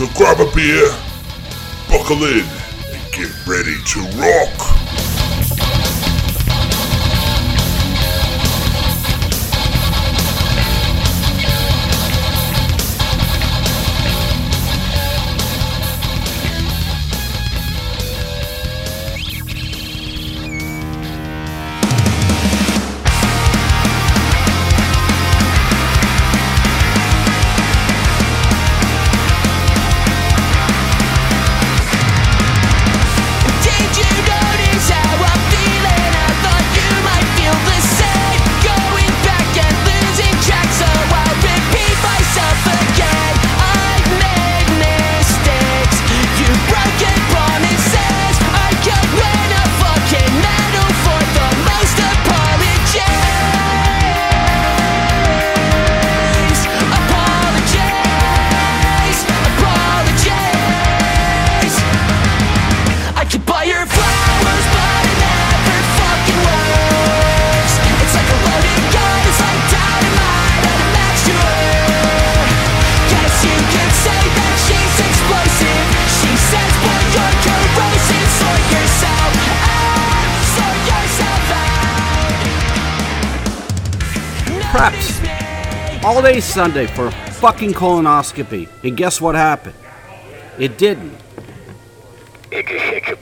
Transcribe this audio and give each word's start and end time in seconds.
So 0.00 0.06
grab 0.16 0.40
a 0.40 0.50
beer, 0.52 0.88
buckle 1.90 2.24
in, 2.24 2.40
and 2.40 3.12
get 3.12 3.28
ready 3.46 3.76
to 3.84 4.00
rock. 4.16 4.69
Sunday 86.38 86.86
for 86.86 87.06
a 87.06 87.10
fucking 87.10 87.72
colonoscopy. 87.72 88.68
And 88.84 88.96
guess 88.96 89.20
what 89.20 89.34
happened? 89.34 89.74
It 90.58 90.78
didn't. 90.78 91.18
It 92.52 92.68
just 92.68 92.84
hit 92.84 93.06
your. 93.08 93.16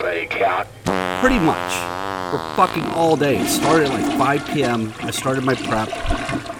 Pretty 1.20 1.38
much. 1.38 1.72
For 2.30 2.38
fucking 2.54 2.84
all 2.92 3.16
day. 3.16 3.38
It 3.38 3.48
started 3.48 3.88
at 3.88 4.18
like 4.18 4.18
5 4.18 4.48
p.m. 4.48 4.92
I 5.00 5.10
started 5.10 5.42
my 5.42 5.54
prep. 5.54 5.88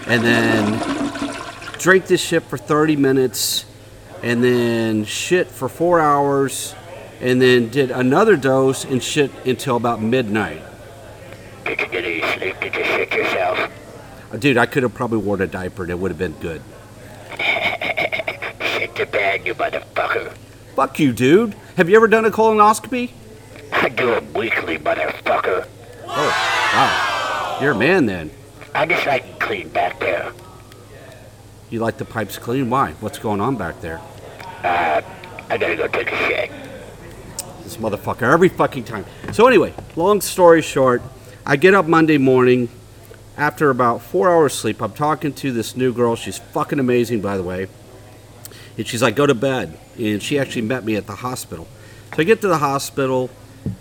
And 0.07 0.23
then 0.23 0.79
drank 1.77 2.07
this 2.07 2.21
shit 2.21 2.41
for 2.41 2.57
30 2.57 2.95
minutes. 2.95 3.65
And 4.23 4.43
then 4.43 5.05
shit 5.05 5.47
for 5.47 5.69
four 5.69 5.99
hours. 5.99 6.73
And 7.21 7.39
then 7.39 7.69
did 7.69 7.91
another 7.91 8.35
dose 8.35 8.85
and 8.85 9.03
shit 9.03 9.29
until 9.45 9.75
about 9.75 10.01
midnight. 10.01 10.63
Did 11.65 11.79
you 11.79 11.87
get 11.87 12.05
any 12.05 12.21
sleep? 12.39 12.59
Did 12.59 12.73
you 12.73 12.83
shit 12.85 13.13
yourself? 13.13 13.71
Dude, 14.37 14.57
I 14.57 14.67
could 14.67 14.83
have 14.83 14.93
probably 14.93 15.17
worn 15.17 15.41
a 15.41 15.47
diaper 15.47 15.83
and 15.83 15.91
it 15.91 15.97
would 15.97 16.11
have 16.11 16.19
been 16.19 16.33
good. 16.33 16.61
Shit 17.37 18.95
the 18.95 19.07
bed, 19.11 19.45
you 19.45 19.55
motherfucker. 19.55 20.31
Fuck 20.75 20.99
you, 20.99 21.13
dude. 21.13 21.55
Have 21.77 21.89
you 21.89 21.95
ever 21.95 22.07
done 22.07 22.25
a 22.25 22.29
colonoscopy? 22.29 23.11
I 23.71 23.89
do 23.89 24.13
it 24.13 24.23
weekly, 24.35 24.77
motherfucker. 24.77 25.67
Oh, 26.07 26.69
wow. 26.73 27.57
You're 27.61 27.71
a 27.71 27.77
man 27.77 28.05
then. 28.05 28.29
I 28.75 28.85
just 28.85 29.05
like 29.05 29.25
it 29.25 29.39
clean 29.39 29.69
back 29.69 29.99
there. 29.99 30.31
You 31.71 31.79
like 31.79 31.97
the 31.97 32.05
pipes 32.05 32.37
clean? 32.37 32.69
Why? 32.69 32.91
What's 32.93 33.17
going 33.17 33.41
on 33.41 33.55
back 33.55 33.81
there? 33.81 33.99
Uh, 34.63 35.01
I 35.49 35.57
gotta 35.57 35.75
go 35.75 35.87
take 35.87 36.11
a 36.11 36.17
shit. 36.27 36.51
This 37.63 37.77
motherfucker 37.77 38.31
every 38.31 38.49
fucking 38.49 38.83
time. 38.83 39.05
So 39.33 39.47
anyway, 39.47 39.73
long 39.95 40.21
story 40.21 40.61
short, 40.61 41.01
I 41.45 41.55
get 41.55 41.73
up 41.73 41.87
Monday 41.87 42.17
morning 42.17 42.69
after 43.39 43.69
about 43.69 44.01
four 44.01 44.29
hours 44.29 44.53
sleep. 44.53 44.81
I'm 44.81 44.91
talking 44.91 45.33
to 45.35 45.53
this 45.53 45.77
new 45.77 45.93
girl. 45.93 46.17
She's 46.17 46.37
fucking 46.37 46.77
amazing, 46.77 47.21
by 47.21 47.37
the 47.37 47.43
way. 47.43 47.67
And 48.77 48.85
she's 48.85 49.01
like, 49.01 49.15
go 49.15 49.25
to 49.25 49.33
bed. 49.33 49.79
And 49.97 50.21
she 50.21 50.37
actually 50.37 50.63
met 50.63 50.83
me 50.83 50.97
at 50.97 51.07
the 51.07 51.15
hospital. 51.15 51.65
So 52.13 52.21
I 52.21 52.25
get 52.25 52.41
to 52.41 52.49
the 52.49 52.57
hospital. 52.57 53.29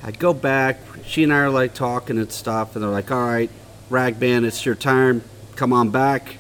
I 0.03 0.13
go 0.13 0.33
back. 0.33 0.79
She 1.05 1.25
and 1.25 1.33
I 1.33 1.39
are 1.39 1.51
like 1.51 1.75
talking 1.75 2.19
and 2.19 2.31
stuff. 2.31 2.77
And 2.77 2.85
they're 2.85 2.91
like, 2.91 3.11
all 3.11 3.27
right, 3.27 3.51
Ragman, 3.91 4.45
it's 4.45 4.65
your 4.65 4.77
time. 4.77 5.25
Come 5.57 5.73
on 5.73 5.91
back. 5.91 6.37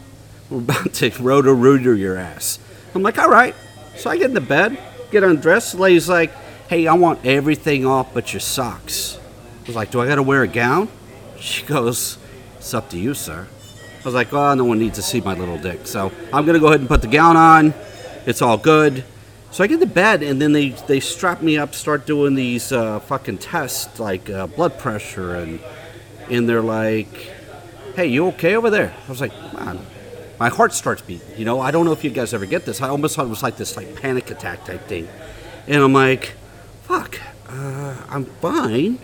We're 0.48 0.58
about 0.58 0.94
to 0.94 1.10
roto 1.20 1.52
rooter 1.52 1.94
your 1.94 2.16
ass. 2.16 2.60
I'm 2.94 3.02
like, 3.02 3.18
all 3.18 3.30
right. 3.30 3.54
So 3.96 4.10
I 4.10 4.16
get 4.16 4.28
into 4.28 4.40
bed, 4.40 4.78
get 5.10 5.24
undressed. 5.24 5.72
The 5.72 5.78
lady's 5.78 6.08
like, 6.08 6.30
hey, 6.68 6.86
I 6.86 6.94
want 6.94 7.26
everything 7.26 7.84
off 7.84 8.14
but 8.14 8.32
your 8.32 8.40
socks. 8.40 9.18
I 9.64 9.66
was 9.66 9.74
like, 9.74 9.90
do 9.90 10.00
I 10.00 10.06
got 10.06 10.16
to 10.16 10.22
wear 10.22 10.44
a 10.44 10.48
gown? 10.48 10.88
She 11.40 11.64
goes, 11.64 12.17
it's 12.58 12.74
up 12.74 12.90
to 12.90 12.98
you, 12.98 13.14
sir. 13.14 13.46
I 14.00 14.04
was 14.04 14.14
like, 14.14 14.32
oh, 14.32 14.54
no 14.54 14.64
one 14.64 14.78
needs 14.78 14.96
to 14.96 15.02
see 15.02 15.20
my 15.20 15.34
little 15.34 15.58
dick. 15.58 15.86
So 15.86 16.12
I'm 16.32 16.44
going 16.44 16.54
to 16.54 16.60
go 16.60 16.66
ahead 16.68 16.80
and 16.80 16.88
put 16.88 17.02
the 17.02 17.08
gown 17.08 17.36
on. 17.36 17.74
It's 18.26 18.42
all 18.42 18.58
good. 18.58 19.04
So 19.50 19.64
I 19.64 19.66
get 19.66 19.80
to 19.80 19.86
bed, 19.86 20.22
and 20.22 20.40
then 20.40 20.52
they, 20.52 20.70
they 20.70 21.00
strap 21.00 21.40
me 21.40 21.56
up, 21.56 21.74
start 21.74 22.06
doing 22.06 22.34
these 22.34 22.70
uh, 22.70 23.00
fucking 23.00 23.38
tests, 23.38 23.98
like 23.98 24.28
uh, 24.28 24.46
blood 24.46 24.78
pressure, 24.78 25.34
and, 25.34 25.60
and 26.30 26.48
they're 26.48 26.62
like, 26.62 27.08
hey, 27.96 28.06
you 28.06 28.26
okay 28.28 28.54
over 28.56 28.68
there? 28.68 28.94
I 29.06 29.10
was 29.10 29.20
like, 29.20 29.32
man, 29.54 29.80
my 30.38 30.50
heart 30.50 30.74
starts 30.74 31.00
beating. 31.00 31.26
You 31.38 31.46
know, 31.46 31.60
I 31.60 31.70
don't 31.70 31.86
know 31.86 31.92
if 31.92 32.04
you 32.04 32.10
guys 32.10 32.34
ever 32.34 32.46
get 32.46 32.66
this. 32.66 32.82
I 32.82 32.88
almost 32.88 33.16
thought 33.16 33.26
it 33.26 33.30
was 33.30 33.42
like 33.42 33.56
this 33.56 33.76
like 33.76 33.96
panic 33.96 34.30
attack 34.30 34.64
type 34.64 34.86
thing. 34.86 35.08
And 35.66 35.82
I'm 35.82 35.92
like, 35.92 36.34
fuck, 36.82 37.18
uh, 37.48 37.96
I'm 38.08 38.26
fine. 38.26 38.98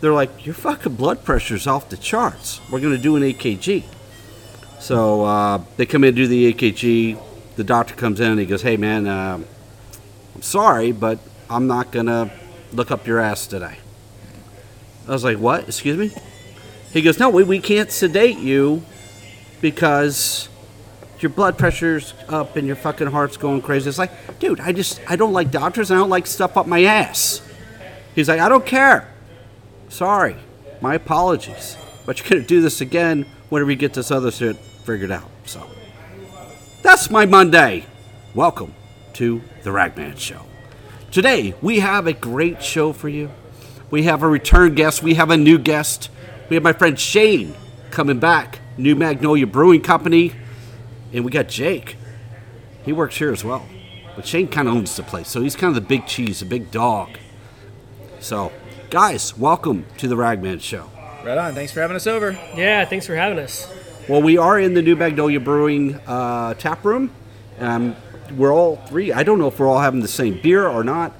They're 0.00 0.12
like, 0.12 0.46
your 0.46 0.54
fucking 0.54 0.94
blood 0.94 1.24
pressure's 1.24 1.66
off 1.66 1.88
the 1.88 1.96
charts. 1.96 2.60
We're 2.70 2.80
going 2.80 2.94
to 2.94 3.02
do 3.02 3.16
an 3.16 3.22
EKG. 3.22 3.84
So 4.78 5.24
uh, 5.24 5.64
they 5.76 5.86
come 5.86 6.04
in 6.04 6.08
and 6.08 6.16
do 6.16 6.26
the 6.28 6.52
EKG. 6.52 7.20
The 7.56 7.64
doctor 7.64 7.94
comes 7.94 8.20
in 8.20 8.30
and 8.30 8.40
he 8.40 8.46
goes, 8.46 8.62
hey, 8.62 8.76
man, 8.76 9.06
uh, 9.06 9.40
I'm 10.34 10.42
sorry, 10.42 10.92
but 10.92 11.18
I'm 11.50 11.66
not 11.66 11.90
going 11.90 12.06
to 12.06 12.30
look 12.72 12.90
up 12.92 13.06
your 13.06 13.18
ass 13.18 13.46
today. 13.48 13.78
I 15.08 15.10
was 15.10 15.24
like, 15.24 15.38
what? 15.38 15.64
Excuse 15.64 15.96
me? 15.96 16.12
He 16.92 17.02
goes, 17.02 17.18
no, 17.18 17.28
we, 17.28 17.42
we 17.42 17.58
can't 17.58 17.90
sedate 17.90 18.38
you 18.38 18.84
because 19.60 20.48
your 21.18 21.30
blood 21.30 21.58
pressure's 21.58 22.14
up 22.28 22.54
and 22.54 22.66
your 22.66 22.76
fucking 22.76 23.08
heart's 23.08 23.36
going 23.36 23.62
crazy. 23.62 23.88
It's 23.88 23.98
like, 23.98 24.38
dude, 24.38 24.60
I 24.60 24.72
just, 24.72 25.00
I 25.08 25.16
don't 25.16 25.32
like 25.32 25.50
doctors. 25.50 25.90
I 25.90 25.96
don't 25.96 26.10
like 26.10 26.26
stuff 26.26 26.56
up 26.56 26.68
my 26.68 26.84
ass. 26.84 27.42
He's 28.14 28.28
like, 28.28 28.40
I 28.40 28.48
don't 28.48 28.64
care. 28.64 29.08
Sorry. 29.88 30.36
My 30.80 30.94
apologies. 30.94 31.76
But 32.06 32.18
you're 32.18 32.28
going 32.28 32.42
to 32.42 32.48
do 32.48 32.60
this 32.60 32.80
again 32.80 33.26
whenever 33.48 33.70
you 33.70 33.76
get 33.76 33.94
this 33.94 34.10
other 34.10 34.30
shit 34.30 34.56
figured 34.56 35.10
out. 35.10 35.28
So, 35.44 35.68
that's 36.82 37.10
my 37.10 37.26
Monday. 37.26 37.86
Welcome 38.34 38.74
to 39.14 39.42
the 39.62 39.72
Ragman 39.72 40.16
Show. 40.16 40.42
Today, 41.10 41.54
we 41.62 41.80
have 41.80 42.06
a 42.06 42.12
great 42.12 42.62
show 42.62 42.92
for 42.92 43.08
you. 43.08 43.30
We 43.90 44.02
have 44.04 44.22
a 44.22 44.28
return 44.28 44.74
guest. 44.74 45.02
We 45.02 45.14
have 45.14 45.30
a 45.30 45.36
new 45.36 45.58
guest. 45.58 46.10
We 46.48 46.54
have 46.54 46.62
my 46.62 46.74
friend 46.74 46.98
Shane 46.98 47.54
coming 47.90 48.20
back, 48.20 48.60
New 48.76 48.94
Magnolia 48.94 49.46
Brewing 49.46 49.80
Company. 49.80 50.32
And 51.12 51.24
we 51.24 51.30
got 51.30 51.48
Jake. 51.48 51.96
He 52.84 52.92
works 52.92 53.16
here 53.16 53.32
as 53.32 53.42
well. 53.42 53.66
But 54.14 54.26
Shane 54.26 54.48
kind 54.48 54.68
of 54.68 54.74
owns 54.74 54.96
the 54.96 55.02
place. 55.02 55.28
So 55.28 55.40
he's 55.40 55.56
kind 55.56 55.74
of 55.74 55.82
the 55.82 55.88
big 55.88 56.06
cheese, 56.06 56.40
the 56.40 56.46
big 56.46 56.70
dog. 56.70 57.18
So, 58.20 58.52
guys, 58.90 59.36
welcome 59.36 59.84
to 59.98 60.08
the 60.08 60.16
Ragman 60.16 60.60
Show. 60.60 60.90
Right 61.22 61.36
on. 61.36 61.54
Thanks 61.54 61.72
for 61.72 61.80
having 61.80 61.96
us 61.96 62.06
over. 62.06 62.32
Yeah, 62.56 62.86
thanks 62.86 63.06
for 63.06 63.14
having 63.14 63.38
us. 63.38 63.70
Well, 64.08 64.22
we 64.22 64.38
are 64.38 64.58
in 64.58 64.72
the 64.72 64.80
New 64.80 64.96
Magnolia 64.96 65.40
Brewing 65.40 65.96
uh, 66.06 66.54
tap 66.54 66.84
room. 66.84 67.10
Um, 67.58 67.96
we're 68.34 68.52
all 68.52 68.76
three. 68.76 69.12
I 69.12 69.24
don't 69.24 69.38
know 69.38 69.48
if 69.48 69.58
we're 69.58 69.68
all 69.68 69.80
having 69.80 70.00
the 70.00 70.08
same 70.08 70.40
beer 70.40 70.66
or 70.66 70.82
not, 70.84 71.12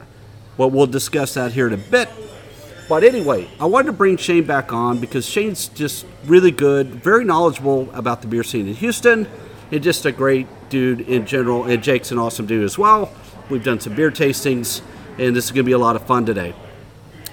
but 0.56 0.68
we'll 0.68 0.86
discuss 0.86 1.34
that 1.34 1.52
here 1.52 1.66
in 1.66 1.74
a 1.74 1.76
bit. 1.76 2.08
But 2.88 3.04
anyway, 3.04 3.50
I 3.60 3.66
wanted 3.66 3.86
to 3.86 3.92
bring 3.92 4.16
Shane 4.16 4.44
back 4.44 4.72
on 4.72 4.98
because 4.98 5.26
Shane's 5.26 5.68
just 5.68 6.06
really 6.24 6.50
good, 6.50 6.94
very 6.94 7.24
knowledgeable 7.24 7.90
about 7.92 8.22
the 8.22 8.28
beer 8.28 8.44
scene 8.44 8.66
in 8.66 8.74
Houston, 8.76 9.28
and 9.70 9.82
just 9.82 10.06
a 10.06 10.12
great 10.12 10.46
dude 10.70 11.02
in 11.02 11.26
general. 11.26 11.64
And 11.64 11.82
Jake's 11.82 12.10
an 12.12 12.18
awesome 12.18 12.46
dude 12.46 12.64
as 12.64 12.78
well. 12.78 13.12
We've 13.50 13.64
done 13.64 13.80
some 13.80 13.94
beer 13.94 14.10
tastings, 14.10 14.80
and 15.18 15.36
this 15.36 15.44
is 15.44 15.50
going 15.50 15.64
to 15.64 15.68
be 15.68 15.72
a 15.72 15.78
lot 15.78 15.96
of 15.96 16.06
fun 16.06 16.24
today. 16.24 16.54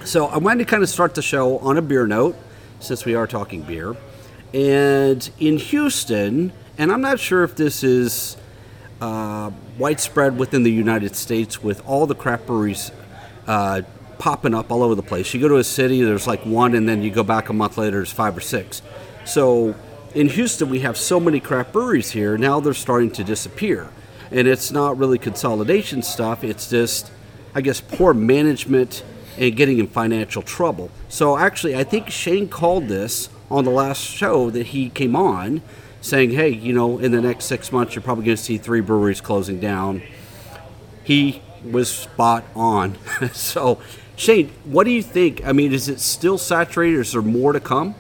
So 0.05 0.27
I 0.27 0.37
wanted 0.37 0.59
to 0.59 0.69
kind 0.69 0.83
of 0.83 0.89
start 0.89 1.15
the 1.15 1.23
show 1.23 1.57
on 1.57 1.77
a 1.77 1.81
beer 1.81 2.05
note. 2.05 2.35
since 2.79 3.05
we 3.05 3.15
are 3.15 3.25
talking 3.25 3.63
beer. 3.63 3.95
And 4.53 5.27
in 5.39 5.57
Houston, 5.57 6.53
and 6.77 6.91
I'm 6.91 7.01
not 7.01 7.19
sure 7.19 7.43
if 7.43 7.55
this 7.55 7.83
is 7.83 8.37
uh, 9.01 9.49
widespread 9.79 10.37
within 10.37 10.61
the 10.61 10.71
United 10.71 11.15
States 11.15 11.63
with 11.63 11.83
all 11.87 12.05
the 12.05 12.13
craft 12.13 12.45
breweries 12.45 12.91
uh, 13.47 13.81
popping 14.19 14.53
up 14.53 14.71
all 14.71 14.83
over 14.83 14.93
the 14.93 15.01
place. 15.01 15.33
You 15.33 15.41
go 15.41 15.47
to 15.47 15.57
a 15.57 15.63
city, 15.63 16.03
there's 16.03 16.27
like 16.27 16.45
one, 16.45 16.75
and 16.75 16.87
then 16.87 17.01
you 17.01 17.09
go 17.09 17.23
back 17.23 17.49
a 17.49 17.53
month 17.53 17.79
later, 17.79 17.97
there's 17.97 18.11
five 18.11 18.37
or 18.37 18.41
six. 18.41 18.83
So 19.25 19.73
in 20.13 20.29
Houston, 20.29 20.69
we 20.69 20.81
have 20.81 20.97
so 20.97 21.19
many 21.19 21.39
craft 21.39 21.73
breweries 21.73 22.11
here, 22.11 22.37
now 22.37 22.59
they're 22.59 22.75
starting 22.75 23.09
to 23.11 23.23
disappear. 23.23 23.89
And 24.29 24.47
it's 24.47 24.71
not 24.71 24.99
really 24.99 25.17
consolidation 25.17 26.03
stuff, 26.03 26.43
it's 26.43 26.69
just, 26.69 27.11
I 27.55 27.61
guess, 27.61 27.81
poor 27.81 28.13
management 28.13 29.03
and 29.37 29.55
getting 29.55 29.79
in 29.79 29.87
financial 29.87 30.41
trouble. 30.41 30.91
So 31.09 31.37
actually, 31.37 31.75
I 31.75 31.83
think 31.83 32.09
Shane 32.09 32.47
called 32.47 32.87
this 32.87 33.29
on 33.49 33.65
the 33.65 33.71
last 33.71 34.01
show 34.01 34.49
that 34.49 34.67
he 34.67 34.89
came 34.89 35.15
on 35.15 35.61
saying, 36.01 36.31
hey, 36.31 36.49
you 36.49 36.73
know, 36.73 36.99
in 36.99 37.11
the 37.11 37.21
next 37.21 37.45
six 37.45 37.71
months, 37.71 37.95
you're 37.95 38.01
probably 38.01 38.25
going 38.25 38.37
to 38.37 38.43
see 38.43 38.57
three 38.57 38.81
breweries 38.81 39.21
closing 39.21 39.59
down. 39.59 40.03
He 41.03 41.41
was 41.63 41.89
spot 41.89 42.43
on. 42.55 42.97
so, 43.33 43.79
Shane, 44.15 44.49
what 44.65 44.83
do 44.83 44.91
you 44.91 45.01
think? 45.01 45.45
I 45.45 45.51
mean, 45.51 45.73
is 45.73 45.89
it 45.89 45.99
still 45.99 46.38
saturated? 46.38 46.99
Is 46.99 47.13
there 47.13 47.21
more 47.21 47.53
to 47.53 47.59
come? 47.59 47.95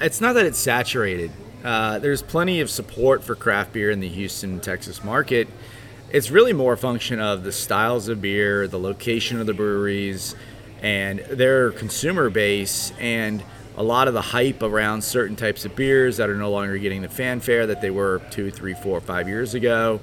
It's 0.00 0.20
not 0.20 0.34
that 0.34 0.46
it's 0.46 0.58
saturated. 0.58 1.30
Uh, 1.64 1.98
there's 1.98 2.22
plenty 2.22 2.60
of 2.60 2.70
support 2.70 3.24
for 3.24 3.34
craft 3.34 3.72
beer 3.72 3.90
in 3.90 4.00
the 4.00 4.08
Houston, 4.08 4.60
Texas 4.60 5.02
market. 5.02 5.48
It's 6.10 6.30
really 6.30 6.54
more 6.54 6.72
a 6.72 6.78
function 6.78 7.20
of 7.20 7.44
the 7.44 7.52
styles 7.52 8.08
of 8.08 8.22
beer, 8.22 8.66
the 8.66 8.78
location 8.78 9.40
of 9.40 9.46
the 9.46 9.52
breweries, 9.52 10.34
and 10.80 11.18
their 11.18 11.70
consumer 11.72 12.30
base, 12.30 12.94
and 12.98 13.44
a 13.76 13.82
lot 13.82 14.08
of 14.08 14.14
the 14.14 14.22
hype 14.22 14.62
around 14.62 15.02
certain 15.04 15.36
types 15.36 15.66
of 15.66 15.76
beers 15.76 16.16
that 16.16 16.30
are 16.30 16.34
no 16.36 16.50
longer 16.50 16.78
getting 16.78 17.02
the 17.02 17.10
fanfare 17.10 17.66
that 17.66 17.82
they 17.82 17.90
were 17.90 18.22
two, 18.30 18.50
three, 18.50 18.72
four, 18.72 19.02
five 19.02 19.28
years 19.28 19.52
ago. 19.52 20.00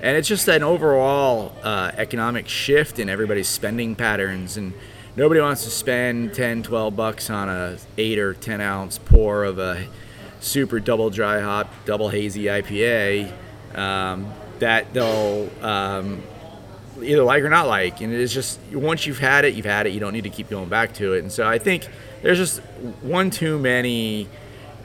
And 0.00 0.16
it's 0.16 0.28
just 0.28 0.46
an 0.46 0.62
overall 0.62 1.52
uh, 1.64 1.90
economic 1.96 2.46
shift 2.46 3.00
in 3.00 3.08
everybody's 3.08 3.48
spending 3.48 3.96
patterns. 3.96 4.56
And 4.56 4.72
nobody 5.16 5.40
wants 5.40 5.64
to 5.64 5.70
spend 5.70 6.34
10, 6.34 6.62
12 6.62 6.94
bucks 6.94 7.30
on 7.30 7.48
a 7.48 7.78
8 7.96 8.18
or 8.20 8.32
10 8.32 8.60
ounce 8.60 8.98
pour 8.98 9.42
of 9.42 9.58
a 9.58 9.88
super 10.38 10.78
double 10.78 11.10
dry 11.10 11.40
hop, 11.40 11.74
double 11.84 12.10
hazy 12.10 12.44
IPA 12.44 13.32
um, 13.74 14.32
that 14.60 14.92
they'll 14.92 15.50
um, 15.62 16.22
either 17.02 17.22
like 17.22 17.42
or 17.42 17.50
not 17.50 17.66
like. 17.66 18.00
And 18.00 18.12
it's 18.12 18.32
just 18.32 18.58
once 18.72 19.06
you've 19.06 19.18
had 19.18 19.44
it, 19.44 19.54
you've 19.54 19.66
had 19.66 19.86
it. 19.86 19.92
You 19.92 20.00
don't 20.00 20.12
need 20.12 20.24
to 20.24 20.30
keep 20.30 20.48
going 20.48 20.68
back 20.68 20.94
to 20.94 21.14
it. 21.14 21.20
And 21.20 21.32
so 21.32 21.46
I 21.46 21.58
think 21.58 21.88
there's 22.22 22.38
just 22.38 22.60
one 23.02 23.30
too 23.30 23.58
many 23.58 24.28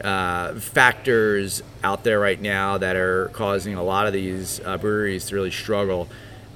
uh, 0.04 0.56
factors 0.56 1.64
out 1.84 2.04
there 2.04 2.20
right 2.20 2.42
now 2.42 2.78
that 2.78 2.96
are 2.96 3.30
causing 3.30 3.76
a 3.76 3.84
lot 3.84 4.08
of 4.08 4.14
these 4.14 4.60
uh, 4.66 4.78
breweries 4.78 5.26
to 5.28 5.36
really 5.36 5.52
struggle. 5.52 6.08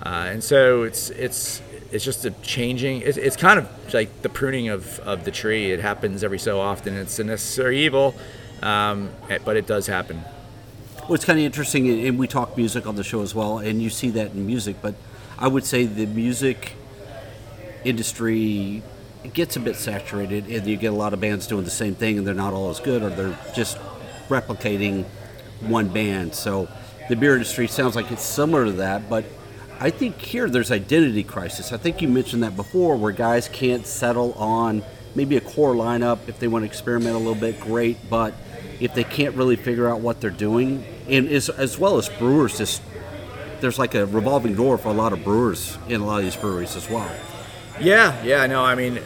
Uh, 0.03 0.29
and 0.29 0.43
so 0.43 0.83
it's 0.83 1.09
it's 1.11 1.61
it's 1.91 2.03
just 2.03 2.25
a 2.25 2.31
changing. 2.41 3.01
It's, 3.01 3.17
it's 3.17 3.35
kind 3.35 3.59
of 3.59 3.93
like 3.93 4.21
the 4.21 4.29
pruning 4.29 4.69
of, 4.69 4.99
of 4.99 5.23
the 5.23 5.31
tree. 5.31 5.71
It 5.71 5.79
happens 5.79 6.23
every 6.23 6.39
so 6.39 6.59
often. 6.59 6.95
It's 6.95 7.17
a 7.19 7.23
necessary 7.23 7.79
evil, 7.85 8.13
um, 8.61 9.09
but 9.45 9.57
it 9.57 9.67
does 9.67 9.87
happen. 9.87 10.23
It's 11.09 11.23
kind 11.23 11.39
of 11.39 11.45
interesting, 11.45 12.05
and 12.05 12.19
we 12.19 12.27
talk 12.27 12.57
music 12.57 12.85
on 12.85 12.97
the 12.97 13.03
show 13.03 13.21
as 13.21 13.33
well, 13.33 13.59
and 13.59 13.81
you 13.81 13.89
see 13.89 14.09
that 14.09 14.31
in 14.31 14.45
music. 14.45 14.77
But 14.81 14.95
I 15.39 15.47
would 15.47 15.63
say 15.63 15.85
the 15.85 16.05
music 16.05 16.73
industry 17.85 18.83
gets 19.33 19.55
a 19.55 19.61
bit 19.61 19.77
saturated, 19.77 20.47
and 20.47 20.67
you 20.67 20.75
get 20.75 20.87
a 20.87 20.95
lot 20.95 21.13
of 21.13 21.21
bands 21.21 21.47
doing 21.47 21.63
the 21.63 21.71
same 21.71 21.95
thing, 21.95 22.17
and 22.17 22.27
they're 22.27 22.33
not 22.33 22.53
all 22.53 22.69
as 22.69 22.81
good, 22.81 23.03
or 23.03 23.09
they're 23.09 23.39
just 23.55 23.77
replicating 24.27 25.05
one 25.61 25.87
band. 25.87 26.35
So 26.35 26.67
the 27.07 27.15
beer 27.15 27.33
industry 27.33 27.67
sounds 27.67 27.95
like 27.95 28.11
it's 28.11 28.23
similar 28.23 28.65
to 28.65 28.73
that, 28.73 29.09
but 29.09 29.23
I 29.79 29.91
think 29.91 30.19
here 30.19 30.49
there's 30.49 30.71
identity 30.71 31.23
crisis. 31.23 31.71
I 31.71 31.77
think 31.77 32.01
you 32.01 32.09
mentioned 32.09 32.43
that 32.43 32.57
before, 32.57 32.97
where 32.97 33.13
guys 33.13 33.47
can't 33.47 33.87
settle 33.87 34.33
on 34.33 34.83
maybe 35.15 35.37
a 35.37 35.41
core 35.41 35.73
lineup 35.73 36.19
if 36.27 36.37
they 36.39 36.49
want 36.49 36.63
to 36.63 36.67
experiment 36.67 37.15
a 37.15 37.17
little 37.17 37.33
bit. 37.33 37.61
Great, 37.61 38.09
but 38.09 38.33
if 38.79 38.93
they 38.93 39.03
can't 39.03 39.35
really 39.35 39.55
figure 39.55 39.89
out 39.89 40.01
what 40.01 40.21
they're 40.21 40.29
doing, 40.29 40.85
and 41.07 41.27
as, 41.27 41.49
as 41.49 41.77
well 41.77 41.97
as 41.97 42.09
brewers, 42.09 42.57
just 42.57 42.81
there's 43.59 43.79
like 43.79 43.95
a 43.95 44.05
revolving 44.05 44.55
door 44.55 44.77
for 44.77 44.89
a 44.89 44.93
lot 44.93 45.13
of 45.13 45.23
brewers 45.23 45.77
in 45.87 46.01
a 46.01 46.05
lot 46.05 46.19
of 46.19 46.23
these 46.23 46.35
breweries 46.35 46.75
as 46.75 46.89
well. 46.89 47.09
Yeah, 47.79 48.23
yeah, 48.23 48.45
no, 48.47 48.63
I 48.63 48.75
mean, 48.75 48.97
uh, 48.97 49.01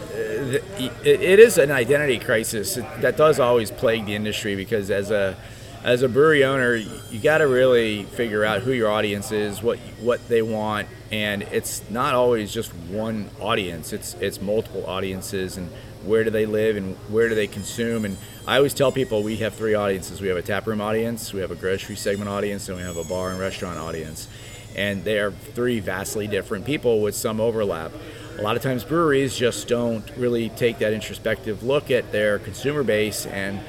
it, 0.78 0.92
it 1.06 1.40
is 1.40 1.58
an 1.58 1.72
identity 1.72 2.20
crisis 2.20 2.76
that 2.76 3.18
does 3.18 3.40
always 3.40 3.70
plague 3.70 4.06
the 4.06 4.16
industry 4.16 4.56
because 4.56 4.90
as 4.90 5.12
a 5.12 5.36
as 5.84 6.04
a 6.04 6.10
brewery 6.10 6.44
owner, 6.44 6.76
you 6.76 7.20
got 7.20 7.40
to 7.40 7.48
really 7.48 8.04
figure 8.04 8.46
out 8.46 8.62
who 8.62 8.72
your 8.72 8.90
audience 8.90 9.32
is, 9.32 9.62
what 9.64 9.80
what 10.00 10.26
they 10.28 10.42
want, 10.42 10.88
and 11.12 11.42
it's 11.44 11.90
not 11.90 12.14
always 12.14 12.54
just 12.54 12.72
one 12.90 13.30
audience. 13.40 13.92
It's 13.92 14.14
it's 14.16 14.42
multiple 14.42 14.86
audiences, 14.86 15.58
and 15.58 15.70
where 16.06 16.24
do 16.24 16.30
they 16.30 16.46
live, 16.46 16.76
and 16.76 16.96
where 17.10 17.30
do 17.30 17.36
they 17.36 17.48
consume. 17.48 18.06
And 18.06 18.18
I 18.48 18.58
always 18.58 18.74
tell 18.74 18.92
people 18.92 19.24
we 19.24 19.38
have 19.38 19.54
three 19.56 19.74
audiences: 19.74 20.22
we 20.22 20.28
have 20.28 20.38
a 20.38 20.42
taproom 20.42 20.82
audience, 20.82 21.34
we 21.34 21.42
have 21.42 21.52
a 21.52 21.56
grocery 21.56 21.96
segment 21.96 22.30
audience, 22.30 22.68
and 22.70 22.78
we 22.78 22.84
have 22.84 22.98
a 22.98 23.04
bar 23.04 23.32
and 23.32 23.40
restaurant 23.40 23.80
audience. 23.80 24.28
And 24.76 25.04
they 25.04 25.20
are 25.20 25.32
three 25.32 25.82
vastly 25.82 26.28
different 26.28 26.66
people 26.66 27.02
with 27.02 27.16
some 27.16 27.42
overlap 27.42 27.92
a 28.38 28.42
lot 28.42 28.56
of 28.56 28.64
times 28.64 28.84
breweries 28.84 29.36
just 29.36 29.68
don't 29.68 30.10
really 30.18 30.50
take 30.50 30.80
that 30.80 30.94
introspective 30.94 31.64
look 31.64 31.92
at 31.92 32.12
their 32.12 32.40
consumer 32.40 32.82
base 32.82 33.26
and 33.26 33.60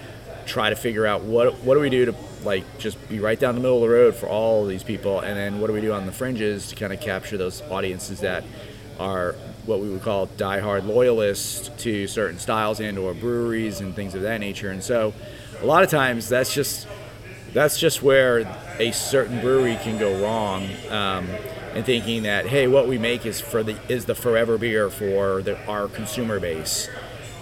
try 0.47 0.71
to 0.71 0.77
figure 0.77 1.07
out 1.07 1.23
what 1.23 1.59
what 1.61 1.75
do 1.75 1.81
we 1.81 1.91
do 1.91 2.07
to 2.07 2.15
like 2.45 2.65
just 2.79 2.97
be 3.09 3.21
right 3.21 3.39
down 3.39 3.55
the 3.55 3.61
middle 3.61 3.77
of 3.77 3.83
the 3.83 3.95
road 3.95 4.15
for 4.15 4.27
all 4.27 4.65
these 4.65 4.83
people 4.83 5.21
and 5.21 5.37
then 5.37 5.61
what 5.61 5.67
do 5.67 5.73
we 5.73 5.81
do 5.81 5.93
on 5.93 6.07
the 6.07 6.13
fringes 6.13 6.69
to 6.69 6.75
kind 6.75 6.93
of 6.93 7.01
capture 7.01 7.37
those 7.37 7.61
audiences 7.63 8.21
that 8.21 8.45
are 8.99 9.35
what 9.67 9.81
we 9.81 9.89
would 9.89 10.03
call 10.03 10.27
diehard 10.27 10.87
loyalists 10.87 11.71
to 11.83 12.07
certain 12.07 12.39
styles 12.39 12.81
and 12.81 12.99
or 12.99 13.15
breweries 13.15 13.81
and 13.81 13.95
things 13.95 14.15
of 14.15 14.23
that 14.23 14.41
nature 14.41 14.71
and 14.71 14.83
so 14.83 15.13
a 15.61 15.67
lot 15.67 15.83
of 15.83 15.91
times 15.91 16.29
that's 16.29 16.53
just 16.53 16.87
that's 17.53 17.79
just 17.79 18.03
where 18.03 18.41
a 18.79 18.91
certain 18.93 19.41
brewery 19.41 19.77
can 19.83 19.99
go 19.99 20.23
wrong 20.23 20.69
um, 20.89 21.29
and 21.75 21.85
thinking 21.85 22.23
that 22.25 22.47
hey, 22.47 22.67
what 22.67 22.89
we 22.89 22.99
make 22.99 23.27
is 23.27 23.41
for 23.41 23.63
the 23.63 23.77
is 23.89 24.07
the 24.07 24.15
forever 24.15 24.59
beer 24.59 24.91
for 24.91 25.43
the, 25.43 25.59
our 25.67 25.89
consumer 25.89 26.41
base. 26.41 26.89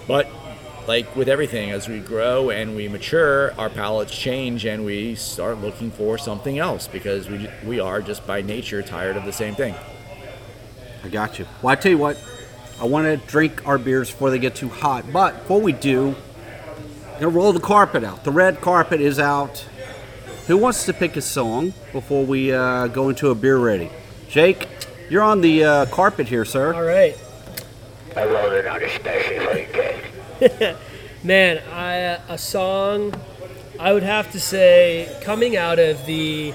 But 0.07 0.27
like 0.87 1.15
with 1.15 1.29
everything, 1.29 1.71
as 1.71 1.87
we 1.87 1.99
grow 1.99 2.49
and 2.49 2.75
we 2.75 2.87
mature, 2.87 3.53
our 3.57 3.69
palates 3.69 4.17
change 4.17 4.65
and 4.65 4.85
we 4.85 5.15
start 5.15 5.59
looking 5.59 5.91
for 5.91 6.17
something 6.17 6.57
else 6.59 6.87
because 6.87 7.29
we 7.29 7.49
we 7.65 7.79
are 7.79 8.01
just 8.01 8.25
by 8.27 8.41
nature 8.41 8.81
tired 8.81 9.17
of 9.17 9.25
the 9.25 9.33
same 9.33 9.55
thing. 9.55 9.75
I 11.03 11.09
got 11.09 11.39
you. 11.39 11.45
Well, 11.61 11.71
I 11.71 11.75
tell 11.75 11.91
you 11.91 11.97
what, 11.97 12.17
I 12.79 12.85
want 12.85 13.05
to 13.05 13.17
drink 13.27 13.67
our 13.67 13.77
beers 13.77 14.09
before 14.09 14.29
they 14.29 14.39
get 14.39 14.55
too 14.55 14.69
hot. 14.69 15.11
But 15.11 15.39
before 15.39 15.61
we 15.61 15.71
do, 15.71 16.15
gonna 17.19 17.29
roll 17.29 17.53
the 17.53 17.59
carpet 17.59 18.03
out. 18.03 18.23
The 18.23 18.31
red 18.31 18.61
carpet 18.61 19.01
is 19.01 19.19
out. 19.19 19.65
Who 20.47 20.57
wants 20.57 20.85
to 20.85 20.93
pick 20.93 21.15
a 21.15 21.21
song 21.21 21.73
before 21.91 22.25
we 22.25 22.51
uh, 22.51 22.87
go 22.87 23.09
into 23.09 23.29
a 23.29 23.35
beer 23.35 23.57
ready? 23.57 23.91
Jake, 24.27 24.67
you're 25.09 25.21
on 25.21 25.41
the 25.41 25.63
uh, 25.63 25.85
carpet 25.87 26.27
here, 26.27 26.45
sir. 26.45 26.73
All 26.73 26.83
right. 26.83 27.17
I 28.15 28.25
rolled 28.25 28.53
it 28.53 28.65
out 28.65 28.81
especially 28.81 29.39
for 29.39 29.57
you, 29.57 29.67
Jake. 30.39 30.75
Man, 31.23 31.61
I, 31.71 32.03
uh, 32.03 32.37
song 32.37 33.13
I 33.79 33.93
would 33.93 34.03
have 34.03 34.31
to 34.33 34.39
say 34.39 35.15
coming 35.21 35.55
out 35.57 35.79
of 35.79 36.05
the 36.05 36.53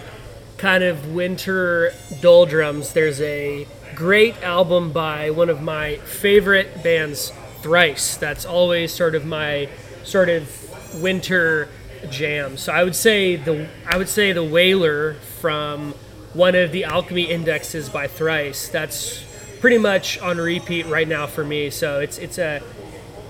kind 0.59 0.85
of 0.85 1.13
winter 1.13 1.93
doldrums, 2.21 2.93
there's 2.93 3.21
a 3.21 3.67
great 3.97 4.41
album 4.43 4.93
by 4.93 5.31
one 5.31 5.49
of 5.49 5.63
my 5.63 5.97
favorite 5.97 6.85
bands, 6.85 7.33
Thrice. 7.63 8.17
That's 8.19 8.45
always 8.45 8.93
sort 8.93 9.15
of 9.15 9.25
my 9.25 9.69
sort 10.05 10.29
of 10.29 11.01
winter 11.01 11.69
jam. 12.11 12.59
So 12.59 12.73
I 12.73 12.85
would 12.85 12.95
say 12.95 13.37
the 13.37 13.69
I 13.87 13.97
would 13.97 14.09
say 14.09 14.33
the 14.33 14.45
Whaler 14.45 15.15
from 15.41 15.95
one 16.35 16.55
of 16.55 16.71
the 16.71 16.85
Alchemy 16.85 17.25
Indexes 17.25 17.89
by 17.89 18.07
Thrice. 18.07 18.69
That's 18.69 19.25
pretty 19.61 19.79
much 19.79 20.19
on 20.21 20.37
repeat 20.37 20.87
right 20.87 21.09
now 21.09 21.27
for 21.27 21.43
me. 21.43 21.71
So 21.71 21.99
it's 21.99 22.19
it's 22.19 22.39
a 22.39 22.63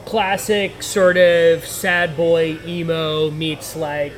classic 0.05 0.83
sort 0.83 1.17
of 1.17 1.65
sad 1.65 2.17
boy 2.17 2.59
emo 2.67 3.31
meets 3.31 3.75
like 3.77 4.13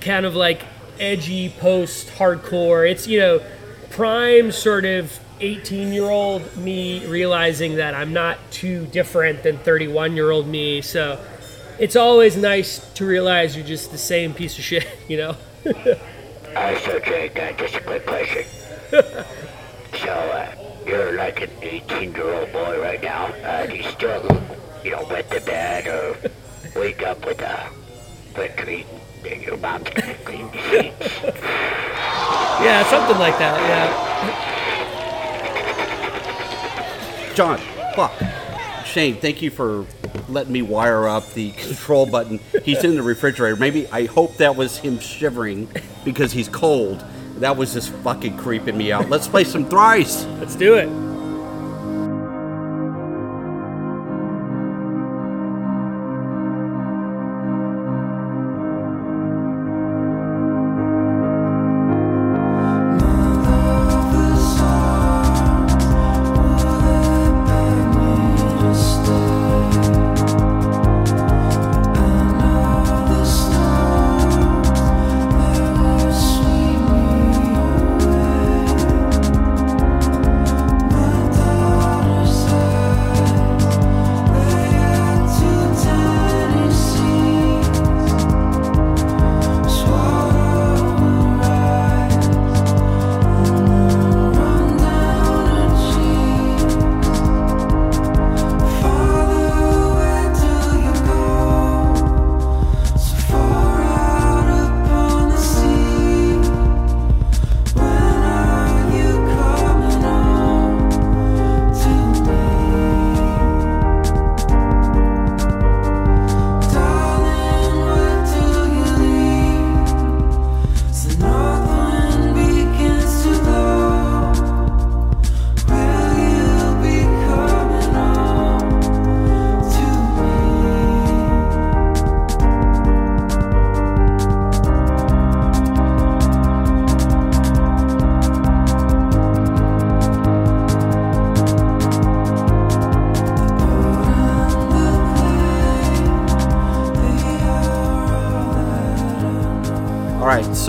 kind 0.00 0.24
of 0.24 0.36
like 0.36 0.62
edgy 1.00 1.48
post 1.48 2.08
hardcore. 2.10 2.88
It's 2.88 3.08
you 3.08 3.18
know 3.18 3.42
prime 3.90 4.52
sort 4.52 4.84
of 4.84 5.18
18 5.40 5.92
year 5.92 6.08
old 6.10 6.56
me 6.56 7.04
realizing 7.06 7.76
that 7.76 7.94
I'm 7.94 8.12
not 8.12 8.38
too 8.50 8.86
different 8.86 9.42
than 9.42 9.58
31 9.58 10.16
year 10.16 10.30
old 10.30 10.46
me. 10.46 10.80
So 10.82 11.18
it's 11.78 11.96
always 11.96 12.36
nice 12.36 12.78
to 12.94 13.06
realize 13.06 13.56
you're 13.56 13.66
just 13.66 13.90
the 13.92 13.98
same 13.98 14.34
piece 14.34 14.58
of 14.58 14.64
shit, 14.64 14.86
you 15.08 15.16
know. 15.16 15.36
Uh, 15.64 16.78
so, 16.80 16.98
Jake, 17.00 17.38
uh, 17.38 17.52
just 17.52 17.74
a 17.76 17.80
quick 17.80 18.06
question. 18.06 18.44
so, 18.90 20.10
uh, 20.10 20.54
you're 20.86 21.12
like 21.12 21.40
an 21.40 21.50
18 21.62 22.12
year 22.12 22.34
old 22.34 22.52
boy 22.52 22.80
right 22.80 23.02
now. 23.02 23.26
Uh, 23.26 23.66
do 23.66 23.76
you 23.76 23.84
still, 23.84 24.42
you 24.84 24.90
know, 24.90 25.06
wet 25.08 25.30
the 25.30 25.40
bed 25.40 25.86
or 25.86 26.16
wake 26.80 27.02
up 27.02 27.24
with 27.24 27.40
a 27.40 27.70
wet 28.36 28.56
clean 28.56 28.86
in 29.24 29.42
your 29.42 29.54
and 29.54 30.24
clean 30.24 30.50
the 30.50 30.58
sheets. 30.70 31.22
Yeah, 32.60 32.84
something 32.88 33.18
like 33.18 33.38
that. 33.38 33.58
Yeah. 33.68 34.59
John, 37.34 37.58
fuck. 37.94 38.12
Shane, 38.84 39.16
thank 39.16 39.40
you 39.40 39.50
for 39.50 39.86
letting 40.28 40.52
me 40.52 40.62
wire 40.62 41.08
up 41.08 41.32
the 41.34 41.50
control 41.52 42.06
button. 42.06 42.40
He's 42.64 42.82
in 42.84 42.94
the 42.96 43.02
refrigerator. 43.02 43.56
Maybe 43.56 43.86
I 43.88 44.06
hope 44.06 44.36
that 44.38 44.56
was 44.56 44.78
him 44.78 44.98
shivering 44.98 45.68
because 46.04 46.32
he's 46.32 46.48
cold. 46.48 47.04
That 47.36 47.56
was 47.56 47.72
just 47.72 47.90
fucking 47.90 48.36
creeping 48.36 48.76
me 48.76 48.92
out. 48.92 49.08
Let's 49.08 49.28
play 49.28 49.44
some 49.44 49.64
thrice. 49.68 50.24
Let's 50.40 50.56
do 50.56 50.74
it. 50.74 51.09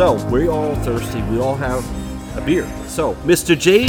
So 0.01 0.13
we're 0.31 0.50
all 0.50 0.74
thirsty. 0.77 1.22
We 1.29 1.39
all 1.39 1.53
have 1.53 1.86
a 2.36 2.41
beer. 2.41 2.67
So, 2.88 3.13
Mr. 3.24 3.55
G, 3.55 3.86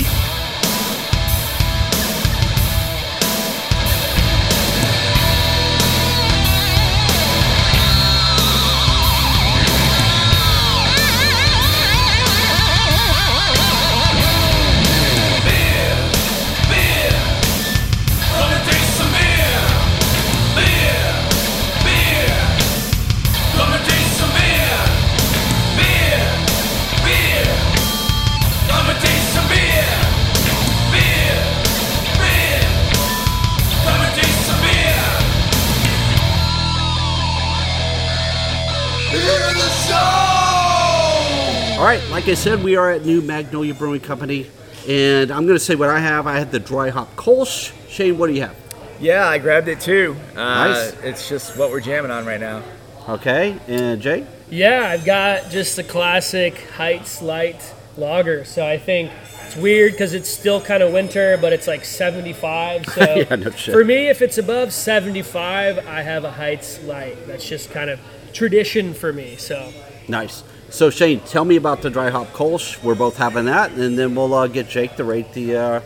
said, 42.42 42.64
we 42.64 42.74
are 42.74 42.90
at 42.90 43.04
New 43.04 43.22
Magnolia 43.22 43.72
Brewing 43.72 44.00
Company, 44.00 44.50
and 44.88 45.30
I'm 45.30 45.46
going 45.46 45.56
to 45.56 45.64
say 45.64 45.76
what 45.76 45.88
I 45.88 46.00
have. 46.00 46.26
I 46.26 46.36
had 46.40 46.50
the 46.50 46.58
dry 46.58 46.88
hop 46.90 47.14
Kolsch. 47.14 47.72
Shane, 47.88 48.18
what 48.18 48.26
do 48.26 48.32
you 48.32 48.40
have? 48.40 48.56
Yeah, 48.98 49.28
I 49.28 49.38
grabbed 49.38 49.68
it 49.68 49.78
too. 49.80 50.16
Uh, 50.32 50.34
Nice. 50.34 50.92
It's 51.04 51.28
just 51.28 51.56
what 51.56 51.70
we're 51.70 51.80
jamming 51.80 52.10
on 52.10 52.26
right 52.26 52.40
now. 52.40 52.64
Okay, 53.08 53.56
and 53.68 54.02
Jay? 54.02 54.26
Yeah, 54.50 54.88
I've 54.88 55.04
got 55.04 55.50
just 55.50 55.76
the 55.76 55.84
classic 55.84 56.58
Heights 56.72 57.22
Light 57.22 57.72
Lager. 57.96 58.44
So 58.44 58.66
I 58.66 58.76
think 58.76 59.12
it's 59.46 59.54
weird 59.56 59.92
because 59.92 60.12
it's 60.12 60.28
still 60.28 60.60
kind 60.60 60.82
of 60.82 60.92
winter, 60.92 61.38
but 61.40 61.52
it's 61.52 61.68
like 61.68 61.84
75. 61.84 62.86
So 62.92 63.02
Yeah, 63.14 63.36
no 63.36 63.50
shit. 63.52 63.72
for 63.72 63.84
me, 63.84 64.08
if 64.08 64.20
it's 64.20 64.38
above 64.38 64.72
75, 64.72 65.86
I 65.86 66.02
have 66.02 66.24
a 66.24 66.32
Heights 66.32 66.82
Light. 66.82 67.24
That's 67.28 67.48
just 67.48 67.70
kind 67.70 67.88
of 67.88 68.00
tradition 68.32 68.94
for 68.94 69.12
me. 69.12 69.36
So 69.36 69.72
Nice. 70.08 70.42
So, 70.72 70.88
Shane, 70.88 71.20
tell 71.20 71.44
me 71.44 71.56
about 71.56 71.82
the 71.82 71.90
dry 71.90 72.08
hop 72.08 72.28
Kolsch. 72.28 72.82
We're 72.82 72.94
both 72.94 73.18
having 73.18 73.44
that, 73.44 73.72
and 73.72 73.98
then 73.98 74.14
we'll 74.14 74.32
uh, 74.32 74.46
get 74.46 74.70
Jake 74.70 74.96
to 74.96 75.04
rate 75.04 75.30
the 75.34 75.54
uh, 75.54 75.80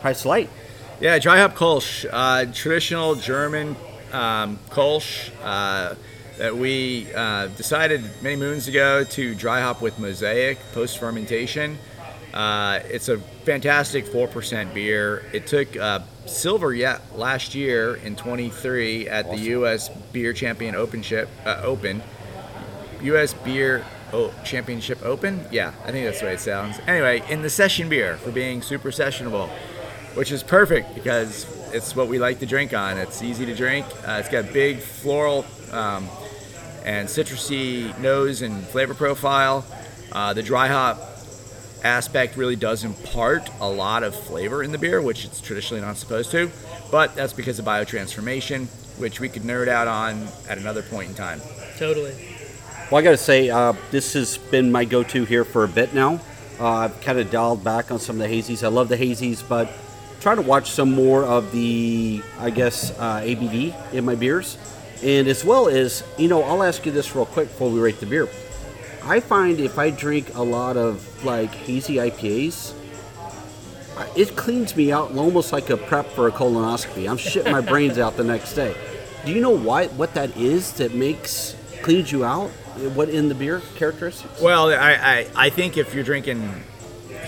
Heights 0.00 0.24
Light. 0.24 0.48
Yeah, 1.00 1.18
dry 1.18 1.38
hop 1.40 1.56
Kolsch, 1.56 2.06
uh, 2.08 2.44
traditional 2.52 3.16
German 3.16 3.74
um, 4.12 4.60
Kolsch 4.70 5.32
uh, 5.42 5.96
that 6.36 6.56
we 6.56 7.12
uh, 7.16 7.48
decided 7.48 8.04
many 8.22 8.36
moons 8.36 8.68
ago 8.68 9.02
to 9.02 9.34
dry 9.34 9.60
hop 9.60 9.82
with 9.82 9.98
Mosaic 9.98 10.58
post 10.72 10.98
fermentation. 10.98 11.76
Uh, 12.32 12.78
it's 12.84 13.08
a 13.08 13.18
fantastic 13.18 14.04
4% 14.04 14.72
beer. 14.72 15.24
It 15.32 15.48
took 15.48 15.76
uh, 15.76 15.98
silver 16.26 16.72
yet 16.72 17.00
last 17.16 17.56
year 17.56 17.96
in 17.96 18.14
23 18.14 19.08
at 19.08 19.28
the 19.28 19.36
U.S. 19.36 19.88
Beer 20.12 20.32
Champion 20.32 20.76
Open 20.76 21.02
Ship, 21.02 21.28
uh, 21.44 21.60
Open. 21.64 22.00
U.S. 23.02 23.34
Beer 23.34 23.84
oh, 24.12 24.32
Championship 24.44 25.02
Open? 25.04 25.40
Yeah, 25.50 25.72
I 25.84 25.92
think 25.92 26.04
that's 26.06 26.20
the 26.20 26.26
way 26.26 26.34
it 26.34 26.40
sounds. 26.40 26.78
Anyway, 26.86 27.22
in 27.28 27.42
the 27.42 27.50
session 27.50 27.88
beer 27.88 28.16
for 28.16 28.30
being 28.30 28.62
super 28.62 28.90
sessionable, 28.90 29.48
which 30.14 30.32
is 30.32 30.42
perfect 30.42 30.94
because 30.94 31.46
it's 31.72 31.94
what 31.94 32.08
we 32.08 32.18
like 32.18 32.40
to 32.40 32.46
drink 32.46 32.74
on. 32.74 32.98
It's 32.98 33.22
easy 33.22 33.46
to 33.46 33.54
drink. 33.54 33.86
Uh, 34.06 34.18
it's 34.20 34.28
got 34.28 34.52
big 34.52 34.78
floral 34.78 35.44
um, 35.72 36.08
and 36.84 37.08
citrusy 37.08 37.96
nose 37.98 38.42
and 38.42 38.64
flavor 38.64 38.94
profile. 38.94 39.64
Uh, 40.12 40.32
the 40.32 40.42
dry 40.42 40.68
hop 40.68 40.98
aspect 41.84 42.36
really 42.36 42.56
does 42.56 42.84
impart 42.84 43.48
a 43.60 43.68
lot 43.68 44.02
of 44.02 44.14
flavor 44.14 44.62
in 44.62 44.72
the 44.72 44.78
beer, 44.78 45.00
which 45.00 45.24
it's 45.24 45.40
traditionally 45.40 45.80
not 45.82 45.96
supposed 45.96 46.30
to. 46.32 46.50
But 46.90 47.14
that's 47.14 47.32
because 47.32 47.58
of 47.58 47.64
biotransformation, 47.64 48.66
which 48.98 49.20
we 49.20 49.28
could 49.28 49.42
nerd 49.42 49.68
out 49.68 49.86
on 49.86 50.26
at 50.48 50.58
another 50.58 50.82
point 50.82 51.10
in 51.10 51.14
time. 51.14 51.40
totally. 51.76 52.14
Well, 52.90 52.98
I 52.98 53.02
got 53.02 53.10
to 53.10 53.18
say, 53.18 53.50
uh, 53.50 53.74
this 53.90 54.14
has 54.14 54.38
been 54.38 54.72
my 54.72 54.86
go 54.86 55.02
to 55.02 55.24
here 55.26 55.44
for 55.44 55.64
a 55.64 55.68
bit 55.68 55.92
now. 55.92 56.22
Uh, 56.58 56.68
I've 56.68 57.00
kind 57.02 57.18
of 57.18 57.30
dialed 57.30 57.62
back 57.62 57.90
on 57.90 57.98
some 57.98 58.18
of 58.18 58.26
the 58.26 58.34
hazies. 58.34 58.64
I 58.64 58.68
love 58.68 58.88
the 58.88 58.96
hazies, 58.96 59.46
but 59.46 59.70
try 60.20 60.34
to 60.34 60.40
watch 60.40 60.70
some 60.70 60.92
more 60.92 61.22
of 61.22 61.52
the, 61.52 62.22
I 62.38 62.48
guess, 62.48 62.98
uh, 62.98 63.20
ABV 63.20 63.92
in 63.92 64.06
my 64.06 64.14
beers. 64.14 64.56
And 65.04 65.28
as 65.28 65.44
well 65.44 65.68
as, 65.68 66.02
you 66.16 66.28
know, 66.28 66.42
I'll 66.42 66.62
ask 66.62 66.86
you 66.86 66.90
this 66.90 67.14
real 67.14 67.26
quick 67.26 67.48
before 67.48 67.70
we 67.70 67.78
rate 67.78 68.00
the 68.00 68.06
beer. 68.06 68.26
I 69.04 69.20
find 69.20 69.60
if 69.60 69.78
I 69.78 69.90
drink 69.90 70.34
a 70.34 70.42
lot 70.42 70.78
of 70.78 71.24
like 71.26 71.50
hazy 71.54 71.96
IPAs, 71.96 72.72
it 74.16 74.34
cleans 74.34 74.74
me 74.74 74.92
out 74.92 75.14
almost 75.14 75.52
like 75.52 75.68
a 75.68 75.76
prep 75.76 76.06
for 76.06 76.26
a 76.26 76.32
colonoscopy. 76.32 77.06
I'm 77.06 77.18
shitting 77.18 77.52
my 77.52 77.60
brains 77.70 77.98
out 77.98 78.16
the 78.16 78.24
next 78.24 78.54
day. 78.54 78.74
Do 79.26 79.32
you 79.32 79.42
know 79.42 79.50
why 79.50 79.88
what 79.88 80.14
that 80.14 80.34
is 80.38 80.72
that 80.74 80.94
makes 80.94 81.54
cleans 81.82 82.10
you 82.10 82.24
out? 82.24 82.50
What 82.94 83.08
in 83.08 83.28
the 83.28 83.34
beer 83.34 83.60
characteristics? 83.74 84.40
Well, 84.40 84.68
I, 84.70 84.92
I, 84.94 85.26
I 85.34 85.50
think 85.50 85.76
if 85.76 85.94
you're 85.94 86.04
drinking 86.04 86.62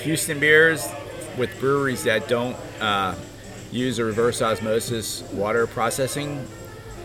Houston 0.03 0.39
beers 0.39 0.87
with 1.37 1.59
breweries 1.59 2.05
that 2.05 2.29
don't 2.29 2.57
uh, 2.81 3.15
use 3.73 3.99
a 3.99 4.05
reverse 4.05 4.43
osmosis 4.43 5.23
water 5.33 5.67
processing 5.67 6.47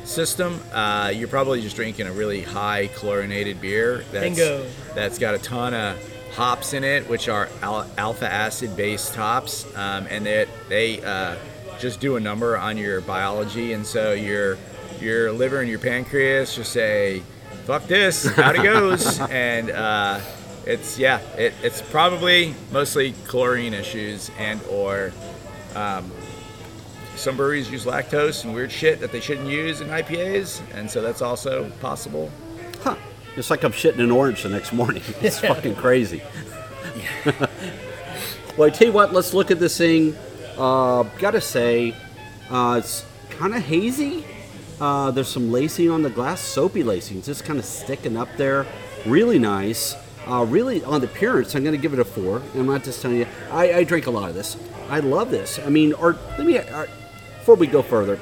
system, 0.04 0.60
uh, 0.74 1.12
you're 1.14 1.28
probably 1.28 1.62
just 1.62 1.76
drinking 1.76 2.06
a 2.08 2.12
really 2.12 2.42
high 2.42 2.88
chlorinated 2.88 3.60
beer 3.60 4.04
that's, 4.12 4.26
Bingo. 4.26 4.66
that's 4.94 5.18
got 5.18 5.34
a 5.34 5.40
ton 5.40 5.74
of 5.74 5.98
hops 6.36 6.74
in 6.74 6.84
it, 6.84 7.10
which 7.10 7.28
are 7.28 7.50
al- 7.64 7.90
alpha 7.98 8.32
acid 8.32 8.76
based 8.78 9.16
hops, 9.16 9.66
um, 9.76 10.06
and 10.10 10.26
they, 10.26 10.46
they 10.70 11.04
uh, 11.04 11.36
just 11.80 12.00
do 12.00 12.16
a 12.16 12.20
number 12.20 12.58
on 12.58 12.78
your 12.78 13.02
biology. 13.02 13.74
And 13.74 13.86
so 13.86 14.14
your, 14.14 14.58
your 15.00 15.32
liver 15.32 15.62
and 15.62 15.70
your 15.70 15.80
pancreas 15.80 16.56
just 16.56 16.72
say, 16.72 17.24
fuck 17.66 17.86
this, 17.88 18.38
out 18.38 18.56
it 18.56 18.64
goes. 18.64 19.20
and 19.30 19.70
uh, 19.72 20.20
it's, 20.66 20.98
yeah, 20.98 21.20
it, 21.38 21.54
it's 21.62 21.82
probably 21.82 22.56
mostly 22.72 23.14
chlorine 23.28 23.74
issues 23.74 24.32
and 24.40 24.62
or 24.70 25.12
some 27.16 27.38
breweries 27.38 27.72
use 27.72 27.86
lactose 27.86 28.44
and 28.44 28.54
weird 28.54 28.72
shit 28.72 29.00
that 29.00 29.12
they 29.12 29.20
shouldn't 29.20 29.48
use 29.48 29.82
in 29.82 29.88
IPAs, 29.88 30.62
and 30.74 30.90
so 30.90 31.02
that's 31.02 31.22
also 31.22 31.70
possible. 31.82 32.30
Huh. 32.82 32.96
It's 33.36 33.50
like 33.50 33.64
I'm 33.64 33.72
shitting 33.72 34.00
an 34.00 34.12
orange 34.12 34.44
the 34.44 34.50
next 34.50 34.74
morning. 34.74 35.04
It's 35.22 35.40
fucking 35.40 35.76
crazy. 35.76 36.22
well, 38.58 38.68
I 38.68 38.70
tell 38.70 38.88
you 38.88 38.94
what, 38.94 39.14
let's 39.14 39.34
look 39.34 39.52
at 39.52 39.60
this 39.60 39.78
thing. 39.78 40.16
Uh, 40.58 41.04
gotta 41.20 41.42
say, 41.42 41.96
uh, 42.50 42.80
it's 42.80 43.06
kind 43.32 43.56
of 43.56 43.62
hazy. 43.64 44.26
Uh, 44.80 45.12
there's 45.12 45.28
some 45.28 45.52
lacing 45.52 45.90
on 45.90 46.02
the 46.02 46.10
glass, 46.10 46.42
soapy 46.42 46.84
lacing, 46.84 47.22
just 47.22 47.46
kind 47.46 47.60
of 47.60 47.66
sticking 47.66 48.18
up 48.18 48.30
there. 48.38 48.66
Really 49.06 49.40
nice. 49.40 49.96
Uh, 50.28 50.46
really, 50.50 50.84
on 50.84 51.02
the 51.02 51.08
appearance, 51.08 51.56
I'm 51.56 51.64
going 51.64 51.76
to 51.76 51.82
give 51.82 51.94
it 51.94 52.00
a 52.00 52.06
four. 52.06 52.42
I'm 52.56 52.66
not 52.66 52.84
just 52.84 53.02
telling 53.02 53.18
you. 53.18 53.28
I, 53.52 53.74
I 53.74 53.84
drink 53.84 54.08
a 54.08 54.12
lot 54.12 54.30
of 54.30 54.36
this. 54.36 54.58
I 54.90 55.00
love 55.00 55.30
this. 55.32 55.60
I 55.60 55.70
mean, 55.70 55.94
or 55.94 56.18
let 56.38 56.46
me. 56.46 56.58
Are, 56.58 56.88
before 57.40 57.56
we 57.56 57.68
go 57.68 57.84
further, 57.84 58.20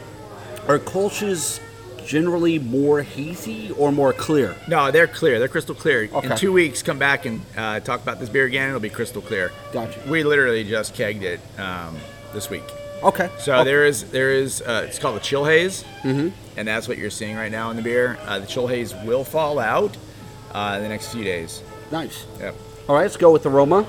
are 0.67 0.79
Kolsch's 0.79 1.61
generally 2.05 2.59
more 2.59 3.01
hazy 3.01 3.71
or 3.71 3.91
more 3.91 4.11
clear? 4.11 4.55
No, 4.67 4.91
they're 4.91 5.07
clear. 5.07 5.39
They're 5.39 5.47
crystal 5.47 5.75
clear. 5.75 6.09
Okay. 6.13 6.29
In 6.29 6.37
two 6.37 6.51
weeks, 6.51 6.83
come 6.83 6.99
back 6.99 7.25
and 7.25 7.41
uh, 7.55 7.79
talk 7.79 8.01
about 8.01 8.19
this 8.19 8.27
beer 8.27 8.45
again. 8.45 8.67
It'll 8.67 8.81
be 8.81 8.89
crystal 8.89 9.21
clear. 9.21 9.51
Gotcha. 9.71 10.01
We 10.09 10.23
literally 10.23 10.65
just 10.65 10.93
kegged 10.93 11.21
it 11.21 11.39
um, 11.57 11.95
this 12.33 12.49
week. 12.49 12.63
Okay. 13.03 13.29
So 13.39 13.57
Oh, 13.57 13.63
there 13.63 13.85
is 13.85 14.05
there 14.11 14.31
is 14.31 14.61
uh, 14.61 14.85
it's 14.87 14.99
called 14.99 15.15
the 15.15 15.19
chill 15.21 15.45
haze, 15.45 15.83
mm-hmm. 16.03 16.29
and 16.57 16.67
that's 16.67 16.87
what 16.87 16.97
you're 16.97 17.09
seeing 17.09 17.35
right 17.35 17.51
now 17.51 17.69
in 17.69 17.75
the 17.75 17.81
beer. 17.83 18.17
Uh, 18.25 18.39
the 18.39 18.45
chill 18.47 18.67
haze 18.67 18.93
will 19.03 19.23
fall 19.23 19.59
out 19.59 19.95
uh, 20.53 20.75
in 20.77 20.83
the 20.83 20.89
next 20.89 21.11
few 21.13 21.23
days. 21.23 21.61
nice. 21.91 22.25
Yep. 22.39 22.55
All 22.87 22.95
right, 22.95 23.03
let's 23.03 23.17
go 23.17 23.31
with 23.31 23.45
aroma. 23.45 23.85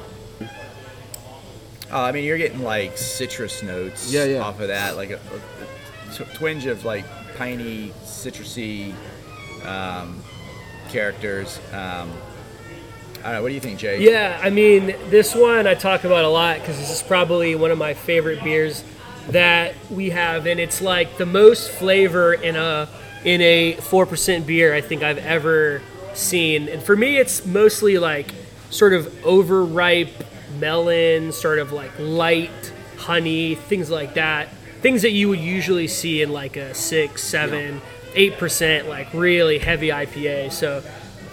Uh, 1.93 2.01
I 2.01 2.13
mean, 2.13 2.25
you're 2.25 2.39
getting 2.39 2.63
like 2.63 2.97
citrus 2.99 3.63
notes 3.63 4.13
Yeah, 4.13 4.25
yeah. 4.25 4.39
off 4.41 4.59
of 4.61 4.69
that, 4.69 4.97
like 4.97 5.11
a 5.11 5.21
twinge 6.35 6.67
of 6.67 6.85
like 6.85 7.05
piney, 7.37 7.93
citrusy 8.05 8.95
um, 9.65 10.23
characters. 10.89 11.59
Um, 11.73 12.11
I 13.21 13.23
don't 13.29 13.33
know. 13.35 13.43
What 13.43 13.49
do 13.49 13.55
you 13.55 13.61
think, 13.61 13.79
Jay? 13.79 14.03
Yeah, 14.03 14.39
I 14.43 14.51
mean, 14.51 14.87
this 15.09 15.35
one 15.35 15.67
I 15.67 15.75
talk 15.75 16.05
about 16.05 16.25
a 16.25 16.29
lot 16.29 16.59
because 16.61 16.79
this 16.79 16.91
is 16.91 17.03
probably 17.03 17.55
one 17.55 17.71
of 17.71 17.79
my 17.79 17.95
favorite 17.95 18.43
beers 18.43 18.83
that 19.29 19.75
we 19.91 20.11
have, 20.11 20.47
and 20.47 20.61
it's 20.61 20.81
like 20.81 21.17
the 21.17 21.27
most 21.27 21.71
flavor 21.71 22.35
in 22.35 22.57
a 22.57 22.89
in 23.25 23.41
a 23.41 23.75
four 23.75 24.07
percent 24.07 24.47
beer 24.47 24.75
I 24.75 24.81
think 24.81 25.03
I've 25.03 25.19
ever 25.19 25.83
seen. 26.15 26.69
And 26.69 26.83
for 26.83 26.97
me, 26.97 27.17
it's 27.17 27.45
mostly 27.47 27.99
like 27.99 28.33
sort 28.71 28.93
of 28.93 29.25
overripe 29.25 30.13
melon, 30.59 31.33
sort 31.33 31.59
of 31.59 31.73
like 31.73 31.91
light 31.99 32.73
honey, 32.99 33.55
things 33.55 33.91
like 33.91 34.15
that. 34.15 34.49
Things 34.81 35.03
that 35.03 35.11
you 35.13 35.29
would 35.29 35.41
usually 35.41 35.89
see 35.89 36.23
in 36.23 36.31
like 36.31 36.57
a 36.57 36.75
six, 36.75 37.23
seven, 37.23 37.81
eight 38.15 38.37
percent, 38.39 38.89
like 38.89 39.13
really 39.15 39.59
heavy 39.59 39.89
IPA. 39.89 40.53
So 40.53 40.83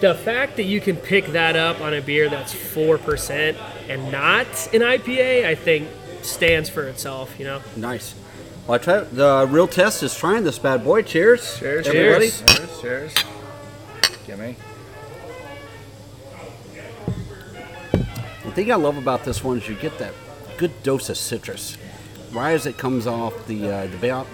the 0.00 0.14
fact 0.14 0.56
that 0.56 0.64
you 0.64 0.80
can 0.80 0.96
pick 0.96 1.26
that 1.28 1.54
up 1.54 1.80
on 1.80 1.94
a 1.94 2.00
beer 2.00 2.28
that's 2.28 2.52
four 2.52 2.98
percent 2.98 3.58
and 3.88 4.10
not 4.10 4.46
an 4.72 4.80
IPA, 4.80 5.44
I 5.46 5.54
think 5.54 5.88
stands 6.22 6.68
for 6.68 6.84
itself. 6.84 7.38
You 7.38 7.46
know. 7.46 7.62
Nice. 7.76 8.14
Well, 8.66 8.76
I 8.76 8.78
try, 8.78 9.00
the 9.00 9.46
real 9.50 9.66
test 9.66 10.02
is 10.02 10.14
trying 10.14 10.44
this 10.44 10.58
bad 10.58 10.84
boy. 10.84 11.02
Cheers. 11.02 11.58
Cheers, 11.58 11.88
everybody. 11.88 12.30
cheers, 12.30 12.80
cheers, 12.80 12.80
cheers. 12.80 13.14
Give 14.26 14.38
me. 14.38 14.56
The 18.44 18.50
thing 18.52 18.70
I 18.70 18.76
love 18.76 18.96
about 18.98 19.24
this 19.24 19.42
one 19.42 19.58
is 19.58 19.68
you 19.68 19.74
get 19.74 19.98
that 19.98 20.12
good 20.58 20.82
dose 20.82 21.08
of 21.08 21.16
citrus 21.16 21.76
right 22.32 22.52
as 22.52 22.66
it 22.66 22.76
comes 22.78 23.06
off 23.06 23.46
the 23.46 23.70
uh, 23.70 23.86
the 23.86 23.96
ba- 23.96 24.26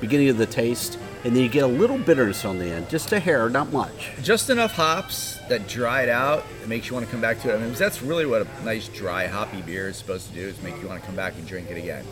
beginning 0.00 0.28
of 0.28 0.38
the 0.38 0.46
taste, 0.46 0.98
and 1.24 1.34
then 1.34 1.42
you 1.42 1.48
get 1.48 1.64
a 1.64 1.66
little 1.66 1.96
bitterness 1.98 2.44
on 2.44 2.58
the 2.58 2.66
end, 2.66 2.88
just 2.90 3.10
a 3.12 3.18
hair, 3.18 3.48
not 3.48 3.72
much. 3.72 4.12
Just 4.22 4.50
enough 4.50 4.72
hops 4.72 5.38
that 5.48 5.66
dry 5.66 6.02
it 6.02 6.10
out 6.10 6.44
that 6.60 6.68
makes 6.68 6.88
you 6.88 6.94
want 6.94 7.06
to 7.06 7.10
come 7.10 7.20
back 7.20 7.40
to 7.40 7.50
it. 7.50 7.56
I 7.56 7.58
mean, 7.58 7.72
that's 7.72 8.02
really 8.02 8.26
what 8.26 8.42
a 8.42 8.64
nice 8.64 8.88
dry 8.88 9.26
hoppy 9.26 9.62
beer 9.62 9.88
is 9.88 9.96
supposed 9.96 10.28
to 10.28 10.34
do 10.34 10.46
is 10.46 10.60
make 10.62 10.80
you 10.82 10.88
want 10.88 11.00
to 11.00 11.06
come 11.06 11.16
back 11.16 11.34
and 11.36 11.46
drink 11.46 11.70
it 11.70 11.78
again. 11.78 12.04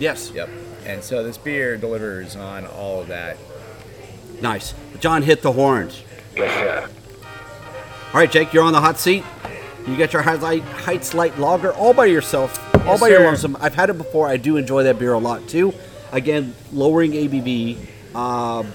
Yes. 0.00 0.32
Yep. 0.32 0.50
And 0.84 1.02
so 1.02 1.22
this 1.22 1.38
beer 1.38 1.76
delivers 1.76 2.34
on 2.36 2.66
all 2.66 3.00
of 3.00 3.08
that. 3.08 3.36
Nice. 4.42 4.74
John 5.00 5.22
hit 5.22 5.42
the 5.42 5.52
horns. 5.52 6.02
Yes, 6.36 6.52
sir. 6.52 6.88
All 8.12 8.20
right, 8.20 8.30
Jake, 8.30 8.52
you're 8.52 8.64
on 8.64 8.72
the 8.72 8.80
hot 8.80 8.98
seat. 8.98 9.24
You 9.86 9.96
got 9.96 10.12
your 10.12 10.22
Heights 10.22 10.42
Heights 10.82 11.14
Light 11.14 11.38
Lager 11.38 11.72
all 11.72 11.94
by 11.94 12.06
yourself, 12.06 12.58
all 12.86 12.92
Yes, 12.92 13.00
by 13.00 13.08
your 13.08 13.20
lonesome. 13.20 13.56
I've 13.60 13.74
had 13.74 13.88
it 13.88 13.96
before. 13.96 14.26
I 14.26 14.36
do 14.36 14.56
enjoy 14.56 14.82
that 14.82 14.98
beer 14.98 15.12
a 15.12 15.18
lot 15.18 15.46
too. 15.48 15.72
Again, 16.10 16.54
lowering 16.72 17.12
ABV. 17.12 17.78
Um, 18.16 18.72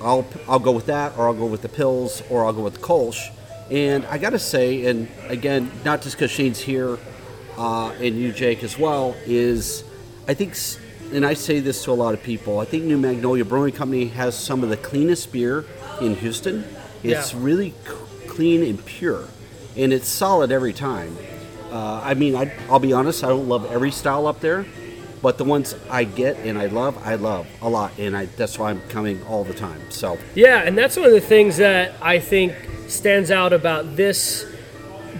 I'll 0.00 0.26
I'll 0.48 0.58
go 0.58 0.72
with 0.72 0.86
that, 0.86 1.16
or 1.18 1.26
I'll 1.26 1.34
go 1.34 1.46
with 1.46 1.62
the 1.62 1.68
pills, 1.68 2.22
or 2.30 2.44
I'll 2.44 2.52
go 2.52 2.62
with 2.62 2.74
the 2.74 2.80
Kolsch. 2.80 3.30
And 3.70 4.06
I 4.06 4.16
gotta 4.18 4.38
say, 4.38 4.86
and 4.86 5.08
again, 5.26 5.70
not 5.84 6.00
just 6.02 6.16
because 6.16 6.30
Shane's 6.30 6.58
here, 6.60 6.98
uh, 7.58 7.90
and 8.00 8.16
you, 8.16 8.32
Jake, 8.32 8.62
as 8.64 8.78
well, 8.78 9.14
is 9.26 9.84
I 10.26 10.34
think, 10.34 10.56
and 11.12 11.26
I 11.26 11.34
say 11.34 11.60
this 11.60 11.84
to 11.84 11.90
a 11.90 11.94
lot 11.94 12.14
of 12.14 12.22
people. 12.22 12.60
I 12.60 12.64
think 12.64 12.84
New 12.84 12.96
Magnolia 12.96 13.44
Brewing 13.44 13.74
Company 13.74 14.06
has 14.08 14.38
some 14.38 14.62
of 14.62 14.70
the 14.70 14.76
cleanest 14.76 15.32
beer 15.32 15.64
in 16.00 16.14
Houston. 16.16 16.64
It's 17.02 17.32
Yeah. 17.34 17.40
really 17.42 17.70
c- 17.86 18.26
clean 18.28 18.62
and 18.62 18.82
pure, 18.84 19.24
and 19.76 19.92
it's 19.92 20.08
solid 20.08 20.50
every 20.52 20.72
time. 20.72 21.16
Uh, 21.70 22.00
I 22.02 22.14
mean, 22.14 22.34
I, 22.34 22.50
I'll 22.70 22.78
be 22.78 22.92
honest, 22.94 23.22
I 23.24 23.28
don't 23.28 23.48
love 23.48 23.70
every 23.70 23.90
style 23.90 24.26
up 24.26 24.40
there, 24.40 24.64
but 25.22 25.38
the 25.38 25.44
ones 25.44 25.74
I 25.90 26.04
get 26.04 26.36
and 26.38 26.58
I 26.58 26.66
love, 26.66 26.98
I 27.06 27.16
love 27.16 27.46
a 27.60 27.68
lot, 27.68 27.92
and 27.98 28.16
I, 28.16 28.26
that's 28.26 28.58
why 28.58 28.70
I'm 28.70 28.80
coming 28.88 29.22
all 29.24 29.44
the 29.44 29.54
time. 29.54 29.90
So, 29.90 30.18
Yeah, 30.34 30.62
and 30.62 30.76
that's 30.76 30.96
one 30.96 31.06
of 31.06 31.12
the 31.12 31.20
things 31.20 31.56
that 31.58 31.94
I 32.00 32.18
think 32.18 32.54
stands 32.88 33.30
out 33.30 33.52
about 33.52 33.96
this 33.96 34.46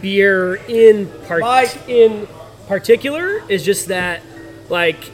beer 0.00 0.56
in 0.68 1.08
part 1.26 1.42
in 1.88 2.28
particular 2.66 3.42
is 3.50 3.64
just 3.64 3.88
that 3.88 4.22
like 4.68 5.10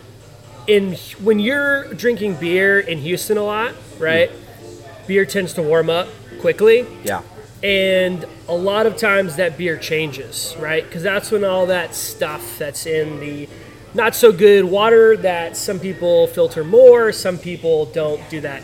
in 0.66 0.94
when 1.22 1.38
you're 1.38 1.92
drinking 1.94 2.34
beer 2.36 2.80
in 2.80 2.98
Houston 2.98 3.36
a 3.38 3.42
lot, 3.42 3.74
right? 3.98 4.30
Hmm. 4.30 5.06
Beer 5.06 5.24
tends 5.24 5.54
to 5.54 5.62
warm 5.62 5.90
up 5.90 6.08
quickly 6.40 6.86
yeah, 7.04 7.22
and 7.62 8.26
a 8.48 8.54
lot 8.54 8.84
of 8.84 8.96
times 8.96 9.36
that 9.36 9.56
beer 9.56 9.78
changes, 9.78 10.54
right? 10.58 10.84
Because 10.84 11.02
that's 11.02 11.30
when 11.30 11.44
all 11.44 11.66
that 11.66 11.94
stuff 11.94 12.58
that's 12.58 12.84
in 12.84 13.20
the 13.20 13.48
not 13.94 14.14
so 14.14 14.32
good 14.32 14.64
water 14.64 15.16
that 15.18 15.56
some 15.56 15.78
people 15.78 16.26
filter 16.26 16.64
more, 16.64 17.12
some 17.12 17.38
people 17.38 17.86
don't 17.86 18.20
do 18.28 18.40
that 18.40 18.62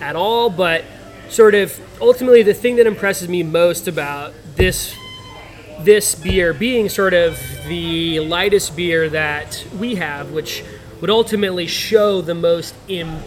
at 0.00 0.16
all. 0.16 0.48
But 0.48 0.84
sort 1.28 1.54
of 1.54 1.78
ultimately, 2.00 2.42
the 2.42 2.54
thing 2.54 2.76
that 2.76 2.86
impresses 2.86 3.28
me 3.28 3.42
most 3.42 3.88
about 3.88 4.32
this 4.56 4.94
this 5.80 6.16
beer 6.16 6.52
being 6.52 6.88
sort 6.88 7.14
of 7.14 7.38
the 7.68 8.18
lightest 8.20 8.74
beer 8.76 9.08
that 9.08 9.64
we 9.78 9.94
have, 9.94 10.32
which 10.32 10.64
would 11.00 11.10
ultimately 11.10 11.66
show 11.66 12.20
the 12.20 12.34
most 12.34 12.74
Im, 12.88 13.20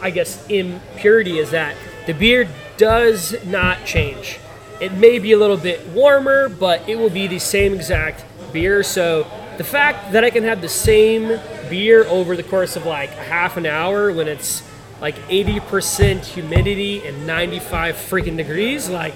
I 0.00 0.10
guess 0.10 0.46
impurity 0.48 1.38
is 1.38 1.50
that 1.50 1.74
the 2.06 2.12
beer 2.12 2.48
does 2.76 3.34
not 3.44 3.84
change. 3.84 4.38
It 4.80 4.92
may 4.92 5.18
be 5.18 5.32
a 5.32 5.38
little 5.38 5.56
bit 5.56 5.84
warmer, 5.88 6.48
but 6.48 6.88
it 6.88 6.96
will 6.96 7.10
be 7.10 7.26
the 7.26 7.38
same 7.40 7.74
exact 7.74 8.24
beer. 8.52 8.82
So 8.82 9.26
the 9.58 9.64
fact 9.64 10.12
that 10.12 10.24
I 10.24 10.30
can 10.30 10.44
have 10.44 10.60
the 10.60 10.68
same 10.68 11.40
beer 11.70 12.04
over 12.04 12.36
the 12.36 12.42
course 12.42 12.76
of 12.76 12.86
like 12.86 13.10
half 13.10 13.56
an 13.56 13.66
hour 13.66 14.12
when 14.12 14.28
it's 14.28 14.62
like 15.00 15.16
80% 15.28 16.24
humidity 16.24 17.06
and 17.06 17.26
95 17.26 17.96
freaking 17.96 18.36
degrees, 18.36 18.88
like 18.88 19.14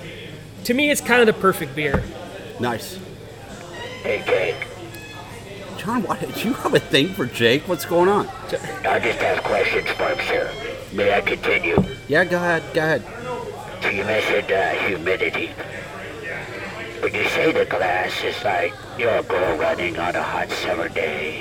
to 0.64 0.74
me, 0.74 0.90
it's 0.90 1.00
kind 1.00 1.20
of 1.20 1.26
the 1.26 1.40
perfect 1.40 1.74
beer. 1.74 2.02
nice. 2.58 2.98
Hey, 4.02 4.22
Jake. 4.26 4.66
John, 5.78 6.02
why 6.02 6.18
did 6.18 6.44
you 6.44 6.52
have 6.54 6.74
a 6.74 6.80
thing 6.80 7.08
for 7.08 7.26
Jake? 7.26 7.66
What's 7.66 7.84
going 7.84 8.08
on? 8.08 8.28
I 8.86 8.98
just 8.98 9.18
have 9.18 9.42
questions 9.42 9.88
for 9.90 10.08
him, 10.08 10.18
sir. 10.26 10.52
May 10.92 11.14
I 11.14 11.20
continue? 11.20 11.82
Yeah, 12.08 12.24
go 12.24 12.36
ahead, 12.36 12.62
go 12.74 12.80
ahead. 12.80 13.02
So 13.82 13.88
you 13.88 14.04
mentioned 14.04 14.52
uh, 14.52 14.70
humidity. 14.86 15.50
When 17.00 17.14
you 17.14 17.24
say 17.30 17.50
the 17.50 17.64
glass 17.64 18.22
is 18.22 18.44
like 18.44 18.74
you're 18.98 19.22
girl 19.22 19.56
running 19.56 19.98
on 19.98 20.14
a 20.14 20.22
hot 20.22 20.50
summer 20.50 20.88
day, 20.90 21.40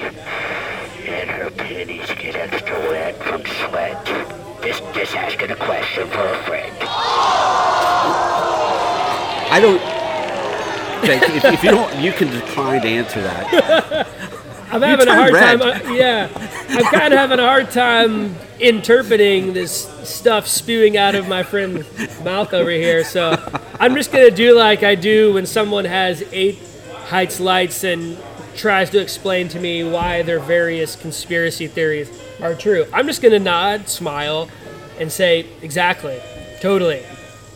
and 1.05 1.29
her 1.29 1.51
panties 1.51 2.07
get 2.17 2.35
extra 2.35 2.79
wet 2.79 3.21
from 3.21 3.41
sweat, 3.45 4.05
Just, 4.63 4.83
just 4.93 5.15
asking 5.15 5.51
a 5.51 5.55
question 5.57 6.07
for 6.09 6.25
a 6.25 6.43
friend. 6.43 6.75
I 9.51 9.59
don't. 9.61 9.81
Jake, 11.05 11.23
if, 11.35 11.45
if 11.45 11.63
you 11.63 11.71
don't, 11.71 11.93
you 11.99 12.13
can 12.13 12.29
decline 12.29 12.81
to 12.81 12.87
answer 12.87 13.21
that. 13.21 14.07
I'm 14.71 14.81
having 14.81 15.07
a 15.07 15.15
hard 15.15 15.33
red. 15.33 15.59
time. 15.59 15.61
uh, 15.61 15.93
yeah, 15.93 16.29
I'm 16.69 16.85
kind 16.85 17.13
of 17.13 17.19
having 17.19 17.39
a 17.39 17.45
hard 17.45 17.71
time 17.71 18.35
interpreting 18.59 19.53
this 19.53 19.87
stuff 20.07 20.47
spewing 20.47 20.95
out 20.95 21.15
of 21.15 21.27
my 21.27 21.43
friend's 21.43 21.85
mouth 22.23 22.53
over 22.53 22.69
here. 22.69 23.03
So 23.03 23.31
I'm 23.79 23.95
just 23.95 24.11
gonna 24.11 24.31
do 24.31 24.55
like 24.55 24.83
I 24.83 24.95
do 24.95 25.33
when 25.33 25.45
someone 25.45 25.85
has 25.85 26.23
eight 26.31 26.59
heights 27.07 27.39
lights 27.39 27.83
and 27.83 28.17
tries 28.55 28.89
to 28.89 28.99
explain 28.99 29.47
to 29.49 29.59
me 29.59 29.83
why 29.83 30.21
their 30.21 30.39
various 30.39 30.95
conspiracy 30.95 31.67
theories 31.67 32.09
are 32.41 32.55
true. 32.55 32.85
I'm 32.91 33.07
just 33.07 33.21
gonna 33.21 33.39
nod, 33.39 33.87
smile, 33.87 34.49
and 34.99 35.11
say 35.11 35.45
exactly, 35.61 36.19
totally. 36.61 37.03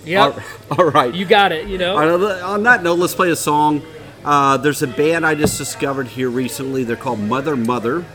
Yep, 0.05 0.37
All- 0.71 0.77
all 0.79 0.85
right. 0.91 1.13
you 1.13 1.25
got 1.25 1.51
it. 1.51 1.67
You 1.67 1.77
know. 1.77 1.97
On, 1.97 2.21
on 2.23 2.63
that 2.63 2.83
note, 2.83 2.99
let's 2.99 3.15
play 3.15 3.29
a 3.31 3.35
song. 3.35 3.81
Uh, 4.23 4.55
there's 4.57 4.81
a 4.81 4.87
band 4.87 5.25
I 5.25 5.35
just 5.35 5.57
discovered 5.57 6.07
here 6.07 6.29
recently. 6.29 6.85
They're 6.85 6.95
called 6.95 7.19
Mother 7.19 7.57
Mother, 7.57 8.05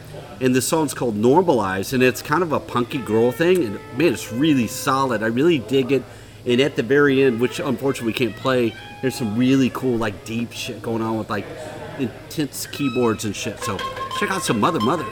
and 0.41 0.55
the 0.55 0.63
song's 0.63 0.95
called 0.95 1.17
Normalize, 1.17 1.93
and 1.93 2.03
it's 2.03 2.23
kind 2.23 2.43
of 2.43 2.53
a 2.53 2.61
punky 2.61 2.99
girl 2.99 3.33
thing. 3.33 3.65
And 3.65 3.75
man, 3.99 4.15
it's 4.15 4.33
really 4.33 4.67
solid. 4.67 5.23
I 5.23 5.27
really 5.27 5.59
dig 5.59 5.93
it. 5.93 6.03
And 6.49 6.63
at 6.63 6.77
the 6.77 6.83
very 6.83 7.23
end, 7.23 7.41
which 7.41 7.61
unfortunately 7.61 8.07
we 8.07 8.13
can't 8.15 8.35
play, 8.35 8.75
there's 9.03 9.15
some 9.15 9.37
really 9.37 9.69
cool, 9.69 9.99
like 9.99 10.25
deep 10.25 10.51
shit 10.53 10.81
going 10.81 11.03
on 11.03 11.19
with 11.19 11.29
like 11.29 11.45
intense 11.99 12.67
keyboards 12.67 13.27
and 13.27 13.37
shit. 13.37 13.61
So 13.61 13.77
check 14.19 14.31
out 14.31 14.43
some 14.43 14.59
Mother 14.59 14.81
Mother. 14.81 15.05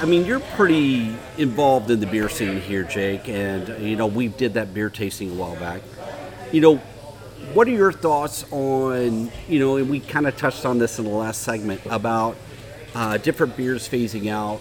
I 0.00 0.04
mean, 0.04 0.24
you're 0.26 0.40
pretty 0.40 1.12
involved 1.38 1.90
in 1.90 1.98
the 1.98 2.06
beer 2.06 2.28
scene 2.28 2.60
here, 2.60 2.84
Jake, 2.84 3.28
and 3.28 3.82
you 3.84 3.96
know 3.96 4.06
we 4.06 4.28
did 4.28 4.54
that 4.54 4.72
beer 4.72 4.90
tasting 4.90 5.30
a 5.32 5.34
while 5.34 5.56
back. 5.56 5.82
You 6.52 6.60
know, 6.60 6.76
what 7.52 7.66
are 7.66 7.72
your 7.72 7.90
thoughts 7.90 8.44
on 8.52 9.30
you 9.48 9.58
know, 9.58 9.76
and 9.76 9.90
we 9.90 9.98
kind 10.00 10.28
of 10.28 10.36
touched 10.36 10.64
on 10.64 10.78
this 10.78 10.98
in 11.00 11.04
the 11.04 11.10
last 11.10 11.42
segment 11.42 11.80
about 11.86 12.36
uh, 12.94 13.16
different 13.18 13.56
beers 13.56 13.88
phasing 13.88 14.28
out 14.30 14.60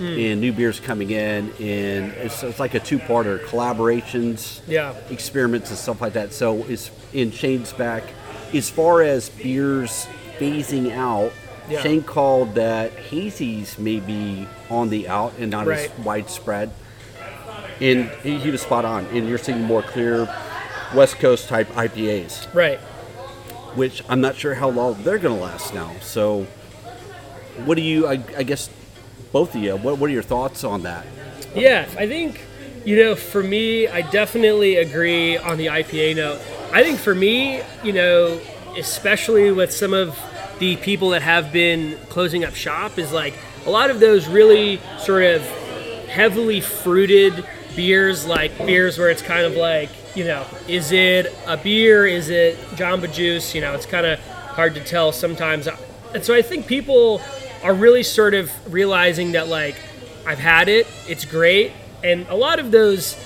and 0.00 0.40
new 0.40 0.52
beers 0.52 0.80
coming 0.80 1.10
in, 1.10 1.52
and 1.60 2.10
it's, 2.14 2.42
it's 2.42 2.58
like 2.58 2.74
a 2.74 2.80
two-parter: 2.80 3.38
collaborations, 3.44 4.60
Yeah. 4.66 4.94
experiments, 5.10 5.70
and 5.70 5.78
stuff 5.78 6.00
like 6.00 6.14
that. 6.14 6.32
So, 6.32 6.64
is 6.64 6.90
in 7.12 7.30
Shane's 7.30 7.72
back 7.72 8.02
as 8.52 8.68
far 8.68 9.02
as 9.02 9.28
beers 9.30 10.08
phasing 10.40 10.90
out. 10.90 11.30
Yeah. 11.72 11.82
Shane 11.82 12.02
called 12.02 12.54
that 12.56 12.94
hazies 12.96 13.78
may 13.78 14.00
be 14.00 14.46
on 14.70 14.90
the 14.90 15.08
out 15.08 15.34
and 15.38 15.50
not 15.50 15.66
Right. 15.66 15.90
as 15.90 16.04
widespread. 16.04 16.70
And 17.80 18.08
he, 18.22 18.38
he 18.38 18.50
was 18.50 18.60
spot 18.62 18.84
on. 18.84 19.06
And 19.06 19.28
you're 19.28 19.38
seeing 19.38 19.62
more 19.62 19.82
clear 19.82 20.28
West 20.94 21.18
Coast 21.18 21.48
type 21.48 21.68
IPAs, 21.74 22.52
Right. 22.54 22.78
which 23.74 24.02
I'm 24.08 24.20
not 24.20 24.36
sure 24.36 24.54
how 24.54 24.68
long 24.68 25.02
they're 25.02 25.18
going 25.18 25.36
to 25.36 25.42
last 25.42 25.74
now. 25.74 25.92
So, 26.00 26.46
what 27.64 27.76
do 27.76 27.82
you, 27.82 28.06
I, 28.06 28.22
I 28.36 28.42
guess, 28.42 28.68
both 29.32 29.54
of 29.54 29.62
you, 29.62 29.76
what, 29.76 29.98
what 29.98 30.10
are 30.10 30.12
your 30.12 30.22
thoughts 30.22 30.64
on 30.64 30.82
that? 30.82 31.06
Yeah, 31.54 31.86
I 31.98 32.06
think, 32.06 32.40
you 32.84 32.96
know, 32.96 33.14
for 33.14 33.42
me, 33.42 33.88
I 33.88 34.02
definitely 34.10 34.76
agree 34.76 35.36
on 35.38 35.56
the 35.58 35.66
IPA 35.66 36.16
note. 36.16 36.40
I 36.72 36.82
think 36.82 36.98
for 36.98 37.14
me, 37.14 37.62
you 37.82 37.92
know, 37.92 38.40
especially 38.76 39.50
with 39.52 39.72
some 39.72 39.92
of 39.92 40.18
the 40.58 40.76
people 40.76 41.10
that 41.10 41.22
have 41.22 41.52
been 41.52 41.96
closing 42.08 42.44
up 42.44 42.54
shop, 42.54 42.98
is 42.98 43.12
like 43.12 43.34
a 43.66 43.70
lot 43.70 43.90
of 43.90 44.00
those 44.00 44.26
really 44.28 44.80
sort 44.98 45.22
of 45.24 45.42
heavily 46.08 46.60
fruited 46.60 47.44
beers, 47.74 48.26
like 48.26 48.56
beers 48.58 48.98
where 48.98 49.10
it's 49.10 49.22
kind 49.22 49.44
of 49.46 49.54
like, 49.54 49.88
you 50.14 50.24
know, 50.24 50.44
is 50.68 50.92
it 50.92 51.34
a 51.46 51.56
beer? 51.56 52.06
Is 52.06 52.28
it 52.28 52.56
Jamba 52.76 53.12
Juice? 53.12 53.54
You 53.54 53.60
know, 53.62 53.72
it's 53.74 53.86
kind 53.86 54.06
of 54.06 54.18
hard 54.20 54.74
to 54.74 54.84
tell 54.84 55.10
sometimes. 55.12 55.68
And 56.14 56.22
so 56.22 56.34
I 56.34 56.42
think 56.42 56.66
people 56.66 57.22
are 57.64 57.72
really 57.72 58.02
sort 58.02 58.34
of 58.34 58.50
realizing 58.72 59.32
that, 59.32 59.48
like, 59.48 59.76
I've 60.26 60.38
had 60.38 60.68
it, 60.68 60.86
it's 61.08 61.24
great. 61.24 61.72
And 62.04 62.26
a 62.28 62.34
lot 62.34 62.58
of 62.58 62.70
those, 62.70 63.16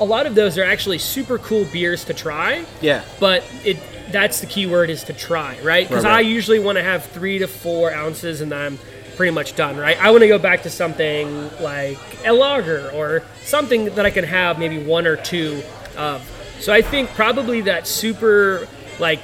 a 0.00 0.04
lot 0.04 0.26
of 0.26 0.34
those 0.34 0.56
are 0.56 0.64
actually 0.64 0.98
super 0.98 1.38
cool 1.38 1.66
beers 1.66 2.04
to 2.06 2.14
try 2.14 2.64
Yeah. 2.80 3.04
but 3.20 3.44
it 3.64 3.76
that's 4.14 4.40
the 4.40 4.46
key 4.46 4.66
word 4.66 4.88
is 4.90 5.02
to 5.04 5.12
try 5.12 5.58
right? 5.62 5.88
Because 5.88 6.04
Right, 6.04 6.10
right. 6.10 6.18
i 6.18 6.20
usually 6.38 6.60
want 6.60 6.78
to 6.78 6.84
have 6.84 7.04
three 7.06 7.38
to 7.40 7.48
four 7.48 7.92
ounces 7.92 8.40
and 8.40 8.50
then 8.52 8.60
i'm 8.66 8.78
pretty 9.16 9.32
much 9.32 9.54
done 9.56 9.76
right? 9.76 9.96
I 10.00 10.10
want 10.10 10.22
to 10.22 10.28
go 10.28 10.38
back 10.38 10.62
to 10.62 10.70
something 10.70 11.26
like 11.60 11.98
a 12.24 12.32
lager 12.32 12.90
or 12.94 13.22
something 13.44 13.86
that 13.96 14.06
i 14.06 14.10
can 14.10 14.24
have 14.24 14.58
maybe 14.58 14.78
one 14.82 15.06
or 15.06 15.16
two 15.16 15.62
of. 15.96 16.22
So 16.60 16.72
i 16.72 16.80
think 16.82 17.10
probably 17.10 17.60
that 17.62 17.86
super 17.86 18.66
like 18.98 19.20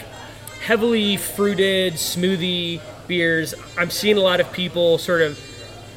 heavily 0.62 1.16
fruited 1.16 1.94
smoothie 1.94 2.80
beers 3.08 3.54
i'm 3.78 3.90
seeing 3.90 4.16
a 4.18 4.20
lot 4.20 4.40
of 4.40 4.52
people 4.52 4.98
sort 4.98 5.22
of 5.22 5.38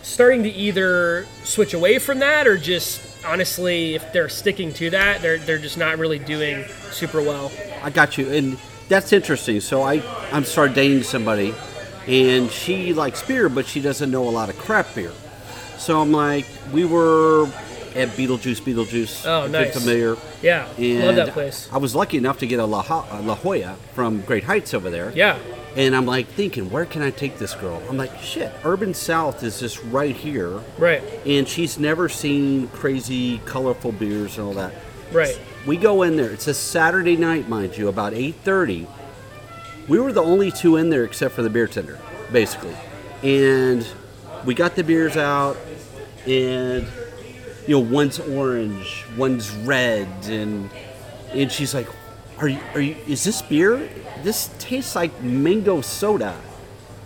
starting 0.04 0.42
to 0.44 0.50
either 0.50 1.26
switch 1.44 1.74
away 1.74 2.00
from 2.00 2.20
that 2.20 2.48
or 2.48 2.58
just 2.58 3.02
honestly 3.26 3.96
if 3.96 4.04
they're 4.14 4.30
sticking 4.30 4.72
to 4.74 4.90
that 4.90 5.22
they're, 5.22 5.38
they're 5.40 5.58
just 5.70 5.78
not 5.78 5.98
really 5.98 6.20
doing 6.20 6.66
super 6.92 7.22
well. 7.22 7.52
I 7.84 7.90
got 7.90 8.18
you, 8.18 8.32
and 8.32 8.58
that's 8.94 9.12
interesting. 9.12 9.60
So 9.60 9.82
I 9.82 10.02
I'm 10.32 10.44
started 10.46 10.76
dating 10.76 11.04
somebody, 11.04 11.54
and 12.08 12.50
she 12.52 12.94
likes 12.94 13.24
beer, 13.24 13.50
but 13.50 13.66
she 13.66 13.82
doesn't 13.82 14.12
know 14.12 14.28
a 14.28 14.32
lot 14.40 14.50
of 14.50 14.58
craft 14.60 14.96
beer. 14.96 15.12
So 15.78 16.00
I'm 16.00 16.12
like, 16.12 16.46
we 16.72 16.86
were 16.86 17.46
at 17.96 18.10
Beetlejuice, 18.10 18.62
Beetlejuice. 18.62 19.26
Oh, 19.26 19.48
nice. 19.48 19.74
familiar. 19.78 20.16
Yeah, 20.42 20.68
And 20.78 21.06
love 21.06 21.16
that 21.16 21.30
place. 21.34 21.68
I 21.72 21.78
was 21.78 21.94
lucky 21.96 22.18
enough 22.18 22.40
to 22.40 22.48
get 22.48 22.60
a 22.60 22.66
La, 22.66 22.82
Ho- 22.84 23.06
La 23.24 23.36
Jolla 23.36 23.76
from 23.94 24.22
Great 24.22 24.44
Heights 24.44 24.74
over 24.74 24.90
there. 24.90 25.12
Yeah, 25.16 25.38
And 25.76 25.96
I'm 25.96 26.06
like 26.06 26.28
thinking, 26.28 26.70
where 26.72 26.86
can 26.86 27.02
I 27.02 27.12
take 27.12 27.38
this 27.38 27.54
girl? 27.54 27.82
I'm 27.90 27.98
like, 27.98 28.18
shit, 28.20 28.52
Urban 28.64 28.94
South 28.94 29.44
is 29.44 29.60
just 29.60 29.82
right 29.86 30.16
here. 30.16 30.60
right, 30.78 31.04
And 31.26 31.48
she's 31.48 31.78
never 31.80 32.10
seen 32.10 32.68
crazy, 32.70 33.40
colorful 33.46 33.92
beers 33.92 34.38
and 34.38 34.48
all 34.48 34.54
that. 34.56 34.74
right. 35.12 35.38
We 35.66 35.78
go 35.78 36.04
in 36.04 36.18
there. 36.18 36.30
It's 36.30 36.48
a 36.48 36.54
Saturday 36.54 37.16
night, 37.16 37.48
mind 37.48 37.78
you, 37.78 37.88
about 37.88 38.14
8:30. 38.14 38.86
We 39.88 39.98
were 40.00 40.12
the 40.12 40.22
only 40.24 40.52
two 40.52 40.76
in 40.76 40.90
there 40.90 41.06
except 41.06 41.36
for 41.36 41.42
the 41.42 41.50
beer 41.50 41.68
tender, 41.68 42.00
basically. 42.34 42.76
And 43.22 43.88
we 44.44 44.56
got 44.56 44.76
the 44.76 44.84
beers 44.84 45.16
out 45.16 45.56
and 46.28 46.86
you 47.66 47.76
know, 47.76 47.80
one's 47.80 48.20
orange, 48.20 49.06
one's 49.16 49.52
red 49.52 50.08
and 50.26 50.70
and 51.32 51.50
she's 51.50 51.74
like, 51.74 51.88
"Are 52.40 52.50
you 52.50 52.60
are 52.74 52.82
you 52.82 52.98
is 53.08 53.24
this 53.24 53.42
beer? 53.42 53.90
This 54.22 54.50
tastes 54.60 54.98
like 54.98 55.22
mango 55.22 55.80
soda. 55.80 56.36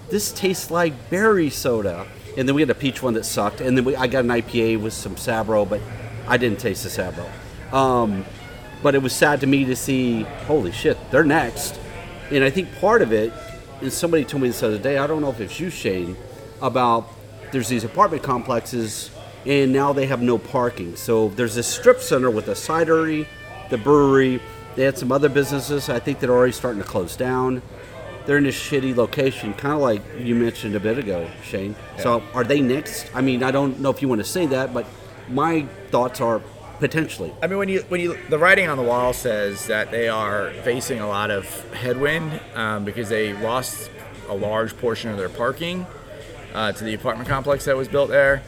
This 0.09 0.31
tastes 0.31 0.71
like 0.71 1.11
berry 1.11 1.51
soda." 1.51 2.07
And 2.37 2.47
then 2.47 2.55
we 2.55 2.61
had 2.63 2.71
a 2.71 2.75
peach 2.75 3.03
one 3.03 3.13
that 3.13 3.25
sucked. 3.25 3.61
And 3.61 3.77
then 3.77 3.85
we, 3.85 3.95
I 3.95 4.07
got 4.07 4.23
an 4.23 4.29
IPA 4.29 4.79
with 4.79 4.93
some 4.93 5.15
Sabro, 5.15 5.67
but 5.67 5.81
I 6.27 6.37
didn't 6.37 6.59
taste 6.59 6.83
the 6.83 6.89
Sabro. 6.89 7.27
Um, 7.73 8.25
but 8.87 8.95
it 8.95 9.03
was 9.03 9.11
sad 9.11 9.41
to 9.41 9.47
me 9.47 9.65
to 9.65 9.75
see, 9.75 10.21
holy 10.47 10.71
shit, 10.71 10.97
they're 11.11 11.25
next. 11.25 11.77
And 12.31 12.41
I 12.41 12.49
think 12.49 12.73
part 12.79 13.01
of 13.01 13.11
it, 13.11 13.33
and 13.81 13.91
somebody 13.91 14.23
told 14.23 14.43
me 14.43 14.47
this 14.47 14.63
other 14.63 14.77
day, 14.77 14.97
I 14.97 15.07
don't 15.07 15.19
know 15.19 15.29
if 15.29 15.41
it's 15.41 15.59
you, 15.59 15.69
Shane, 15.69 16.15
about 16.61 17.05
there's 17.51 17.67
these 17.67 17.83
apartment 17.83 18.23
complexes 18.23 19.11
and 19.45 19.73
now 19.73 19.91
they 19.91 20.05
have 20.05 20.21
no 20.21 20.37
parking. 20.37 20.95
So 20.95 21.27
there's 21.27 21.53
this 21.53 21.67
strip 21.67 21.99
center 21.99 22.31
with 22.31 22.47
a 22.47 22.53
cidery, 22.53 23.27
the 23.69 23.77
brewery, 23.77 24.39
they 24.77 24.85
had 24.85 24.97
some 24.97 25.11
other 25.11 25.27
businesses 25.27 25.89
I 25.89 25.99
think 25.99 26.21
that 26.21 26.29
are 26.29 26.37
already 26.37 26.53
starting 26.53 26.81
to 26.81 26.87
close 26.87 27.17
down. 27.17 27.61
They're 28.25 28.37
in 28.37 28.45
this 28.45 28.57
shitty 28.57 28.95
location, 28.95 29.53
kind 29.53 29.73
of 29.73 29.81
like 29.81 30.01
you 30.17 30.33
mentioned 30.33 30.77
a 30.77 30.79
bit 30.79 30.97
ago, 30.97 31.29
Shane. 31.43 31.75
So 31.99 32.23
are 32.33 32.45
they 32.45 32.61
next? 32.61 33.11
I 33.13 33.19
mean, 33.19 33.43
I 33.43 33.51
don't 33.51 33.81
know 33.81 33.89
if 33.89 34.01
you 34.01 34.07
want 34.07 34.19
to 34.19 34.25
say 34.25 34.45
that, 34.45 34.73
but 34.73 34.85
my 35.27 35.63
thoughts 35.91 36.21
are 36.21 36.41
potentially. 36.79 37.33
I 37.41 37.47
mean, 37.47 37.57
when 37.57 37.69
you 37.69 37.81
when 37.89 38.01
you 38.01 38.17
the 38.29 38.37
writing 38.37 38.69
on 38.69 38.77
the 38.77 38.83
wall 38.83 39.13
says 39.13 39.67
that 39.67 39.91
they 39.91 40.07
are 40.09 40.51
facing 40.63 40.99
a 40.99 41.07
lot 41.07 41.31
of 41.31 41.45
headwind 41.73 42.39
um, 42.55 42.85
because 42.85 43.09
they 43.09 43.33
lost 43.33 43.89
a 44.29 44.35
large 44.35 44.77
portion 44.77 45.09
of 45.09 45.17
their 45.17 45.29
parking 45.29 45.85
uh, 46.53 46.71
to 46.71 46.83
the 46.83 46.93
apartment 46.93 47.29
complex 47.29 47.65
that 47.65 47.77
was 47.77 47.87
built 47.87 48.09
there. 48.09 48.43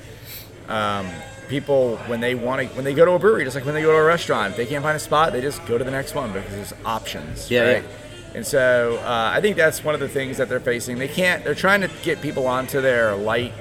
Um, 0.68 1.08
people 1.48 1.98
when 2.08 2.20
they 2.20 2.36
want 2.36 2.62
to 2.62 2.76
when 2.76 2.86
they 2.86 2.94
go 2.94 3.06
to 3.06 3.12
a 3.12 3.20
brewery, 3.20 3.44
just 3.44 3.56
like 3.56 3.66
when 3.66 3.74
they 3.74 3.82
go 3.82 3.92
to 3.92 3.98
a 3.98 4.04
restaurant, 4.04 4.52
if 4.52 4.58
they 4.58 4.66
can't 4.66 4.84
find 4.84 4.96
a 4.96 5.00
spot, 5.00 5.34
they 5.34 5.42
just 5.42 5.66
go 5.66 5.78
to 5.78 5.84
the 5.84 5.92
next 5.92 6.16
one 6.16 6.32
because 6.32 6.52
there's 6.52 6.74
options. 6.86 7.50
Yeah, 7.50 7.74
right? 7.74 7.84
yeah. 7.84 7.90
And 8.36 8.46
so 8.46 8.98
uh, 9.04 9.32
I 9.34 9.42
think 9.42 9.58
that's 9.58 9.84
one 9.84 9.96
of 9.96 10.00
the 10.00 10.08
things 10.08 10.38
that 10.38 10.50
they're 10.50 10.60
facing. 10.60 11.00
They 11.00 11.08
can't. 11.08 11.44
They're 11.44 11.56
trying 11.56 11.82
to 11.82 11.90
get 12.04 12.22
people 12.22 12.46
onto 12.46 12.80
their 12.80 13.16
light 13.16 13.54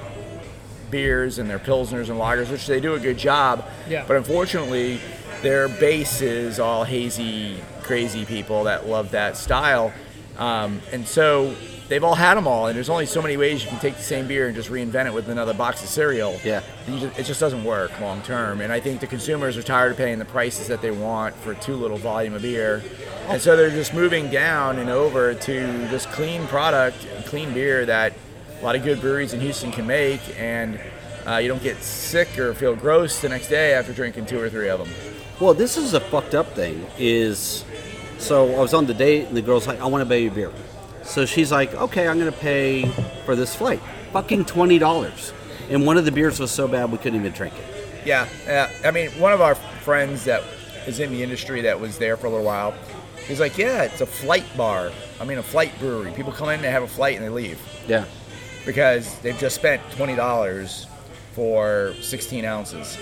beers 0.91 1.39
and 1.39 1.49
their 1.49 1.59
pilsners 1.59 2.09
and 2.09 2.19
lagers, 2.19 2.49
which 2.49 2.67
they 2.67 2.79
do 2.79 2.95
a 2.95 2.99
good 2.99 3.17
job. 3.17 3.65
Yeah. 3.87 4.05
But 4.07 4.17
unfortunately, 4.17 4.99
their 5.41 5.69
base 5.69 6.21
is 6.21 6.59
all 6.59 6.83
hazy, 6.83 7.57
crazy 7.81 8.25
people 8.25 8.65
that 8.65 8.87
love 8.87 9.11
that 9.11 9.37
style, 9.37 9.93
um, 10.37 10.81
and 10.91 11.07
so 11.07 11.55
they've 11.89 12.03
all 12.03 12.15
had 12.15 12.35
them 12.35 12.47
all. 12.47 12.67
And 12.67 12.75
there's 12.75 12.89
only 12.89 13.05
so 13.05 13.21
many 13.21 13.35
ways 13.35 13.63
you 13.63 13.69
can 13.69 13.79
take 13.79 13.97
the 13.97 14.03
same 14.03 14.27
beer 14.27 14.47
and 14.47 14.55
just 14.55 14.69
reinvent 14.69 15.07
it 15.07 15.13
with 15.13 15.27
another 15.27 15.53
box 15.53 15.83
of 15.83 15.89
cereal. 15.89 16.39
Yeah. 16.45 16.61
You 16.87 16.99
just, 16.99 17.19
it 17.19 17.23
just 17.25 17.39
doesn't 17.39 17.63
work 17.63 17.99
long 17.99 18.21
term. 18.21 18.61
And 18.61 18.71
I 18.71 18.79
think 18.79 19.01
the 19.01 19.07
consumers 19.07 19.57
are 19.57 19.63
tired 19.63 19.91
of 19.91 19.97
paying 19.97 20.19
the 20.19 20.25
prices 20.25 20.67
that 20.67 20.81
they 20.81 20.91
want 20.91 21.35
for 21.35 21.55
too 21.55 21.75
little 21.75 21.97
volume 21.97 22.35
of 22.35 22.43
beer. 22.43 22.81
And 23.27 23.41
so 23.41 23.57
they're 23.57 23.69
just 23.69 23.93
moving 23.93 24.29
down 24.29 24.79
and 24.79 24.89
over 24.89 25.33
to 25.33 25.53
this 25.89 26.05
clean 26.05 26.47
product, 26.47 27.05
clean 27.25 27.53
beer 27.53 27.85
that 27.85 28.13
a 28.59 28.63
lot 28.63 28.75
of 28.75 28.83
good 28.83 28.99
breweries 29.01 29.33
in 29.33 29.39
Houston 29.39 29.71
can 29.71 29.87
make. 29.87 30.21
And 30.37 30.79
uh, 31.25 31.37
you 31.37 31.47
don't 31.47 31.63
get 31.63 31.77
sick 31.77 32.37
or 32.37 32.53
feel 32.53 32.75
gross 32.75 33.21
the 33.21 33.29
next 33.29 33.49
day 33.49 33.73
after 33.73 33.93
drinking 33.93 34.25
two 34.25 34.39
or 34.39 34.49
three 34.49 34.69
of 34.69 34.79
them. 34.79 34.89
Well, 35.39 35.53
this 35.53 35.77
is 35.77 35.93
a 35.93 35.99
fucked 35.99 36.35
up 36.35 36.53
thing. 36.53 36.85
Is 36.97 37.63
so 38.17 38.55
I 38.55 38.59
was 38.59 38.73
on 38.73 38.85
the 38.85 38.93
date 38.93 39.27
and 39.27 39.37
the 39.37 39.41
girl's 39.41 39.67
like, 39.67 39.79
"I 39.79 39.85
want 39.85 40.01
to 40.01 40.05
buy 40.05 40.15
you 40.15 40.29
a 40.31 40.33
beer." 40.33 40.51
So 41.03 41.25
she's 41.25 41.51
like, 41.51 41.73
"Okay, 41.73 42.07
I'm 42.07 42.19
going 42.19 42.31
to 42.31 42.37
pay 42.37 42.85
for 43.25 43.35
this 43.35 43.55
flight, 43.55 43.79
fucking 44.11 44.45
twenty 44.45 44.79
dollars." 44.79 45.33
And 45.69 45.85
one 45.85 45.97
of 45.97 46.03
the 46.05 46.11
beers 46.11 46.39
was 46.39 46.51
so 46.51 46.67
bad 46.67 46.91
we 46.91 46.97
couldn't 46.97 47.19
even 47.19 47.31
drink 47.31 47.53
it. 47.57 48.05
Yeah, 48.05 48.27
yeah. 48.45 48.69
I 48.83 48.91
mean, 48.91 49.09
one 49.11 49.31
of 49.33 49.39
our 49.41 49.55
friends 49.55 50.25
that 50.25 50.43
is 50.87 50.99
in 50.99 51.11
the 51.11 51.21
industry 51.23 51.61
that 51.61 51.79
was 51.79 51.97
there 51.97 52.17
for 52.17 52.27
a 52.27 52.29
little 52.29 52.45
while, 52.45 52.73
he's 53.27 53.39
like, 53.39 53.57
"Yeah, 53.57 53.83
it's 53.83 54.01
a 54.01 54.05
flight 54.05 54.45
bar. 54.57 54.91
I 55.21 55.25
mean, 55.25 55.37
a 55.37 55.43
flight 55.43 55.71
brewery. 55.79 56.11
People 56.11 56.33
come 56.33 56.49
in, 56.49 56.61
they 56.61 56.71
have 56.71 56.83
a 56.83 56.87
flight, 56.87 57.15
and 57.15 57.23
they 57.23 57.29
leave 57.29 57.59
Yeah. 57.87 58.05
Because 58.69 59.17
they've 59.19 59.37
just 59.37 59.55
spent 59.55 59.81
twenty 59.91 60.15
dollars 60.15 60.87
for 61.33 61.93
sixteen 62.01 62.45
ounces." 62.45 62.97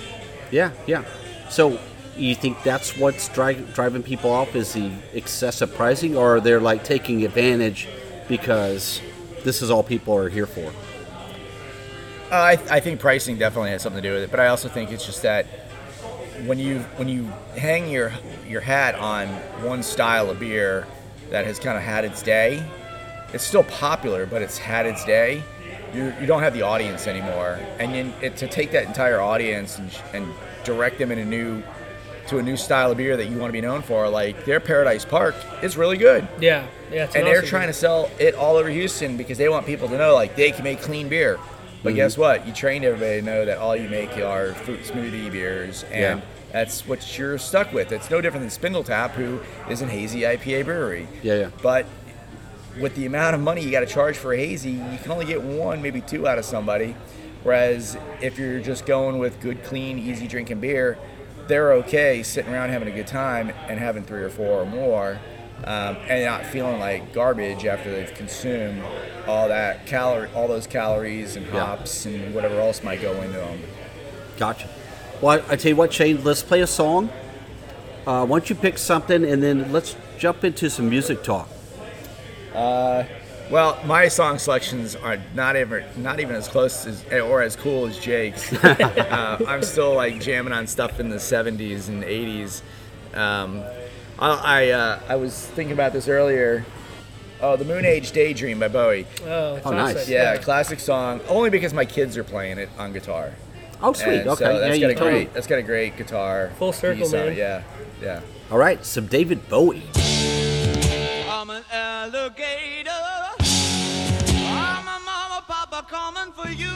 Yeah, 0.52 0.72
yeah. 0.86 1.04
So 1.50 1.80
you 2.16 2.36
think 2.36 2.62
that's 2.64 2.98
what's 2.98 3.28
dri- 3.30 3.66
driving 3.74 4.04
people 4.04 4.32
off 4.32 4.56
is 4.56 4.74
the 4.74 4.92
excessive 5.14 5.74
pricing, 5.76 6.16
or 6.16 6.40
they're 6.40 6.62
like 6.62 6.84
taking 6.84 7.26
advantage 7.26 7.88
because 8.28 9.02
this 9.44 9.62
is 9.62 9.70
all 9.70 9.84
people 9.84 10.16
are 10.16 10.30
here 10.30 10.46
for? 10.46 10.72
Uh, 12.32 12.36
I, 12.36 12.52
I 12.70 12.80
think 12.80 13.00
pricing 13.00 13.38
definitely 13.38 13.70
has 13.72 13.82
something 13.82 14.02
to 14.02 14.08
do 14.08 14.14
with 14.14 14.24
it, 14.24 14.32
but 14.32 14.40
I 14.40 14.48
also 14.48 14.68
think 14.68 14.92
it's 14.92 15.06
just 15.06 15.22
that 15.22 15.46
when 16.46 16.60
you 16.60 16.80
when 16.98 17.08
you 17.08 17.26
hang 17.58 17.90
your 17.90 18.12
your 18.48 18.62
hat 18.62 18.96
on 18.96 19.28
one 19.64 19.84
style 19.84 20.30
of 20.30 20.40
beer 20.40 20.86
that 21.30 21.46
has 21.46 21.60
kind 21.60 21.78
of 21.78 21.84
had 21.84 22.06
its 22.06 22.22
day, 22.22 22.64
it's 23.34 23.44
still 23.44 23.64
popular, 23.64 24.26
but 24.26 24.42
it's 24.42 24.58
had 24.58 24.86
its 24.86 25.04
day. 25.06 25.44
You, 25.94 26.14
you 26.20 26.28
don't 26.28 26.42
have 26.42 26.54
the 26.54 26.62
audience 26.64 27.08
anymore, 27.08 27.60
and 27.80 27.94
then 27.94 28.14
it, 28.22 28.36
to 28.38 28.48
take 28.48 28.72
that 28.72 28.86
entire 28.86 29.20
audience 29.22 29.78
and, 29.80 29.90
and 30.14 30.34
direct 30.64 30.98
them 30.98 31.12
in 31.12 31.20
a 31.20 31.26
new 31.26 31.64
to 32.28 32.40
a 32.40 32.44
new 32.44 32.58
style 32.58 32.92
of 32.92 32.98
beer 32.98 33.16
that 33.16 33.30
you 33.30 33.38
want 33.38 33.48
to 33.48 33.54
be 33.54 33.62
known 33.62 33.82
for, 33.82 34.10
like 34.10 34.44
their 34.44 34.60
Paradise 34.60 35.06
Park 35.06 35.34
is 35.64 35.78
really 35.78 35.96
good 35.96 36.28
Yeah, 36.42 36.68
yeah. 36.92 37.06
It's 37.06 37.16
an 37.16 37.22
and 37.22 37.28
they're 37.28 37.38
awesome 37.38 37.48
trying 37.50 37.62
beer. 37.68 37.74
to 37.74 37.80
sell 37.80 38.12
it 38.20 38.36
all 38.36 38.58
over 38.58 38.68
Houston 38.70 39.16
because 39.16 39.38
they 39.38 39.48
want 39.48 39.66
people 39.66 39.88
to 39.88 39.98
know 39.98 40.14
like 40.14 40.36
they 40.36 40.52
can 40.52 40.66
make 40.66 40.82
clean 40.82 41.08
beer. 41.08 41.40
But 41.84 41.90
mm-hmm. 41.92 41.96
guess 41.96 42.18
what? 42.18 42.46
You 42.46 42.52
trained 42.52 42.84
everybody 42.84 43.22
to 43.22 43.26
know 43.26 43.46
that 43.46 43.60
all 43.60 43.78
you 43.78 43.88
make 43.88 44.18
are 44.18 44.54
fruit 44.56 44.82
smoothie 44.82 45.32
beers, 45.32 45.84
and 45.86 46.20
Yeah. 46.20 46.26
that's 46.52 46.86
what 46.86 47.18
you're 47.18 47.38
stuck 47.38 47.72
with. 47.72 47.94
It's 47.94 48.10
no 48.10 48.20
different 48.20 48.50
than 48.50 48.74
Spindletap, 48.74 49.12
who 49.12 49.40
is 49.70 49.82
an 49.82 49.88
hazy 49.88 50.22
IPA 50.22 50.66
brewery. 50.66 51.08
Yeah, 51.24 51.36
yeah. 51.36 51.50
But 51.64 51.86
with 52.80 52.96
the 52.96 53.06
amount 53.06 53.36
of 53.36 53.42
money 53.42 53.62
you 53.64 53.72
got 53.72 53.82
to 53.82 53.86
charge 53.86 54.18
for 54.18 54.34
a 54.34 54.38
hazy, 54.38 54.72
you 54.72 54.98
can 55.02 55.12
only 55.12 55.26
get 55.26 55.42
one, 55.42 55.82
maybe 55.82 56.02
two 56.02 56.28
out 56.28 56.38
of 56.38 56.46
somebody. 56.46 56.96
Whereas 57.44 57.98
if 58.22 58.38
you're 58.38 58.60
just 58.60 58.86
going 58.86 59.20
with 59.20 59.40
good, 59.40 59.64
clean, 59.64 59.98
easy 60.00 60.28
drinking 60.28 60.60
beer, 60.60 60.98
they're 61.48 61.74
okay 61.74 62.24
sitting 62.24 62.54
around 62.54 62.70
having 62.70 62.88
a 62.90 62.92
good 62.92 63.08
time 63.08 63.50
and 63.68 63.80
having 63.80 64.04
three 64.04 64.22
or 64.22 64.30
four 64.30 64.62
or 64.62 64.66
more, 64.66 65.20
um, 65.64 65.96
and 66.10 66.26
not 66.26 66.46
feeling 66.46 66.80
like 66.80 67.14
garbage 67.14 67.66
after 67.66 67.90
they've 67.90 68.14
consumed 68.14 68.84
all 69.28 69.48
that 69.48 69.86
calorie, 69.86 70.30
all 70.36 70.48
those 70.48 70.68
calories 70.68 71.36
and 71.36 71.46
Yeah. 71.48 71.66
hops 71.66 72.06
and 72.06 72.34
whatever 72.36 72.60
else 72.60 72.84
might 72.84 73.02
go 73.02 73.14
into 73.22 73.38
them. 73.38 73.60
Gotcha. 74.38 74.68
Well, 75.22 75.40
I, 75.50 75.54
I 75.54 75.56
tell 75.56 75.70
you 75.70 75.76
what, 75.76 75.94
Shane, 75.94 76.24
let's 76.24 76.44
play 76.44 76.62
a 76.62 76.68
song. 76.68 77.10
Uh, 78.06 78.26
why 78.26 78.40
don't 78.40 78.50
you 78.50 78.56
pick 78.56 78.78
something 78.78 79.24
and 79.26 79.42
then 79.42 79.72
let's 79.72 79.96
jump 80.18 80.44
into 80.44 80.70
some 80.70 80.90
music 80.90 81.24
talk. 81.24 81.50
Well, 83.50 83.80
my 83.86 84.10
song 84.10 84.40
selections 84.40 84.96
are 84.96 85.18
not 85.34 85.56
even 85.56 85.86
not 85.96 86.20
even 86.20 86.36
as 86.36 86.50
close 86.50 86.86
as 86.86 87.06
or 87.14 87.42
as 87.42 87.56
cool 87.56 87.86
as 87.88 87.98
Jake's. 87.98 88.52
uh, 88.64 89.38
I'm 89.48 89.64
still 89.64 89.94
like 89.94 90.20
jamming 90.20 90.52
on 90.52 90.68
stuff 90.68 91.00
in 91.00 91.10
the 91.10 91.16
70s 91.16 91.88
and 91.88 92.04
80s. 92.04 92.62
Um, 93.14 93.64
I 94.20 94.66
I, 94.66 94.70
uh, 94.72 95.00
I 95.08 95.16
was 95.16 95.48
thinking 95.48 95.72
about 95.72 95.94
this 95.94 96.10
earlier. 96.10 96.66
Oh, 97.40 97.56
the 97.56 97.66
Moon 97.66 97.86
Age 97.86 98.12
Daydream 98.12 98.60
by 98.60 98.68
Bowie. 98.68 99.06
Oh, 99.24 99.62
Oh, 99.64 99.72
nice. 99.72 99.96
awesome. 99.96 100.12
Yeah, 100.12 100.38
classic 100.38 100.80
song. 100.80 101.22
Only 101.30 101.52
because 101.52 101.72
my 101.74 101.86
kids 101.86 102.18
are 102.18 102.24
playing 102.24 102.58
it 102.58 102.68
on 102.80 102.92
guitar. 102.94 103.32
Oh, 103.80 103.94
sweet. 103.94 104.22
And 104.22 104.30
okay. 104.30 104.44
So 104.44 104.52
yeah, 104.52 104.58
that's 104.60 104.76
you 104.78 104.82
got 104.82 104.92
a 104.92 104.96
told 104.96 105.14
me. 105.14 105.30
That's 105.34 105.48
got 105.48 105.60
a 105.60 105.64
great 105.64 105.96
guitar. 105.98 106.52
Full 106.58 106.74
circle, 106.74 107.08
man. 107.10 107.38
Yeah, 107.38 107.62
yeah. 108.02 108.22
All 108.52 108.58
right, 108.58 108.84
some 108.84 109.06
David 109.06 109.48
Bowie. 109.48 109.84
I'm 111.40 111.52
an 111.52 111.64
alligator. 111.72 112.90
I'm 113.40 114.88
a 114.88 115.00
mama, 115.06 115.44
papa 115.48 115.86
coming 115.88 116.34
for 116.34 116.50
you. 116.50 116.74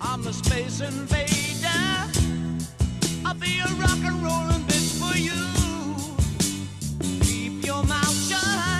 I'm 0.00 0.26
a 0.26 0.32
space 0.32 0.80
invader. 0.80 1.68
I'll 3.24 3.34
be 3.34 3.60
a 3.60 3.68
rock 3.80 4.02
and 4.04 4.20
rollin' 4.24 4.62
bitch 4.62 4.98
for 4.98 5.16
you. 5.16 5.40
Keep 7.20 7.64
your 7.64 7.84
mouth 7.84 8.28
shut. 8.28 8.71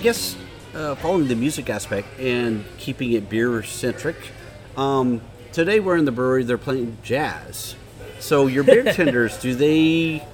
Guess 0.00 0.36
uh, 0.74 0.94
following 0.96 1.28
the 1.28 1.36
music 1.36 1.68
aspect 1.68 2.18
and 2.18 2.64
keeping 2.78 3.12
it 3.12 3.28
beer 3.28 3.62
centric, 3.62 4.16
um, 4.76 5.20
today 5.52 5.78
we're 5.78 5.96
in 5.96 6.06
the 6.06 6.12
brewery, 6.12 6.42
they're 6.42 6.58
playing 6.58 6.96
jazz. 7.02 7.74
So, 8.18 8.46
your 8.46 8.64
beer 8.70 8.84
tenders, 8.84 9.38
do 9.40 9.54
they 9.54 10.24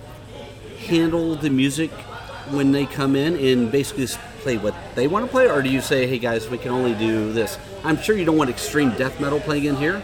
handle 0.86 1.34
the 1.34 1.50
music 1.50 1.90
when 2.50 2.70
they 2.70 2.86
come 2.86 3.16
in 3.16 3.34
and 3.36 3.72
basically 3.72 4.06
play 4.42 4.56
what 4.56 4.74
they 4.94 5.08
want 5.08 5.24
to 5.24 5.30
play, 5.30 5.50
or 5.50 5.60
do 5.62 5.68
you 5.68 5.80
say, 5.80 6.06
"Hey 6.06 6.18
guys, 6.18 6.48
we 6.48 6.58
can 6.58 6.70
only 6.70 6.94
do 6.94 7.32
this"? 7.32 7.58
I'm 7.82 8.00
sure 8.00 8.16
you 8.16 8.24
don't 8.24 8.36
want 8.36 8.50
extreme 8.50 8.90
death 8.90 9.20
metal 9.20 9.40
playing 9.40 9.64
in 9.64 9.76
here, 9.76 10.00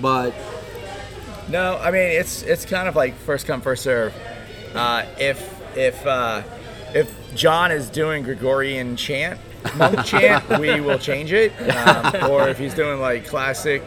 but 0.00 0.32
No, 1.48 1.76
I 1.78 1.90
mean 1.90 2.02
it's 2.02 2.42
it's 2.42 2.64
kind 2.64 2.86
of 2.86 2.94
like 2.94 3.16
first 3.16 3.46
come 3.48 3.60
first 3.60 3.82
serve. 3.82 4.14
Uh, 4.74 5.04
if 5.18 5.76
if 5.76 6.06
uh, 6.06 6.42
if 6.94 7.34
John 7.34 7.72
is 7.72 7.88
doing 7.88 8.22
Gregorian 8.22 8.96
chant, 8.96 9.40
monk 9.76 10.04
chant, 10.04 10.48
we 10.60 10.80
will 10.80 10.98
change 10.98 11.32
it. 11.32 11.52
Um, 11.70 12.30
or 12.30 12.48
if 12.48 12.58
he's 12.58 12.74
doing 12.74 13.00
like 13.00 13.26
classic, 13.26 13.82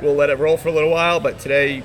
we'll 0.00 0.14
let 0.14 0.30
it 0.30 0.38
roll 0.38 0.56
for 0.56 0.68
a 0.68 0.72
little 0.72 0.90
while. 0.90 1.20
But 1.20 1.38
today, 1.38 1.82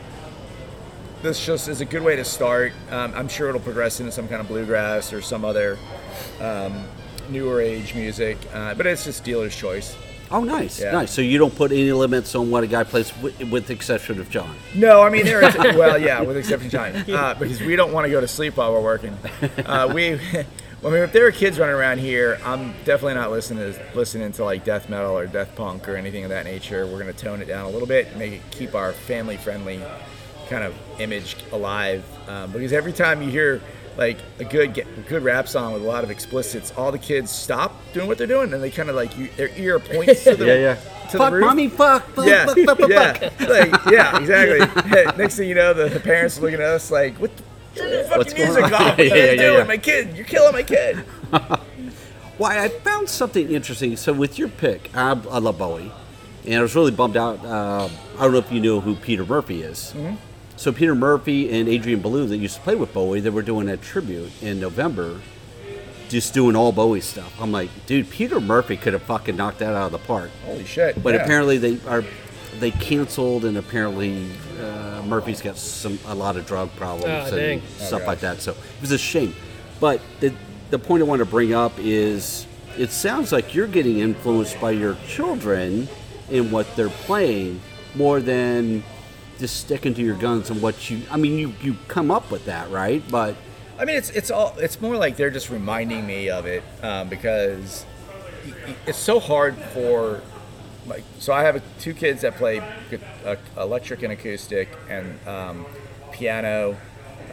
this 1.21 1.43
just 1.45 1.67
is 1.67 1.81
a 1.81 1.85
good 1.85 2.03
way 2.03 2.15
to 2.15 2.23
start. 2.23 2.73
Um, 2.89 3.13
I'm 3.15 3.27
sure 3.27 3.49
it'll 3.49 3.61
progress 3.61 3.99
into 3.99 4.11
some 4.11 4.27
kind 4.27 4.41
of 4.41 4.47
bluegrass 4.47 5.11
or 5.11 5.21
some 5.21 5.43
other 5.43 5.77
um, 6.39 6.85
newer 7.29 7.61
age 7.61 7.95
music. 7.95 8.37
Uh, 8.53 8.73
but 8.73 8.85
it's 8.85 9.05
just 9.05 9.23
dealer's 9.23 9.55
choice. 9.55 9.95
Oh, 10.35 10.43
nice, 10.43 10.79
Yeah. 10.81 10.91
nice. 10.91 11.11
So 11.11 11.21
you 11.21 11.37
don't 11.37 11.55
put 11.55 11.71
any 11.71 11.91
limits 11.91 12.35
on 12.35 12.51
what 12.51 12.63
a 12.63 12.67
guy 12.67 12.83
plays, 12.83 13.11
with, 13.21 13.39
with 13.51 13.67
the 13.67 13.73
exception 13.73 14.19
of 14.19 14.29
John. 14.29 14.55
No, 14.73 15.01
I 15.01 15.09
mean 15.09 15.25
there 15.25 15.43
is. 15.43 15.55
Well, 15.55 15.97
yeah, 15.97 16.21
with 16.21 16.37
exception 16.37 16.67
of 16.67 16.71
John, 16.71 17.15
uh, 17.15 17.33
because 17.35 17.61
we 17.61 17.75
don't 17.75 17.91
want 17.93 18.05
to 18.05 18.11
go 18.11 18.21
to 18.21 18.27
sleep 18.27 18.57
while 18.57 18.71
we're 18.73 18.81
working. 18.81 19.17
Uh, 19.65 19.91
we, 19.93 20.13
I 20.85 20.89
mean, 20.89 21.01
if 21.01 21.13
there 21.13 21.25
are 21.25 21.31
kids 21.31 21.57
running 21.57 21.75
around 21.75 21.97
here, 21.99 22.39
I'm 22.45 22.73
definitely 22.85 23.15
not 23.15 23.31
listening 23.31 23.73
to 23.73 23.81
listening 23.95 24.31
to 24.33 24.43
like 24.43 24.63
death 24.63 24.87
metal 24.89 25.17
or 25.17 25.25
death 25.25 25.55
punk 25.55 25.89
or 25.89 25.95
anything 25.95 26.23
of 26.25 26.29
that 26.29 26.45
nature. 26.45 26.85
We're 26.85 26.99
gonna 26.99 27.13
tone 27.13 27.41
it 27.41 27.45
down 27.47 27.65
a 27.65 27.69
little 27.69 27.87
bit, 27.87 28.07
and 28.07 28.17
make 28.19 28.33
it 28.33 28.41
keep 28.51 28.75
our 28.75 28.91
family 28.93 29.37
friendly 29.37 29.81
kind 30.49 30.63
of 30.63 30.75
image 30.99 31.37
alive. 31.51 32.03
Um, 32.29 32.51
because 32.51 32.71
every 32.71 32.93
time 32.93 33.23
you 33.23 33.29
hear 33.31 33.61
like 33.97 34.17
a 34.39 34.43
good 34.43 34.73
get, 34.73 35.07
good 35.07 35.23
rap 35.23 35.47
song 35.47 35.73
with 35.73 35.83
a 35.83 35.85
lot 35.85 36.03
of 36.03 36.11
explicits, 36.11 36.73
all 36.77 36.91
the 36.91 36.99
kids 36.99 37.31
stop 37.31 37.73
doing 37.93 38.07
what 38.07 38.17
they're 38.17 38.27
doing, 38.27 38.53
and 38.53 38.61
they 38.61 38.71
kind 38.71 38.89
of 38.89 38.95
like 38.95 39.17
you, 39.17 39.29
their 39.37 39.49
ear 39.57 39.79
points 39.79 40.23
to 40.25 40.35
the 40.35 40.45
to 41.11 41.17
Fuck, 41.17 41.29
the 41.29 41.35
roof 41.35 41.45
mommy, 41.45 41.67
fuck, 41.67 42.03
fuck, 42.09 42.25
yeah, 42.25 42.45
fuck, 42.45 42.57
fuck, 42.65 42.79
fuck, 42.79 42.89
yeah, 42.89 43.13
fuck. 43.13 43.39
like, 43.49 43.85
yeah, 43.91 44.19
exactly. 44.19 45.17
Next 45.17 45.35
thing 45.37 45.47
you 45.47 45.55
know, 45.55 45.73
the, 45.73 45.87
the 45.89 45.99
parents 45.99 46.37
are 46.37 46.41
looking 46.41 46.59
at 46.59 46.65
us 46.65 46.89
like, 46.91 47.15
"What? 47.17 47.31
the 47.37 47.43
Turn 47.75 47.89
your 47.91 48.17
What's 48.17 48.33
fucking 48.33 48.45
going 48.47 48.59
music 48.61 48.79
on?" 48.79 48.87
off! 48.87 48.97
What 48.97 49.05
Yeah, 49.07 49.13
are 49.13 49.17
you 49.17 49.21
yeah, 49.23 49.31
yeah, 49.31 49.41
doing, 49.41 49.57
yeah. 49.59 49.63
my 49.65 49.77
kid? 49.77 50.15
You're 50.17 50.25
killing 50.25 50.53
my 50.53 50.63
kid." 50.63 50.97
Why 52.37 52.63
I 52.63 52.67
found 52.69 53.07
something 53.09 53.49
interesting. 53.49 53.95
So 53.95 54.11
with 54.11 54.37
your 54.37 54.49
pick, 54.49 54.89
I, 54.95 55.11
I 55.11 55.39
love 55.39 55.57
Bowie, 55.57 55.91
and 56.45 56.55
I 56.55 56.61
was 56.61 56.75
really 56.75 56.91
bummed 56.91 57.15
out. 57.17 57.43
Uh, 57.45 57.87
I 58.17 58.23
don't 58.23 58.33
know 58.33 58.39
if 58.39 58.51
you 58.51 58.59
know 58.59 58.81
who 58.81 58.95
Peter 58.95 59.25
Murphy 59.25 59.61
is. 59.61 59.93
Mm-hmm. 59.95 60.15
So 60.57 60.71
Peter 60.71 60.95
Murphy 60.95 61.51
and 61.51 61.67
Adrian 61.67 62.01
Belew 62.01 62.27
that 62.27 62.37
used 62.37 62.55
to 62.55 62.61
play 62.61 62.75
with 62.75 62.93
Bowie, 62.93 63.19
they 63.19 63.29
were 63.29 63.41
doing 63.41 63.67
a 63.69 63.77
tribute 63.77 64.31
in 64.41 64.59
November, 64.59 65.19
just 66.09 66.33
doing 66.33 66.55
all 66.55 66.71
Bowie 66.71 67.01
stuff. 67.01 67.33
I'm 67.41 67.51
like, 67.51 67.69
dude, 67.87 68.09
Peter 68.09 68.39
Murphy 68.39 68.77
could 68.77 68.93
have 68.93 69.03
fucking 69.03 69.35
knocked 69.35 69.59
that 69.59 69.73
out 69.73 69.87
of 69.87 69.91
the 69.91 69.97
park. 69.99 70.31
Holy 70.45 70.63
shit! 70.65 71.01
But 71.03 71.13
yeah. 71.13 71.23
apparently 71.23 71.57
they 71.57 71.79
are 71.87 72.03
they 72.59 72.71
canceled, 72.71 73.43
and 73.43 73.57
apparently 73.57 74.27
uh, 74.61 75.03
Murphy's 75.05 75.41
got 75.41 75.57
some 75.57 75.99
a 76.07 76.15
lot 76.15 76.37
of 76.37 76.45
drug 76.47 76.73
problems 76.77 77.33
Oh, 77.33 77.37
and 77.37 77.61
stuff 77.77 78.03
Oh, 78.03 78.07
like 78.07 78.21
that. 78.21 78.41
So 78.41 78.51
it 78.51 78.81
was 78.81 78.91
a 78.91 78.97
shame. 78.97 79.35
But 79.81 79.99
the 80.21 80.33
the 80.69 80.79
point 80.79 81.03
I 81.03 81.05
want 81.05 81.19
to 81.19 81.25
bring 81.25 81.53
up 81.53 81.73
is 81.77 82.47
it 82.77 82.91
sounds 82.91 83.31
like 83.33 83.53
you're 83.53 83.67
getting 83.67 83.99
influenced 83.99 84.59
by 84.61 84.71
your 84.71 84.95
children 85.07 85.87
in 86.29 86.49
what 86.49 86.65
they're 86.75 86.89
playing 86.89 87.59
more 87.93 88.19
than 88.21 88.83
just 89.39 89.57
sticking 89.57 89.93
to 89.93 90.01
your 90.01 90.15
guns 90.15 90.49
and 90.49 90.61
what 90.61 90.89
you. 90.89 91.01
I 91.11 91.17
mean, 91.17 91.37
you 91.37 91.53
you 91.61 91.75
come 91.87 92.11
up 92.11 92.31
with 92.31 92.45
that, 92.45 92.69
right? 92.69 93.03
But 93.09 93.35
I 93.77 93.85
mean, 93.85 93.97
it's 93.97 94.09
it's 94.11 94.31
all 94.31 94.55
it's 94.57 94.81
more 94.81 94.95
like 94.95 95.17
they're 95.17 95.29
just 95.29 95.49
reminding 95.49 96.05
me 96.05 96.29
of 96.29 96.45
it 96.45 96.63
um, 96.81 97.09
because 97.09 97.85
it's 98.85 98.97
so 98.97 99.19
hard 99.19 99.55
for 99.55 100.21
like 100.85 101.03
so 101.19 101.33
I 101.33 101.43
have 101.43 101.61
two 101.79 101.93
kids 101.93 102.21
that 102.21 102.35
play 102.35 102.59
uh, 103.25 103.35
electric 103.57 104.03
and 104.03 104.13
acoustic 104.13 104.69
and 104.89 105.27
um, 105.27 105.65
piano 106.11 106.77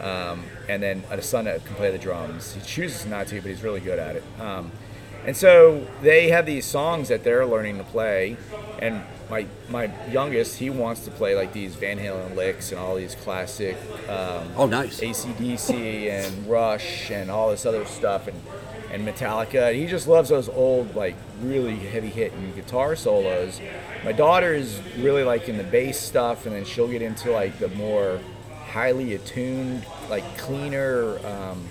um, 0.01 0.43
and 0.67 0.83
then 0.83 1.03
a 1.09 1.21
son 1.21 1.45
that 1.45 1.63
can 1.65 1.75
play 1.75 1.91
the 1.91 1.97
drums. 1.97 2.53
He 2.53 2.61
chooses 2.61 3.05
not 3.05 3.27
to, 3.27 3.41
but 3.41 3.49
he's 3.49 3.63
really 3.63 3.79
good 3.79 3.99
at 3.99 4.17
it. 4.17 4.23
Um, 4.39 4.71
and 5.25 5.35
so 5.35 5.87
they 6.01 6.29
have 6.29 6.45
these 6.45 6.65
songs 6.65 7.07
that 7.07 7.23
they're 7.23 7.45
learning 7.45 7.77
to 7.77 7.83
play, 7.85 8.35
and 8.79 9.01
my 9.33 9.47
my 9.69 9.89
youngest 10.11 10.57
he 10.59 10.69
wants 10.69 11.01
to 11.05 11.11
play 11.11 11.35
like 11.35 11.51
these 11.53 11.73
Van 11.75 11.97
Halen 11.97 12.35
licks 12.35 12.71
and 12.71 12.79
all 12.79 12.95
these 12.95 13.15
classic 13.15 13.75
um, 14.07 14.47
oh, 14.55 14.67
nice. 14.67 14.99
ACDC 15.01 16.09
and 16.09 16.47
Rush 16.47 17.09
and 17.09 17.31
all 17.31 17.49
this 17.49 17.65
other 17.65 17.85
stuff 17.85 18.27
and 18.27 18.39
and 18.91 19.07
Metallica. 19.07 19.73
He 19.73 19.87
just 19.87 20.07
loves 20.07 20.29
those 20.29 20.49
old 20.49 20.95
like 20.95 21.15
really 21.41 21.75
heavy 21.75 22.09
hitting 22.09 22.53
guitar 22.53 22.95
solos. 22.95 23.59
My 24.05 24.11
daughter 24.11 24.53
is 24.53 24.79
really 24.99 25.23
liking 25.23 25.57
the 25.57 25.63
bass 25.63 25.99
stuff, 25.99 26.45
and 26.45 26.53
then 26.55 26.63
she'll 26.63 26.87
get 26.87 27.01
into 27.01 27.31
like 27.31 27.57
the 27.57 27.69
more 27.69 28.19
highly 28.67 29.15
attuned, 29.15 29.83
like 30.11 30.25
cleaner 30.37 31.17
um, 31.25 31.65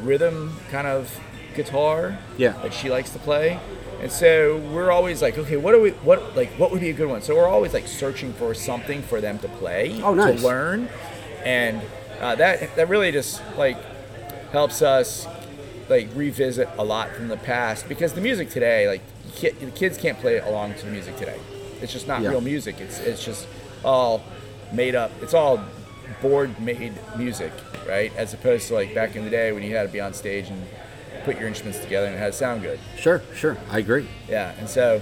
rhythm 0.00 0.56
kind 0.70 0.86
of 0.86 1.20
guitar 1.54 2.18
Yeah. 2.38 2.52
that 2.62 2.72
she 2.72 2.88
likes 2.90 3.10
to 3.10 3.18
play. 3.18 3.60
And 4.04 4.12
so 4.12 4.58
we're 4.70 4.90
always 4.92 5.22
like, 5.22 5.38
okay, 5.38 5.56
what 5.56 5.72
are 5.74 5.80
we? 5.80 5.90
What 5.90 6.36
like 6.36 6.50
what 6.58 6.70
would 6.70 6.80
be 6.82 6.90
a 6.90 6.92
good 6.92 7.08
one? 7.08 7.22
So 7.22 7.34
we're 7.34 7.48
always 7.48 7.72
like 7.72 7.88
searching 7.88 8.34
for 8.34 8.52
something 8.52 9.00
for 9.02 9.20
them 9.22 9.38
to 9.38 9.48
play, 9.48 9.98
Oh, 10.02 10.12
nice. 10.12 10.40
to 10.42 10.46
learn, 10.46 10.90
and 11.42 11.80
uh, 12.20 12.34
that 12.36 12.76
that 12.76 12.90
really 12.90 13.10
just 13.12 13.42
like 13.56 13.78
helps 14.52 14.82
us 14.82 15.26
like 15.88 16.08
revisit 16.14 16.68
a 16.76 16.84
lot 16.84 17.10
from 17.12 17.28
the 17.28 17.38
past 17.38 17.88
because 17.88 18.12
the 18.12 18.20
music 18.20 18.50
today, 18.50 18.86
like 18.86 19.00
the 19.40 19.70
kids 19.74 19.96
can't 19.96 20.18
play 20.18 20.38
along 20.38 20.74
to 20.74 20.84
the 20.84 20.92
music 20.92 21.16
today. 21.16 21.40
It's 21.80 21.92
just 21.92 22.06
not 22.06 22.20
Yeah. 22.20 22.28
real 22.28 22.42
music. 22.42 22.80
It's 22.80 23.00
it's 23.00 23.24
just 23.24 23.46
all 23.82 24.22
made 24.70 24.94
up. 24.94 25.12
It's 25.22 25.32
all 25.32 25.64
board 26.20 26.60
made 26.60 26.92
music, 27.16 27.52
right? 27.88 28.14
As 28.18 28.34
opposed 28.34 28.68
to 28.68 28.74
like 28.74 28.94
back 28.94 29.16
in 29.16 29.24
the 29.24 29.30
day 29.30 29.50
when 29.52 29.62
you 29.62 29.74
had 29.74 29.86
to 29.86 29.92
be 29.92 30.00
on 30.00 30.12
stage 30.12 30.50
and 30.50 30.62
put 31.24 31.38
your 31.38 31.48
instruments 31.48 31.80
together 31.80 32.06
and 32.06 32.14
it 32.14 32.18
had 32.18 32.32
to 32.32 32.38
sound 32.38 32.62
good. 32.62 32.78
Sure, 32.96 33.22
sure, 33.34 33.56
I 33.70 33.78
agree. 33.78 34.08
Yeah, 34.28 34.54
and 34.58 34.68
so 34.68 35.00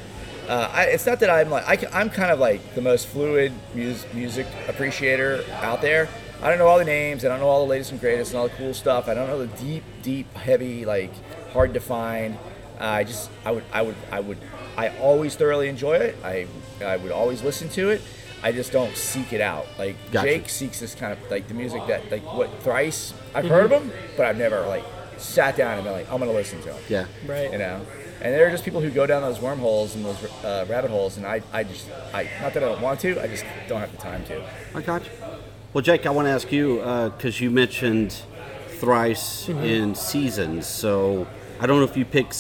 uh, 0.49 0.71
I, 0.73 0.85
it's 0.85 1.07
not 1.07 1.21
that 1.21 1.31
I'm 1.31 1.51
like 1.51 1.95
I, 1.95 2.01
am 2.01 2.11
kind 2.11 2.31
of 2.31 2.39
like 2.39 2.75
the 2.75 2.81
most 2.81 3.07
fluid 3.07 3.53
mus- 3.75 4.07
music 4.13 4.47
appreciator 4.69 5.45
out 5.61 5.81
there. 5.81 6.09
I 6.43 6.49
don't 6.49 6.59
know 6.59 6.67
all 6.67 6.79
the 6.79 6.85
names. 6.85 7.25
I 7.25 7.29
don't 7.29 7.39
know 7.39 7.49
all 7.49 7.65
the 7.65 7.71
latest 7.71 7.93
and 7.93 8.01
greatest 8.01 8.33
and 8.33 8.41
all 8.41 8.49
the 8.49 8.55
cool 8.55 8.75
stuff. 8.75 9.09
I 9.09 9.15
don't 9.15 9.29
know 9.29 9.47
the 9.47 9.57
deep, 9.63 9.85
deep, 10.03 10.33
heavy, 10.35 10.85
like 10.85 11.13
hard 11.53 11.75
to 11.75 11.81
find. 11.81 12.37
Uh, 12.81 12.85
I 12.85 13.05
just 13.05 13.31
I 13.45 13.53
would 13.53 13.65
I 13.73 13.83
would 13.83 13.97
I 14.11 14.21
would 14.21 14.39
I 14.77 14.89
always 14.99 15.37
thoroughly 15.37 15.69
enjoy 15.69 15.95
it. 15.95 16.17
I 16.25 16.47
I 16.85 16.97
would 16.97 17.13
always 17.13 17.43
listen 17.43 17.69
to 17.71 17.91
it. 17.91 18.03
I 18.43 18.51
just 18.51 18.73
don't 18.73 18.97
seek 18.97 19.33
it 19.33 19.41
out. 19.41 19.67
Like 19.79 19.97
Gotcha. 20.11 20.27
Jake 20.27 20.49
seeks 20.49 20.81
this 20.81 20.97
kind 20.97 21.13
of 21.13 21.31
like 21.31 21.47
the 21.47 21.55
music 21.55 21.87
that 21.87 22.11
like 22.11 22.25
what 22.35 22.51
Thrice 22.63 23.15
I've 23.35 23.47
heard 23.47 23.71
of 23.71 23.83
him, 23.83 23.93
but 24.17 24.27
I've 24.27 24.37
never 24.37 24.67
like 24.67 24.85
sat 25.23 25.57
down 25.57 25.75
and 25.75 25.85
been 25.85 25.93
like 25.93 26.11
I'm 26.13 26.19
gonna 26.19 26.33
listen 26.33 26.61
to 26.63 26.73
him 26.73 26.83
Yeah. 26.89 27.07
Right. 27.27 27.51
you 27.53 27.59
know 27.59 27.81
and 28.21 28.33
there 28.33 28.47
are 28.47 28.51
just 28.51 28.65
people 28.65 28.81
who 28.81 28.91
go 28.91 29.05
down 29.07 29.23
those 29.23 29.41
wormholes 29.41 29.97
and 29.97 30.05
those 30.05 30.23
uh, 30.45 30.65
rabbit 30.69 30.91
holes 30.91 31.17
and 31.17 31.27
I, 31.27 31.43
I 31.53 31.65
just 31.65 31.87
I 32.15 32.29
not 32.41 32.55
that 32.55 32.63
I 32.63 32.69
don't 32.69 32.81
want 32.81 33.01
to 33.01 33.21
I 33.23 33.27
just 33.27 33.45
don't 33.69 33.81
have 33.81 33.91
the 33.91 33.99
time 33.99 34.25
to 34.27 34.43
I 34.75 34.81
got 34.81 35.05
you. 35.05 35.11
Well, 35.73 35.83
Jake, 35.83 36.05
I 36.07 36.11
want 36.11 36.27
to 36.27 36.33
ask 36.33 36.53
you 36.53 36.77
because 37.17 37.41
you 37.41 37.51
mentioned 37.51 38.15
Thrice 38.79 39.49
in 39.49 39.95
seasons. 39.95 40.67
So 40.67 41.27
I 41.61 41.67
don't 41.67 41.79
know 41.79 41.85
if 41.85 41.97
you 41.97 42.05
pick. 42.05 42.33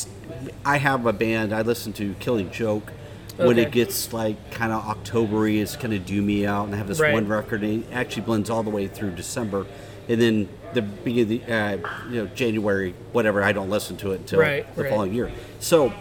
I 0.64 0.76
have 0.76 1.07
a 1.07 1.12
band 1.12 1.55
I 1.55 1.62
listen 1.62 1.93
to, 1.95 2.14
Killing 2.20 2.51
Joke. 2.51 2.93
When 3.39 3.59
it 3.59 3.70
gets 3.72 4.12
like 4.12 4.51
kind 4.51 4.70
of 4.72 4.83
Octobery, 4.85 5.62
it's 5.62 5.74
kind 5.76 5.95
of 5.95 6.03
doomy 6.03 6.47
out, 6.47 6.66
and 6.66 6.74
I 6.74 6.78
have 6.78 6.87
this 6.87 7.01
Right. 7.01 7.14
one 7.14 7.26
record. 7.26 7.62
And 7.62 7.85
it 7.85 7.89
actually 7.93 8.22
blends 8.22 8.51
all 8.51 8.62
the 8.62 8.70
way 8.70 8.87
through 8.87 9.12
December, 9.12 9.66
and 10.09 10.20
then 10.20 10.49
the 10.75 10.83
beginning, 10.83 11.43
of 11.51 11.85
uh, 11.85 11.89
you 12.11 12.23
know, 12.23 12.27
January, 12.35 12.95
whatever. 13.12 13.43
I 13.43 13.53
don't 13.53 13.70
listen 13.70 13.97
to 13.99 14.12
it 14.12 14.20
until 14.20 14.41
Right, 14.41 14.75
the 14.77 14.83
right. 14.85 14.91
following 14.91 15.14
year. 15.14 15.31
So, 15.61 15.93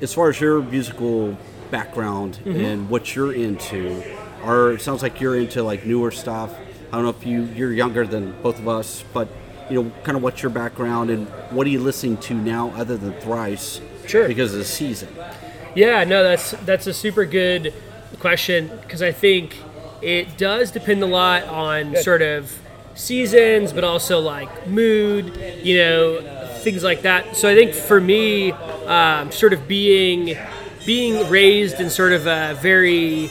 as 0.00 0.12
far 0.14 0.28
as 0.30 0.40
your 0.40 0.62
musical 0.62 1.36
background 1.70 2.38
Mm-hmm. 2.44 2.60
and 2.64 2.90
what 2.90 3.14
you're 3.14 3.32
into, 3.32 4.02
are 4.42 4.72
it 4.72 4.80
sounds 4.80 5.02
like 5.02 5.20
you're 5.20 5.36
into 5.38 5.62
like 5.62 5.84
newer 5.86 6.10
stuff. 6.10 6.54
I 6.92 6.96
don't 6.96 7.04
know 7.04 7.10
if 7.10 7.24
you 7.26 7.42
you're 7.54 7.72
younger 7.72 8.06
than 8.06 8.34
both 8.42 8.58
of 8.58 8.66
us, 8.68 9.04
but 9.12 9.28
you 9.70 9.82
know, 9.82 9.92
kind 10.02 10.16
of 10.16 10.22
what's 10.22 10.42
your 10.42 10.50
background 10.50 11.10
and 11.10 11.28
what 11.52 11.66
are 11.66 11.70
you 11.70 11.78
listening 11.80 12.16
to 12.18 12.34
now 12.34 12.70
other 12.70 12.96
than 12.96 13.12
Thrice? 13.20 13.80
Sure. 14.06 14.26
Because 14.26 14.52
of 14.52 14.58
the 14.58 14.64
season. 14.64 15.08
Yeah, 15.76 16.02
no, 16.02 16.24
that's 16.24 16.50
that's 16.66 16.86
a 16.88 16.92
super 16.94 17.24
good 17.24 17.72
question 18.18 18.68
because 18.82 19.02
I 19.02 19.12
think 19.12 19.56
it 20.02 20.36
does 20.36 20.72
depend 20.72 21.02
a 21.02 21.06
lot 21.06 21.44
on 21.44 21.94
sort 21.96 22.22
of 22.22 22.58
seasons, 22.94 23.72
but 23.72 23.84
also 23.84 24.20
like 24.20 24.66
mood, 24.66 25.36
you 25.62 25.78
know, 25.78 26.20
things 26.60 26.84
like 26.84 27.02
that. 27.02 27.36
So 27.36 27.48
I 27.48 27.54
think 27.54 27.72
for 27.72 28.00
me, 28.00 28.52
um, 28.86 29.30
sort 29.30 29.52
of 29.52 29.66
being 29.66 30.36
being 30.86 31.28
raised 31.28 31.80
in 31.80 31.90
sort 31.90 32.12
of 32.12 32.26
a 32.26 32.58
very 32.60 33.28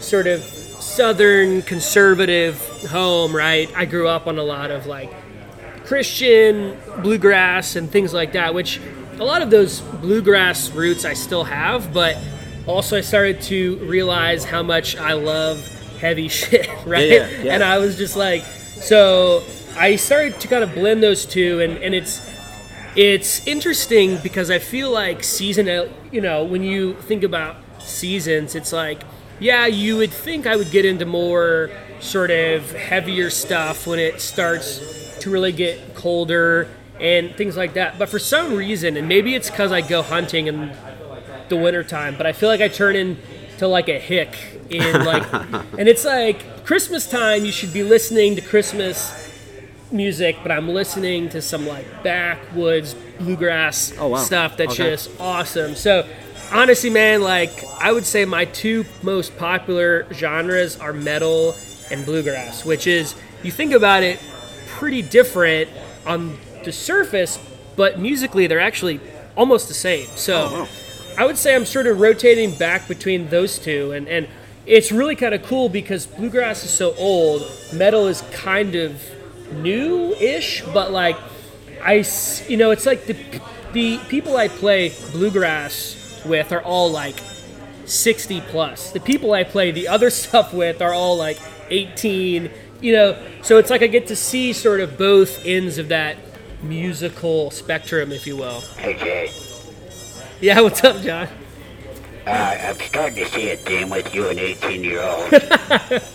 sort 0.00 0.26
of 0.26 0.42
southern 0.42 1.62
conservative 1.62 2.58
home, 2.88 3.34
right? 3.34 3.70
I 3.76 3.84
grew 3.84 4.08
up 4.08 4.26
on 4.26 4.38
a 4.38 4.42
lot 4.42 4.70
of 4.70 4.86
like 4.86 5.12
Christian 5.84 6.76
bluegrass 7.02 7.76
and 7.76 7.90
things 7.90 8.12
like 8.12 8.32
that, 8.32 8.54
which 8.54 8.80
a 9.18 9.24
lot 9.24 9.42
of 9.42 9.50
those 9.50 9.80
bluegrass 9.80 10.70
roots 10.70 11.04
I 11.04 11.14
still 11.14 11.44
have, 11.44 11.92
but 11.92 12.16
also 12.66 12.96
I 12.96 13.00
started 13.02 13.40
to 13.42 13.76
realize 13.78 14.44
how 14.44 14.62
much 14.62 14.96
I 14.96 15.12
love 15.12 15.66
heavy 16.00 16.28
shit, 16.40 16.68
right? 16.86 17.08
Yeah, 17.08 17.28
yeah. 17.42 17.54
And 17.54 17.62
I 17.62 17.78
was 17.78 17.96
just 17.96 18.16
like, 18.16 18.44
so 18.80 19.42
I 19.76 19.96
started 19.96 20.40
to 20.40 20.48
kind 20.48 20.64
of 20.64 20.74
blend 20.74 21.02
those 21.02 21.26
two, 21.26 21.60
and, 21.60 21.78
and 21.78 21.94
it's 21.94 22.26
it's 22.96 23.46
interesting 23.46 24.16
because 24.22 24.50
I 24.50 24.58
feel 24.58 24.90
like 24.90 25.22
season, 25.22 25.68
uh, 25.68 25.88
you 26.10 26.22
know, 26.22 26.44
when 26.44 26.62
you 26.62 26.94
think 26.94 27.24
about 27.24 27.56
seasons, 27.78 28.54
it's 28.54 28.72
like, 28.72 29.02
yeah, 29.38 29.66
you 29.66 29.98
would 29.98 30.10
think 30.10 30.46
I 30.46 30.56
would 30.56 30.70
get 30.70 30.86
into 30.86 31.04
more 31.04 31.70
sort 32.00 32.30
of 32.30 32.72
heavier 32.72 33.28
stuff 33.28 33.86
when 33.86 33.98
it 33.98 34.20
starts 34.20 34.80
to 35.20 35.30
really 35.30 35.52
get 35.52 35.94
colder 35.94 36.68
and 36.98 37.34
things 37.36 37.54
like 37.56 37.74
that. 37.74 37.98
But 37.98 38.08
for 38.08 38.18
some 38.18 38.54
reason, 38.54 38.96
and 38.96 39.06
maybe 39.08 39.34
it's 39.34 39.50
because 39.50 39.72
I 39.72 39.82
go 39.82 40.00
hunting 40.00 40.46
in 40.46 40.74
the 41.50 41.56
wintertime, 41.56 42.16
but 42.16 42.26
I 42.26 42.32
feel 42.32 42.48
like 42.48 42.62
I 42.62 42.68
turn 42.68 42.96
into 42.96 43.68
like 43.68 43.88
a 43.88 43.98
hick 43.98 44.34
in 44.70 45.04
like, 45.04 45.30
and 45.78 45.86
it's 45.86 46.04
like 46.06 46.42
Christmas 46.66 47.08
time, 47.08 47.44
you 47.44 47.52
should 47.52 47.72
be 47.72 47.84
listening 47.84 48.34
to 48.34 48.42
Christmas 48.42 49.12
music, 49.92 50.36
but 50.42 50.50
I'm 50.50 50.68
listening 50.68 51.28
to 51.28 51.40
some 51.40 51.64
like 51.64 52.02
backwoods 52.02 52.96
bluegrass 53.20 53.94
Oh, 53.96 54.08
wow. 54.08 54.16
stuff 54.18 54.56
that's 54.56 54.72
Okay. 54.72 54.90
just 54.90 55.08
awesome. 55.20 55.76
So 55.76 56.04
honestly, 56.50 56.90
man, 56.90 57.22
like 57.22 57.64
I 57.78 57.92
would 57.92 58.04
say 58.04 58.24
my 58.24 58.46
two 58.46 58.84
most 59.04 59.38
popular 59.38 60.12
genres 60.12 60.76
are 60.80 60.92
metal 60.92 61.54
and 61.92 62.04
bluegrass, 62.04 62.64
which 62.64 62.88
is 62.88 63.14
you 63.44 63.52
think 63.52 63.72
about 63.72 64.02
it, 64.02 64.18
pretty 64.66 65.02
different 65.02 65.70
on 66.04 66.36
the 66.64 66.72
surface, 66.72 67.38
but 67.76 68.00
musically 68.00 68.48
they're 68.48 68.58
actually 68.58 68.98
almost 69.36 69.68
the 69.68 69.74
same. 69.74 70.08
So 70.16 70.66
oh, 70.66 70.68
I 71.16 71.26
would 71.26 71.38
say 71.38 71.54
I'm 71.54 71.64
sort 71.64 71.86
of 71.86 72.00
rotating 72.00 72.58
back 72.58 72.88
between 72.88 73.28
those 73.28 73.56
two, 73.56 73.92
and 73.92 74.08
and 74.08 74.26
it's 74.66 74.90
really 74.90 75.14
kind 75.14 75.34
of 75.34 75.42
cool 75.44 75.68
because 75.68 76.06
bluegrass 76.06 76.64
is 76.64 76.70
so 76.70 76.94
old, 76.96 77.48
metal 77.72 78.08
is 78.08 78.22
kind 78.32 78.74
of 78.74 79.00
new-ish, 79.52 80.62
but 80.74 80.90
like 80.90 81.16
I, 81.82 82.04
you 82.48 82.56
know, 82.56 82.72
it's 82.72 82.86
like 82.86 83.06
the 83.06 83.16
the 83.72 83.98
people 84.08 84.36
I 84.36 84.48
play 84.48 84.92
bluegrass 85.12 86.22
with 86.24 86.50
are 86.52 86.62
all 86.62 86.90
like 86.90 87.16
60 87.84 88.40
plus. 88.42 88.90
The 88.90 89.00
people 89.00 89.32
I 89.32 89.44
play 89.44 89.70
the 89.70 89.88
other 89.88 90.10
stuff 90.22 90.52
with 90.52 90.82
are 90.82 90.92
all 90.92 91.16
like 91.16 91.38
18, 91.70 92.50
you 92.80 92.92
know, 92.92 93.18
so 93.42 93.58
it's 93.58 93.70
like 93.70 93.82
I 93.82 93.86
get 93.86 94.08
to 94.08 94.16
see 94.16 94.52
sort 94.52 94.80
of 94.80 94.98
both 94.98 95.44
ends 95.44 95.78
of 95.78 95.88
that 95.88 96.16
musical 96.62 97.50
spectrum, 97.50 98.10
if 98.10 98.26
you 98.26 98.36
will. 98.36 98.60
Hey 98.60 98.94
Jay, 98.94 99.30
Yeah, 100.40 100.60
what's 100.62 100.82
up, 100.82 101.00
John? 101.02 101.28
Uh, 102.26 102.56
I'm 102.60 102.80
starting 102.80 103.24
to 103.24 103.26
see 103.30 103.50
a 103.50 103.56
theme 103.56 103.90
with 103.90 104.14
you 104.14 104.28
and 104.28 104.38
18 104.38 104.84
year 104.84 105.02
old. 105.02 106.02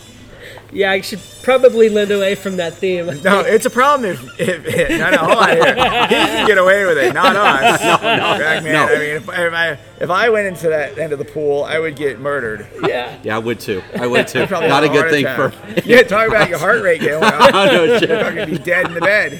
Yeah, 0.73 0.91
I 0.91 1.01
should 1.01 1.19
probably 1.43 1.89
lend 1.89 2.11
away 2.11 2.35
from 2.35 2.57
that 2.57 2.75
theme. 2.75 3.01
No, 3.23 3.41
it's 3.41 3.65
a 3.65 3.69
problem 3.69 4.09
if, 4.09 4.39
if 4.39 4.89
no, 4.89 5.09
no, 5.11 5.17
hold 5.17 5.37
on 5.37 5.49
here. 5.49 5.75
He 5.75 6.11
can 6.11 6.47
get 6.47 6.57
away 6.57 6.85
with 6.85 6.97
it, 6.97 7.13
not 7.13 7.35
us. 7.35 7.81
no, 7.81 7.97
no, 7.97 8.37
man. 8.39 8.63
No. 8.63 8.85
I 8.87 8.97
mean, 8.97 9.15
if, 9.15 9.23
if 9.23 9.53
I 9.53 9.79
if 9.99 10.09
I 10.09 10.29
went 10.29 10.47
into 10.47 10.69
that 10.69 10.97
end 10.97 11.13
of 11.13 11.19
the 11.19 11.25
pool, 11.25 11.63
I 11.63 11.77
would 11.77 11.95
get 11.95 12.19
murdered. 12.19 12.67
Yeah. 12.83 13.17
Yeah, 13.21 13.35
I 13.35 13.39
would 13.39 13.59
too. 13.59 13.83
I 13.95 14.07
would 14.07 14.27
too. 14.27 14.47
Probably 14.47 14.69
Not 14.69 14.83
a 14.83 14.87
have 14.87 14.95
good 14.95 15.01
heart 15.01 15.11
thing 15.11 15.25
attack. 15.25 15.81
for. 15.83 15.87
Yeah, 15.89 16.03
talk 16.03 16.27
about 16.27 16.49
your 16.49 16.57
heart 16.57 16.81
rate 16.81 17.01
going 17.01 17.23
up. 17.23 17.53
no 17.53 17.99
shit. 17.99 18.09
You're 18.09 18.33
going 18.33 18.47
to 18.49 18.57
be 18.57 18.57
dead 18.57 18.87
in 18.87 18.93
the 18.93 19.01
bed. 19.01 19.39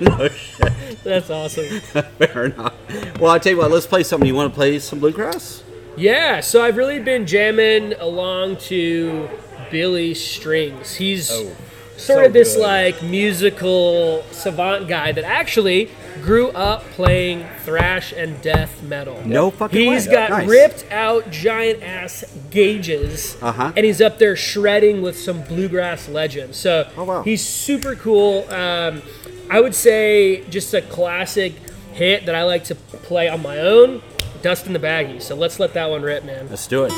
No 0.00 0.28
shit. 0.28 1.04
That's 1.04 1.30
awesome. 1.30 1.80
Fair 1.80 2.46
enough. 2.46 2.74
Well, 3.20 3.30
I'll 3.30 3.40
tell 3.40 3.52
you 3.52 3.58
what. 3.58 3.70
Let's 3.70 3.86
play 3.86 4.02
something. 4.02 4.26
You 4.26 4.34
want 4.34 4.52
to 4.52 4.54
play 4.54 4.78
some 4.78 4.98
bluegrass? 4.98 5.62
Yeah, 5.96 6.40
so 6.40 6.62
I've 6.62 6.76
really 6.76 6.98
been 7.00 7.26
jamming 7.26 7.94
along 7.94 8.56
to 8.68 9.28
Billy 9.70 10.14
Strings. 10.14 10.94
He's 10.94 11.28
sort 11.28 11.56
so 11.96 12.24
of 12.24 12.32
this 12.32 12.54
good. 12.56 12.62
like 12.62 13.02
musical 13.02 14.22
savant 14.30 14.88
guy 14.88 15.12
that 15.12 15.24
actually 15.24 15.90
grew 16.22 16.48
up 16.50 16.82
playing 16.92 17.46
thrash 17.64 18.12
and 18.12 18.40
death 18.42 18.82
metal. 18.82 19.22
No 19.26 19.50
fucking 19.50 19.78
He's 19.92 20.06
way. 20.06 20.12
got 20.12 20.30
Nice. 20.30 20.48
ripped 20.48 20.86
out 20.90 21.30
giant 21.30 21.82
ass 21.82 22.24
gauges, 22.50 23.36
Uh-huh. 23.42 23.72
and 23.76 23.84
he's 23.86 24.00
up 24.00 24.18
there 24.18 24.36
shredding 24.36 25.02
with 25.02 25.18
some 25.18 25.42
bluegrass 25.42 26.08
legends. 26.08 26.56
So 26.58 26.88
Oh, 26.96 27.04
wow. 27.04 27.22
he's 27.22 27.46
super 27.46 27.94
cool. 27.94 28.46
Um, 28.50 29.02
I 29.50 29.60
would 29.60 29.74
say 29.74 30.42
just 30.50 30.72
a 30.74 30.82
classic 30.82 31.54
hit 31.92 32.26
that 32.26 32.34
I 32.34 32.44
like 32.44 32.64
to 32.64 32.74
play 32.74 33.28
on 33.28 33.42
my 33.42 33.58
own. 33.58 34.00
Dust 34.42 34.66
in 34.66 34.72
the 34.72 34.78
Baggie. 34.78 35.20
So 35.20 35.34
let's 35.34 35.60
let 35.60 35.74
that 35.74 35.90
one 35.90 36.00
rip, 36.00 36.24
man. 36.24 36.48
Let's 36.48 36.66
do 36.66 36.84
it. 36.84 36.92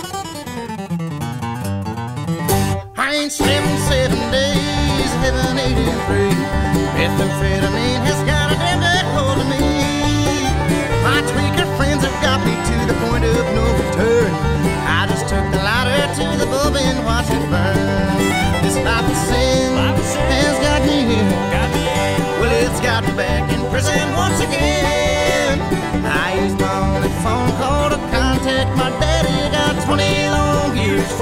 I 2.94 3.18
ain't 3.18 3.32
slept 3.32 3.66
seven 3.90 4.18
days, 4.30 5.10
heaven 5.26 5.58
83. 5.58 5.82
Methamphetamine 6.94 7.98
has 8.06 8.22
got 8.30 8.54
a 8.54 8.56
damn 8.62 8.78
good 8.78 9.06
hold 9.18 9.42
of 9.42 9.48
me. 9.50 9.58
My 11.02 11.18
tweaker 11.34 11.66
friends 11.74 12.06
have 12.06 12.14
got 12.22 12.38
me 12.46 12.54
to 12.54 12.76
the 12.86 12.94
point 13.10 13.26
of 13.26 13.34
no 13.58 13.66
return. 13.90 14.30
I 14.86 15.10
just 15.10 15.26
took 15.26 15.42
the 15.50 15.58
lighter 15.58 15.98
to 16.22 16.26
the 16.38 16.46
bulb 16.46 16.76
and 16.78 17.04
watched 17.04 17.34
it 17.34 17.42
burn. 17.50 18.62
This 18.62 18.78
life 18.86 19.02
of 19.02 19.18
sin 19.18 19.74
has 19.74 20.58
got 20.62 20.78
me 20.86 21.10
here. 21.10 21.26
Well, 22.38 22.54
it's 22.54 22.80
got 22.80 23.02
me 23.02 23.10
back 23.18 23.50
in 23.50 23.58
prison 23.70 24.11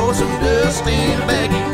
for 0.01 0.15
some 0.15 0.41
dust 0.41 0.87
in 0.87 1.21
a 1.21 1.27
baggie. 1.27 1.67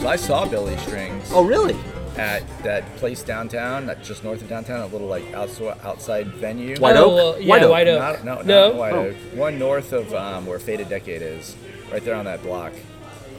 So 0.00 0.08
I 0.08 0.16
saw 0.16 0.44
Billy 0.46 0.76
Strings 0.78 1.30
Oh, 1.32 1.44
really? 1.44 1.76
At 2.20 2.62
that 2.64 2.84
place 2.96 3.22
downtown, 3.22 3.86
that's 3.86 4.06
just 4.06 4.22
north 4.24 4.42
of 4.42 4.48
downtown, 4.48 4.80
a 4.80 4.86
little 4.86 5.06
like 5.08 5.32
outside 5.32 5.78
outside 5.82 6.26
venue. 6.28 6.76
White 6.78 6.96
oh, 6.96 7.04
Oak? 7.04 7.14
well, 7.14 7.40
yeah, 7.40 7.48
White 7.48 7.62
Oak. 7.62 7.70
White 7.70 7.88
Oak. 7.88 8.00
Not, 8.00 8.24
no, 8.24 8.42
no. 8.42 8.68
not 8.68 8.76
White 8.76 8.92
Oh. 8.92 9.06
Oak. 9.06 9.16
One 9.34 9.58
north 9.58 9.92
of 9.92 10.12
um, 10.14 10.46
where 10.46 10.58
Faded 10.58 10.88
Decade 10.88 11.22
is, 11.22 11.56
right 11.90 12.04
there 12.04 12.14
on 12.14 12.26
that 12.26 12.42
block. 12.42 12.72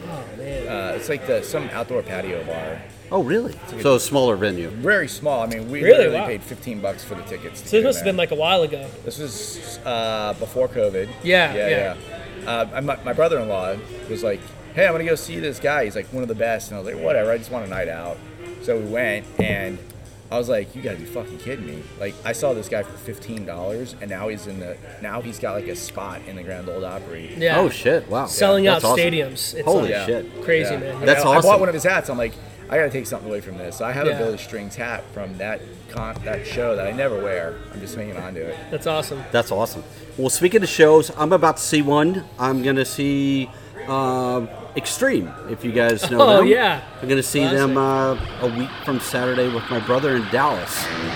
Oh, 0.08 0.26
man. 0.38 0.68
Uh, 0.68 0.94
it's 0.96 1.10
like 1.10 1.28
the 1.28 1.44
some 1.44 1.70
outdoor 1.70 2.02
patio 2.02 2.44
bar. 2.46 2.82
Oh, 3.12 3.22
really? 3.24 3.54
So 3.82 3.96
a 3.96 4.00
smaller 4.00 4.36
venue. 4.38 4.70
Very 4.70 5.08
small. 5.08 5.42
I 5.42 5.46
mean, 5.46 5.70
we 5.70 5.84
Really? 5.84 5.98
literally 5.98 6.20
Wow. 6.22 6.28
paid 6.28 6.42
15 6.42 6.80
bucks 6.80 7.04
for 7.04 7.16
the 7.16 7.24
tickets. 7.24 7.62
To 7.62 7.68
so 7.68 7.72
this 7.78 7.80
in 7.82 7.84
must 7.84 7.98
have 8.00 8.06
been 8.06 8.18
like 8.18 8.32
a 8.32 8.36
while 8.36 8.64
ago. 8.64 8.88
This 9.04 9.20
was 9.20 9.80
uh, 9.86 10.34
before 10.40 10.68
COVID. 10.70 11.10
Yeah, 11.24 11.54
yeah, 11.54 11.68
yeah. 11.68 11.96
yeah. 12.46 12.50
Uh, 12.50 12.70
I- 12.74 12.80
my, 12.80 12.98
my 13.04 13.14
brother-in-law 13.14 13.76
was 14.10 14.24
like, 14.24 14.40
"Hey, 14.74 14.88
I'm 14.88 14.94
gonna 14.94 15.04
go 15.04 15.16
see 15.16 15.40
this 15.40 15.60
guy. 15.60 15.84
He's 15.84 15.96
like 15.96 16.08
one 16.14 16.24
of 16.24 16.30
the 16.30 16.36
best." 16.36 16.72
And 16.72 16.78
I 16.78 16.82
was 16.82 16.92
like, 16.94 17.04
"Whatever. 17.04 17.32
I 17.32 17.38
just 17.38 17.52
want 17.52 17.66
a 17.66 17.70
night 17.70 17.90
out." 17.90 18.18
So 18.62 18.78
we 18.78 18.86
went, 18.86 19.26
and 19.40 19.78
I 20.32 20.38
was 20.38 20.48
like, 20.50 20.76
"You 20.76 20.82
gotta 20.82 20.98
be 20.98 21.06
fucking 21.06 21.40
kidding 21.40 21.66
me!" 21.66 21.84
Like, 22.00 22.14
I 22.24 22.32
saw 22.34 22.54
this 22.54 22.70
guy 22.70 22.84
for 22.84 22.98
fifteen 22.98 23.46
dollars, 23.46 23.96
and 24.02 24.10
now 24.10 24.28
he's 24.30 24.48
in 24.48 24.60
the 24.60 24.78
now 25.02 25.22
he's 25.22 25.40
got 25.40 25.54
like 25.56 25.68
a 25.68 25.76
spot 25.76 26.22
in 26.28 26.36
the 26.36 26.44
Grand 26.44 26.70
Ole 26.70 26.86
Opry. 26.86 27.34
Yeah. 27.38 27.60
Oh 27.60 27.70
shit! 27.70 28.08
Wow. 28.10 28.28
Selling 28.28 28.66
That's 28.66 28.86
out 28.86 28.92
awesome. 28.92 29.04
stadiums. 29.06 29.54
It's 29.56 29.66
Holy 29.66 29.92
like 29.94 30.06
shit! 30.06 30.42
crazy, 30.44 30.74
Yeah. 30.74 30.80
man. 30.80 31.06
That's 31.06 31.24
I, 31.26 31.30
I 31.32 31.36
awesome. 31.38 31.50
bought 31.50 31.60
one 31.60 31.70
of 31.70 31.74
his 31.76 31.84
hats. 31.84 32.10
I'm 32.10 32.18
like, 32.18 32.34
I 32.70 32.78
gotta 32.78 32.90
take 32.90 33.08
something 33.08 33.28
away 33.30 33.42
from 33.42 33.58
this. 33.58 33.78
So 33.78 33.84
I 33.86 33.92
have 33.92 34.08
Yeah. 34.08 34.14
a 34.14 34.18
Billy 34.20 34.38
Strings 34.38 34.76
hat 34.76 35.04
from 35.14 35.38
that 35.40 35.60
con- 35.90 36.16
that 36.24 36.46
show 36.48 36.76
that 36.76 36.88
I 36.88 36.92
never 36.92 37.22
wear. 37.22 37.56
I'm 37.74 37.82
just 37.82 37.96
hanging 37.96 38.16
on 38.16 38.34
to 38.36 38.42
it. 38.42 38.56
That's 38.70 38.88
awesome. 38.88 39.24
That's 39.32 39.52
awesome. 39.52 39.84
Well, 40.18 40.30
speaking 40.30 40.62
of 40.64 40.70
shows, 40.70 41.12
I'm 41.18 41.34
about 41.34 41.58
to 41.58 41.64
see 41.64 41.82
one. 41.82 42.24
I'm 42.40 42.62
gonna 42.64 42.86
see 42.86 43.50
um, 43.90 44.50
Extreme. 44.76 45.32
If 45.50 45.64
you 45.66 45.72
guys 45.72 46.10
know 46.10 46.22
Oh, 46.22 46.38
them. 46.38 46.48
yeah. 46.48 46.82
I'm 47.02 47.10
gonna 47.10 47.22
see 47.24 47.44
them 47.44 47.78
uh, 47.78 48.18
a 48.42 48.48
week 48.58 48.70
from 48.86 49.00
Saturday 49.00 49.48
with 49.54 49.70
my 49.70 49.80
brother 49.80 50.16
in 50.16 50.24
Dallas. 50.30 50.72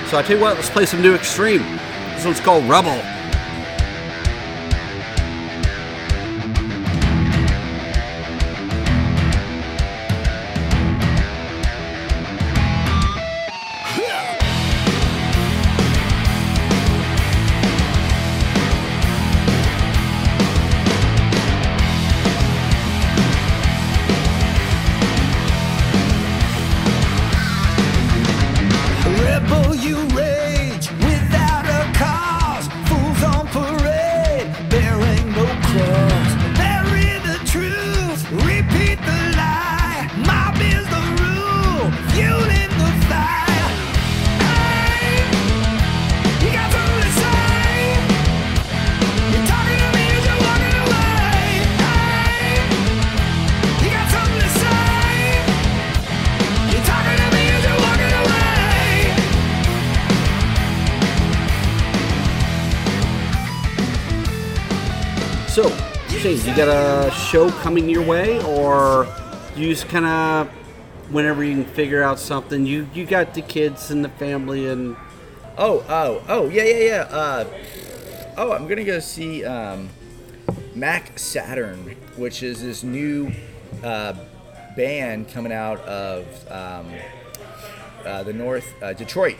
So 0.09 0.17
I 0.17 0.23
tell 0.23 0.35
you 0.37 0.41
what, 0.41 0.55
let's 0.55 0.69
play 0.69 0.85
some 0.85 1.01
new 1.01 1.15
Extreme. 1.15 1.61
This 2.15 2.25
one's 2.25 2.39
called 2.41 2.63
Rebel. 2.65 2.99
Shane, 66.25 66.39
you 66.39 66.55
got 66.55 66.69
a 66.69 67.11
show 67.11 67.51
coming 67.51 67.87
your 67.87 68.01
way, 68.01 68.43
or 68.45 69.07
you 69.55 69.69
just 69.69 69.87
kind 69.89 70.07
of 70.07 70.47
whenever 71.13 71.43
you 71.43 71.53
can 71.53 71.65
figure 71.65 72.01
out 72.01 72.17
something? 72.17 72.65
You 72.65 72.89
you 72.95 73.05
got 73.05 73.35
the 73.35 73.43
kids 73.43 73.91
and 73.91 74.03
the 74.03 74.09
family, 74.09 74.67
and 74.67 74.95
Oh, 75.55 75.85
oh, 75.87 76.23
oh, 76.27 76.49
yeah, 76.49 76.63
yeah, 76.63 76.79
yeah. 76.79 77.01
Uh, 77.11 77.45
oh, 78.37 78.53
I'm 78.53 78.67
gonna 78.67 78.83
go 78.83 78.97
see 78.97 79.45
um, 79.45 79.87
Mac 80.73 81.19
Saturn, 81.19 81.95
which 82.15 82.41
is 82.41 82.59
this 82.63 82.81
new 82.81 83.31
uh, 83.83 84.15
band 84.75 85.29
coming 85.29 85.51
out 85.51 85.79
of 85.81 86.25
um, 86.51 86.91
uh, 88.03 88.23
the 88.23 88.33
North 88.33 88.73
uh, 88.81 88.93
Detroit, 88.93 89.37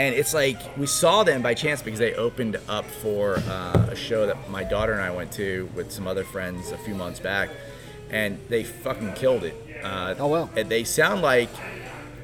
and 0.00 0.14
it's 0.14 0.32
like 0.32 0.58
we 0.78 0.86
saw 0.86 1.24
them 1.24 1.42
by 1.42 1.52
chance 1.52 1.82
because 1.82 1.98
they 1.98 2.14
opened 2.14 2.56
up 2.68 2.86
for 2.86 3.36
uh, 3.36 3.88
a 3.90 3.94
show 3.94 4.24
that 4.26 4.48
my 4.48 4.64
daughter 4.64 4.92
and 4.92 5.02
I 5.02 5.10
went 5.10 5.30
to 5.32 5.68
with 5.74 5.92
some 5.92 6.06
other 6.08 6.24
friends 6.24 6.72
a 6.72 6.78
few 6.78 6.94
months 6.94 7.20
back, 7.20 7.50
and 8.08 8.38
they 8.48 8.64
fucking 8.64 9.12
killed 9.12 9.44
it. 9.44 9.54
Uh, 9.84 10.14
Oh, 10.18 10.26
wow. 10.28 10.48
And 10.56 10.70
they 10.70 10.84
sound 10.84 11.20
like 11.20 11.50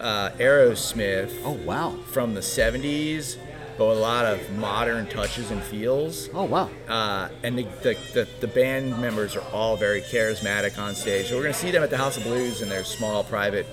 uh, 0.01 0.31
Aerosmith 0.39 1.31
oh 1.45 1.53
wow, 1.53 1.99
from 2.13 2.33
the 2.33 2.41
70s, 2.41 3.37
but 3.77 3.89
with 3.89 3.99
a 3.99 4.01
lot 4.01 4.25
of 4.25 4.41
modern 4.57 5.07
touches 5.07 5.51
and 5.51 5.63
feels. 5.63 6.31
oh 6.33 6.45
wow, 6.45 6.71
Uh, 6.89 7.29
and 7.43 7.59
the, 7.59 7.65
the, 7.83 7.95
the, 8.15 8.29
the 8.41 8.49
band 8.49 8.99
members 9.03 9.37
are 9.37 9.45
all 9.53 9.77
very 9.77 10.01
charismatic 10.01 10.79
on 10.79 10.95
stage. 10.95 11.29
So 11.29 11.37
we're 11.37 11.43
going 11.43 11.53
to 11.53 11.61
see 11.61 11.73
them 11.73 11.83
at 11.83 11.91
the 11.91 11.99
House 11.99 12.17
of 12.17 12.23
Blues 12.23 12.63
in 12.63 12.71
their 12.71 12.85
small 12.85 13.23
private 13.23 13.67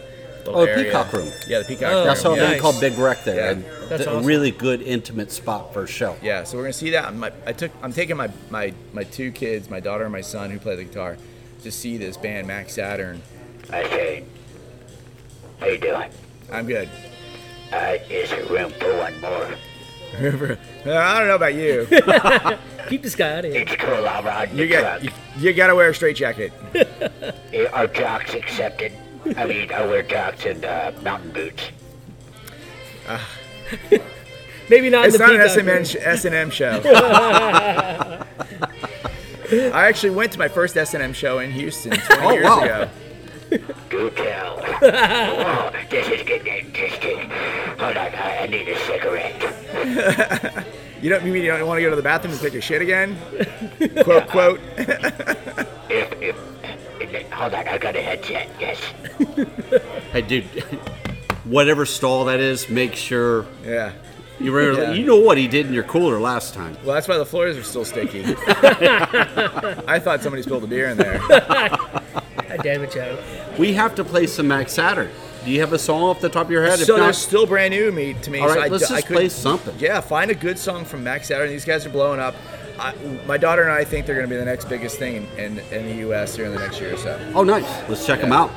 little 0.45 0.61
Oh, 0.61 0.65
the 0.65 0.71
area. 0.71 0.83
Peacock 0.85 1.13
Room. 1.13 1.31
Yeah, 1.47 1.59
the 1.59 1.65
Peacock 1.65 1.91
Oh, 1.93 2.01
Room. 2.01 2.09
I 2.09 2.13
saw 2.15 2.33
a 2.33 2.37
yeah. 2.37 2.49
band 2.49 2.61
called 2.61 2.79
Big 2.81 2.97
Wreck 2.97 3.23
there, 3.23 3.35
Yeah. 3.35 3.51
and 3.51 3.63
That's 3.89 4.03
th- 4.03 4.07
a 4.07 4.11
awesome. 4.11 4.25
really 4.25 4.51
good 4.51 4.81
intimate 4.81 5.31
spot 5.31 5.73
for 5.73 5.83
a 5.83 5.87
show. 5.87 6.15
Yeah, 6.21 6.43
so 6.43 6.57
we're 6.57 6.63
gonna 6.63 6.73
see 6.73 6.89
that. 6.91 7.13
My, 7.15 7.31
I 7.45 7.53
took, 7.53 7.71
I'm 7.81 7.93
taking 7.93 8.17
my, 8.17 8.29
my, 8.49 8.73
my 8.93 9.03
two 9.03 9.31
kids, 9.31 9.69
my 9.69 9.79
daughter 9.79 10.03
and 10.03 10.11
my 10.11 10.21
son, 10.21 10.49
who 10.51 10.59
play 10.59 10.75
the 10.75 10.83
guitar, 10.83 11.17
to 11.63 11.71
see 11.71 11.97
this 11.97 12.17
band, 12.17 12.47
Mac 12.47 12.69
Saturn. 12.69 13.21
I 13.71 13.83
say, 13.83 14.23
how 15.59 15.67
you 15.67 15.77
doing? 15.77 16.09
I'm 16.51 16.65
good. 16.67 16.89
Uh, 17.71 17.97
is 18.09 18.29
there 18.29 18.45
room 18.45 18.71
for 18.71 18.97
one 18.97 19.19
more? 19.21 19.55
I 20.85 21.17
don't 21.19 21.27
know 21.27 21.35
about 21.35 21.55
you. 21.55 21.87
Keep 22.89 23.01
this 23.01 23.15
guy 23.15 23.37
out 23.37 23.45
of 23.45 23.51
here. 23.53 23.61
It's 23.61 23.75
cool, 23.77 24.05
I'll 24.07 24.21
ride 24.21 24.51
the 24.51 24.57
You 24.57 24.67
got, 24.67 25.01
truck. 25.01 25.03
you, 25.37 25.49
you 25.49 25.53
gotta 25.53 25.73
wear 25.73 25.89
a 25.89 25.95
straight 25.95 26.17
jacket. 26.17 26.51
Are 27.73 27.87
jocks 27.87 28.33
accepted? 28.35 28.91
I 29.37 29.45
mean, 29.45 29.71
I 29.71 29.85
wear 29.85 30.03
jocks 30.03 30.45
and 30.45 30.65
uh, 30.65 30.91
mountain 31.01 31.31
boots. 31.31 31.63
Maybe 34.69 34.89
not 34.89 35.05
It's 35.05 35.15
in 35.15 35.21
the 35.21 35.27
not 35.27 35.35
an 35.35 35.41
Peacock. 35.83 36.01
S&M, 36.05 36.49
show. 36.49 36.81
I 39.73 39.87
actually 39.87 40.11
went 40.11 40.31
to 40.33 40.39
my 40.39 40.47
first 40.47 40.75
S&M 40.77 41.13
show 41.13 41.39
in 41.39 41.51
Houston 41.51 41.91
20 41.91 42.13
Oh, 42.21 42.31
years 42.31 42.43
wow. 42.45 42.61
ago. 42.63 42.89
Do 43.89 44.09
tell. 44.11 44.59
oh, 44.81 45.71
this 45.89 46.07
is 46.07 46.23
getting 46.23 46.65
interesting. 46.65 47.29
Hold 47.77 47.97
on, 47.97 47.99
I, 48.15 48.39
I 48.43 48.47
need 48.47 48.67
a 48.67 48.77
cigarette. 48.85 50.65
You 51.01 51.09
don't 51.09 51.25
you 51.25 51.33
mean 51.33 51.43
you 51.43 51.51
don't 51.51 51.67
want 51.67 51.77
to 51.77 51.81
go 51.83 51.89
to 51.89 51.95
the 51.95 52.01
bathroom 52.01 52.33
and 52.33 52.41
take 52.41 52.53
a 52.55 52.61
shit 52.61 52.81
again? 52.81 53.17
quote 54.03 54.27
quote. 54.29 54.59
If, 54.77 54.89
if, 55.89 56.11
if, 56.21 56.35
hold 57.31 57.53
on, 57.53 57.67
I 57.67 57.77
got 57.77 57.95
a 57.95 58.01
headset. 58.01 58.49
Yes. 58.59 58.79
Hey, 60.11 60.21
dude, 60.21 60.43
whatever 61.45 61.85
stall 61.87 62.25
that 62.25 62.39
is, 62.39 62.69
make 62.69 62.93
sure 62.95 63.47
Yeah. 63.65 63.93
you 64.39 64.51
remember. 64.51 64.83
Yeah. 64.83 64.91
You 64.93 65.05
know 65.05 65.17
what 65.17 65.39
he 65.39 65.47
did 65.47 65.65
in 65.65 65.73
your 65.73 65.83
cooler 65.83 66.19
last 66.19 66.53
time. 66.53 66.77
Well, 66.85 66.93
that's 66.93 67.07
why 67.07 67.17
the 67.17 67.25
floors 67.25 67.57
are 67.57 67.63
still 67.63 67.83
sticky. 67.83 68.23
I 68.27 69.99
thought 69.99 70.21
somebody 70.21 70.43
spilled 70.43 70.63
a 70.63 70.67
beer 70.67 70.89
in 70.89 70.97
there. 70.97 71.17
God 71.27 72.59
damn 72.61 72.83
it, 72.83 72.91
Joe. 72.91 73.17
We 73.57 73.73
have 73.73 73.95
to 73.95 74.03
play 74.03 74.27
some 74.27 74.47
Mac 74.47 74.69
Saturn. 74.69 75.09
Do 75.45 75.51
you 75.51 75.59
have 75.61 75.73
a 75.73 75.79
song 75.79 76.03
off 76.03 76.21
the 76.21 76.29
top 76.29 76.45
of 76.45 76.51
your 76.51 76.63
head? 76.63 76.79
If 76.79 76.85
So 76.85 76.97
they're 76.97 77.11
still 77.11 77.45
brand 77.47 77.71
new 77.73 77.87
to 77.87 77.91
me. 77.91 78.13
To 78.13 78.29
me 78.31 78.39
All 78.39 78.49
so 78.49 78.55
let's 78.59 78.85
I 78.91 78.95
just 78.97 79.07
could- 79.07 79.15
play 79.15 79.29
something. 79.29 79.75
Yeah, 79.79 79.99
find 79.99 80.29
a 80.31 80.35
good 80.35 80.59
song 80.59 80.85
from 80.85 81.03
Mac 81.03 81.25
Saturn. 81.25 81.49
These 81.49 81.65
guys 81.65 81.85
are 81.85 81.89
blowing 81.89 82.19
up. 82.19 82.35
I, 82.83 82.93
my 83.25 83.37
daughter 83.37 83.63
and 83.63 83.71
I 83.71 83.85
think 83.85 84.05
they're 84.05 84.15
going 84.15 84.27
to 84.27 84.33
be 84.33 84.37
the 84.37 84.43
next 84.43 84.67
biggest 84.67 84.99
thing 84.99 85.15
in, 85.37 85.57
in, 85.57 85.59
in 85.71 85.85
the 85.87 85.95
U.S. 86.07 86.35
here 86.35 86.45
in 86.45 86.51
the 86.51 86.59
next 86.59 86.81
year 86.81 86.93
or 86.93 86.97
so. 86.97 87.31
oh, 87.33 87.43
nice. 87.43 87.63
Let's 87.87 88.05
check 88.05 88.19
them 88.19 88.33
out. 88.33 88.51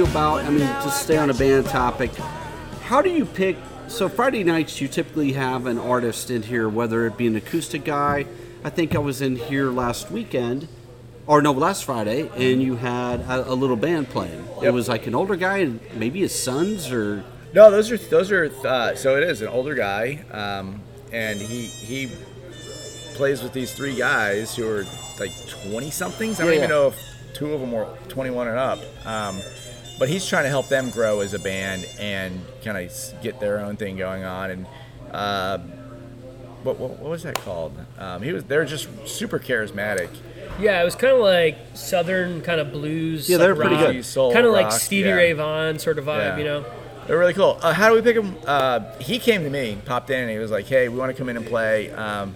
You 0.00 0.06
about, 0.06 0.42
I 0.44 0.48
mean, 0.50 0.60
to 0.60 0.90
stay 0.90 1.18
on 1.18 1.28
a 1.28 1.34
band 1.34 1.66
topic, 1.66 2.10
how 2.84 3.02
do 3.02 3.10
you 3.10 3.26
pick? 3.26 3.56
So, 3.88 4.08
Friday 4.08 4.44
nights, 4.44 4.80
you 4.80 4.88
typically 4.88 5.32
have 5.32 5.66
an 5.66 5.78
artist 5.78 6.30
in 6.30 6.42
here, 6.42 6.70
whether 6.70 7.06
it 7.06 7.18
be 7.18 7.26
an 7.26 7.36
acoustic 7.36 7.84
guy. 7.84 8.24
I 8.64 8.70
think 8.70 8.94
I 8.94 8.98
was 8.98 9.20
in 9.20 9.36
here 9.36 9.70
last 9.70 10.10
weekend, 10.10 10.68
or 11.26 11.42
no, 11.42 11.52
last 11.52 11.84
Friday, 11.84 12.30
and 12.34 12.62
you 12.62 12.76
had 12.76 13.20
a, 13.20 13.50
a 13.50 13.54
little 13.54 13.76
band 13.76 14.08
playing. 14.08 14.42
It 14.62 14.70
was 14.70 14.88
like 14.88 15.06
an 15.06 15.14
older 15.14 15.36
guy 15.36 15.58
and 15.58 15.80
maybe 15.94 16.20
his 16.20 16.34
sons, 16.34 16.90
or. 16.90 17.22
No, 17.52 17.70
those 17.70 17.90
are 17.90 17.98
those 17.98 18.30
are 18.30 18.50
uh, 18.66 18.94
so 18.94 19.16
it 19.16 19.24
is 19.24 19.42
an 19.42 19.48
older 19.48 19.74
guy, 19.74 20.24
um, 20.30 20.80
and 21.12 21.38
he 21.38 21.64
he 21.66 22.10
plays 23.14 23.42
with 23.42 23.52
these 23.52 23.74
three 23.74 23.96
guys 23.96 24.56
who 24.56 24.66
are 24.66 24.86
like 25.18 25.32
twenty 25.48 25.90
somethings. 25.90 26.40
I 26.40 26.44
don't 26.44 26.52
Yeah, 26.52 26.58
even 26.58 26.70
yeah. 26.70 26.76
know 26.76 26.86
if 26.88 26.98
two 27.34 27.52
of 27.52 27.60
them 27.60 27.72
were 27.72 27.86
twenty 28.08 28.30
one 28.30 28.46
and 28.48 28.56
up. 28.58 28.78
Um, 29.04 29.42
but 30.00 30.08
he's 30.08 30.26
trying 30.26 30.44
to 30.44 30.48
help 30.48 30.68
them 30.68 30.88
grow 30.88 31.20
as 31.20 31.34
a 31.34 31.38
band 31.38 31.86
and 32.00 32.40
kind 32.64 32.78
of 32.78 33.22
get 33.22 33.38
their 33.38 33.58
own 33.60 33.76
thing 33.76 33.98
going 33.98 34.24
on. 34.24 34.50
And 34.50 34.66
uh, 35.12 35.58
what, 36.62 36.78
what 36.78 36.98
what 36.98 37.10
was 37.10 37.22
that 37.24 37.34
called? 37.36 37.78
Um, 37.98 38.22
he 38.22 38.32
was 38.32 38.44
they're 38.44 38.64
just 38.64 38.88
super 39.06 39.38
charismatic. 39.38 40.08
Yeah, 40.58 40.80
it 40.80 40.84
was 40.86 40.94
kind 40.94 41.12
of 41.12 41.20
like 41.20 41.58
southern 41.74 42.40
kind 42.40 42.60
of 42.60 42.72
blues. 42.72 43.28
Yeah, 43.28 43.36
they're 43.36 43.54
like 43.54 43.68
pretty 43.68 43.76
rock, 43.76 43.92
good. 43.92 44.04
Soul 44.04 44.32
Kind 44.32 44.46
of 44.46 44.52
like 44.52 44.72
Stevie 44.72 45.10
yeah. 45.10 45.14
Ray 45.14 45.32
Vaughan 45.34 45.78
sort 45.78 45.98
of 45.98 46.06
vibe, 46.06 46.18
Yeah. 46.18 46.36
you 46.38 46.44
know. 46.44 46.64
They're 47.06 47.18
really 47.18 47.34
cool. 47.34 47.58
Uh, 47.60 47.74
how 47.74 47.88
do 47.90 47.94
we 47.94 48.02
pick 48.02 48.16
him? 48.16 48.36
Uh, 48.46 48.80
he 49.00 49.18
came 49.18 49.42
to 49.42 49.50
me, 49.50 49.78
popped 49.84 50.08
in, 50.10 50.20
and 50.20 50.30
he 50.30 50.38
was 50.38 50.50
like, 50.50 50.66
"Hey, 50.66 50.88
we 50.88 50.96
want 50.96 51.10
to 51.10 51.18
come 51.18 51.28
in 51.28 51.36
and 51.36 51.44
play. 51.46 51.90
Um, 51.90 52.34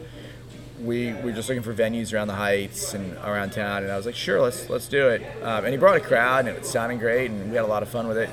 we 0.85 1.12
we're 1.14 1.35
just 1.35 1.49
looking 1.49 1.62
for 1.62 1.74
venues 1.74 2.12
around 2.12 2.28
the 2.28 2.35
Heights 2.35 2.95
and 2.95 3.16
around 3.18 3.51
town." 3.51 3.82
And 3.82 3.93
I 3.93 3.97
was 3.97 4.07
like, 4.07 4.14
"Sure, 4.14 4.41
let's 4.41 4.68
let's 4.68 4.89
do 4.89 5.09
it." 5.09 5.22
Um, 5.43 5.64
and 5.64 5.72
he 5.72 5.76
brought 5.76 5.97
a 5.97 6.01
crowd, 6.01 6.41
and 6.41 6.49
it 6.49 6.61
was 6.61 6.70
sounding 6.70 6.99
great, 6.99 7.30
and 7.30 7.51
we 7.51 7.57
had 7.57 7.64
a 7.64 7.68
lot 7.68 7.82
of 7.82 7.89
fun 7.89 8.09
with 8.09 8.18
it. 8.18 8.30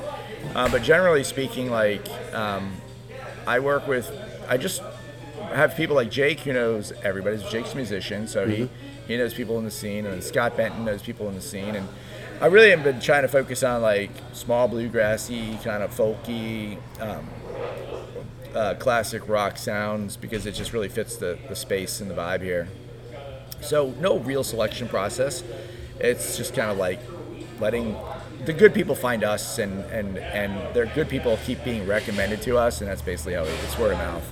Uh, 0.56 0.70
but 0.70 0.84
generally 0.84 1.24
speaking, 1.24 1.70
like 1.72 2.08
um, 2.34 2.74
I 3.47 3.60
work 3.60 3.88
with, 3.88 4.12
I 4.47 4.58
just 4.58 4.82
have 5.54 5.76
people 5.76 5.95
like 5.95 6.10
Jake 6.10 6.41
who 6.41 6.54
knows 6.54 6.91
everybody. 7.04 7.38
Jake's 7.49 7.74
a 7.74 7.76
musician, 7.76 8.28
so 8.28 8.47
he 8.47 8.70
he 9.08 9.18
knows 9.18 9.34
people 9.34 9.58
in 9.58 9.66
the 9.66 9.72
scene, 9.72 10.06
and 10.06 10.24
Scott 10.24 10.56
Benton 10.58 10.86
knows 10.86 11.02
people 11.02 11.28
in 11.30 11.36
the 11.36 11.41
scene, 11.41 11.76
and 11.76 11.88
I 12.41 12.47
really 12.47 12.72
have 12.72 12.84
been 12.84 12.99
trying 12.99 13.22
to 13.22 13.28
focus 13.28 13.62
on 13.62 13.82
like 13.82 14.10
small 14.34 14.68
bluegrassy, 14.68 15.64
kind 15.64 15.84
of 15.84 15.95
folky, 15.95 16.78
um, 16.99 17.28
uh, 18.56 18.76
classic 18.76 19.28
rock 19.28 19.58
sounds 19.58 20.18
because 20.18 20.45
it 20.45 20.54
just 20.54 20.74
really 20.74 20.89
fits 20.89 21.16
the, 21.18 21.38
the 21.47 21.56
space 21.56 22.02
and 22.02 22.10
the 22.10 22.16
vibe 22.16 22.41
here. 22.41 22.68
So 23.62 23.93
no 23.99 24.18
real 24.20 24.43
selection 24.43 24.88
process. 24.88 25.43
It's 25.99 26.36
just 26.38 26.56
kind 26.56 26.72
of 26.72 26.78
like 26.78 26.99
letting 27.60 27.95
the 28.45 28.54
good 28.54 28.74
people 28.74 28.95
find 28.95 29.24
us, 29.24 29.60
and 29.60 29.84
and 29.91 30.18
and 30.18 30.74
their 30.74 30.88
good 30.88 31.08
people 31.10 31.38
keep 31.45 31.64
being 31.64 31.86
recommended 31.86 32.41
to 32.43 32.58
us, 32.58 32.82
and 32.82 32.89
that's 32.89 33.04
basically 33.04 33.34
how 33.34 33.43
it, 33.43 33.54
it's 33.64 33.78
word 33.78 33.91
of 33.91 33.99
mouth. 33.99 34.24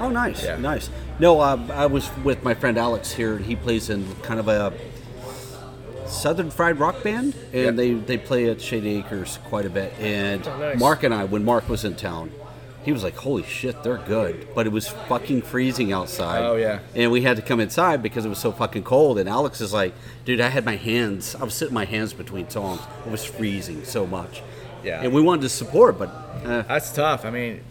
Oh, 0.00 0.10
nice, 0.10 0.42
Yeah. 0.42 0.56
nice. 0.56 0.90
No, 1.20 1.40
um, 1.40 1.70
I 1.70 1.86
was 1.86 2.10
with 2.24 2.42
my 2.42 2.54
friend 2.54 2.76
Alex 2.76 3.12
here. 3.12 3.38
He 3.38 3.54
plays 3.54 3.88
in 3.88 4.04
kind 4.22 4.40
of 4.40 4.48
a 4.48 4.72
Southern 6.06 6.50
Fried 6.50 6.78
Rock 6.80 7.02
band, 7.04 7.34
and 7.52 7.54
Yep. 7.54 7.76
they 7.76 7.94
they 7.94 8.18
play 8.18 8.50
at 8.50 8.60
Shady 8.60 8.96
Acres 8.98 9.38
quite 9.44 9.64
a 9.64 9.70
bit. 9.70 9.92
And 10.00 10.46
Oh, 10.46 10.58
nice. 10.58 10.78
Mark 10.80 11.02
and 11.04 11.14
I, 11.14 11.24
when 11.24 11.44
Mark 11.44 11.68
was 11.68 11.84
in 11.84 11.94
town, 11.94 12.32
he 12.84 12.92
was 12.92 13.02
like, 13.04 13.16
"Holy 13.16 13.42
shit, 13.44 13.82
they're 13.82 13.98
good!" 13.98 14.48
But 14.54 14.66
it 14.66 14.70
was 14.72 14.88
fucking 14.88 15.42
freezing 15.42 15.92
outside. 15.92 16.42
Oh, 16.44 16.56
yeah. 16.56 16.80
And 16.94 17.10
we 17.12 17.22
had 17.22 17.36
to 17.36 17.42
come 17.42 17.60
inside 17.60 18.02
because 18.02 18.24
it 18.24 18.28
was 18.28 18.38
so 18.38 18.52
fucking 18.52 18.82
cold. 18.84 19.18
And 19.18 19.28
Alex 19.28 19.60
is 19.60 19.72
like, 19.72 19.94
"Dude, 20.24 20.40
I 20.40 20.48
had 20.48 20.64
my 20.64 20.76
hands. 20.76 21.34
I 21.34 21.44
was 21.44 21.54
sitting 21.54 21.74
my 21.74 21.84
hands 21.84 22.12
between 22.12 22.48
songs. 22.50 22.80
It 23.06 23.10
was 23.10 23.24
freezing 23.24 23.84
so 23.84 24.06
much." 24.06 24.42
Yeah. 24.84 25.00
And 25.02 25.12
we 25.12 25.22
wanted 25.22 25.42
to 25.42 25.48
support, 25.48 25.98
but 25.98 26.08
uh, 26.44 26.62
That's 26.62 26.92
tough. 26.92 27.24
I 27.24 27.30
mean, 27.30 27.62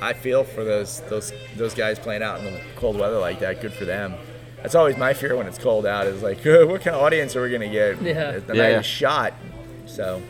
I 0.00 0.12
feel 0.12 0.44
for 0.44 0.62
those 0.64 1.00
those 1.08 1.32
those 1.56 1.74
guys 1.74 1.98
playing 1.98 2.22
out 2.22 2.38
in 2.38 2.44
the 2.44 2.60
cold 2.76 2.96
weather 2.98 3.18
like 3.18 3.40
that. 3.40 3.60
Good 3.60 3.72
for 3.72 3.84
them. 3.84 4.14
That's 4.62 4.74
always 4.74 4.96
my 4.96 5.14
fear 5.14 5.36
when 5.36 5.46
it's 5.46 5.58
cold 5.58 5.84
out. 5.86 6.06
Is 6.06 6.22
like, 6.22 6.38
what 6.44 6.80
kind 6.82 6.94
of 6.96 7.02
audience 7.02 7.34
are 7.34 7.42
we 7.42 7.50
gonna 7.50 7.68
get? 7.68 8.00
Yeah. 8.00 8.38
the 8.38 8.54
Yeah, 8.54 8.62
night 8.62 8.70
yeah. 8.70 8.78
is 8.80 8.86
shot. 8.86 9.34
So 9.86 10.22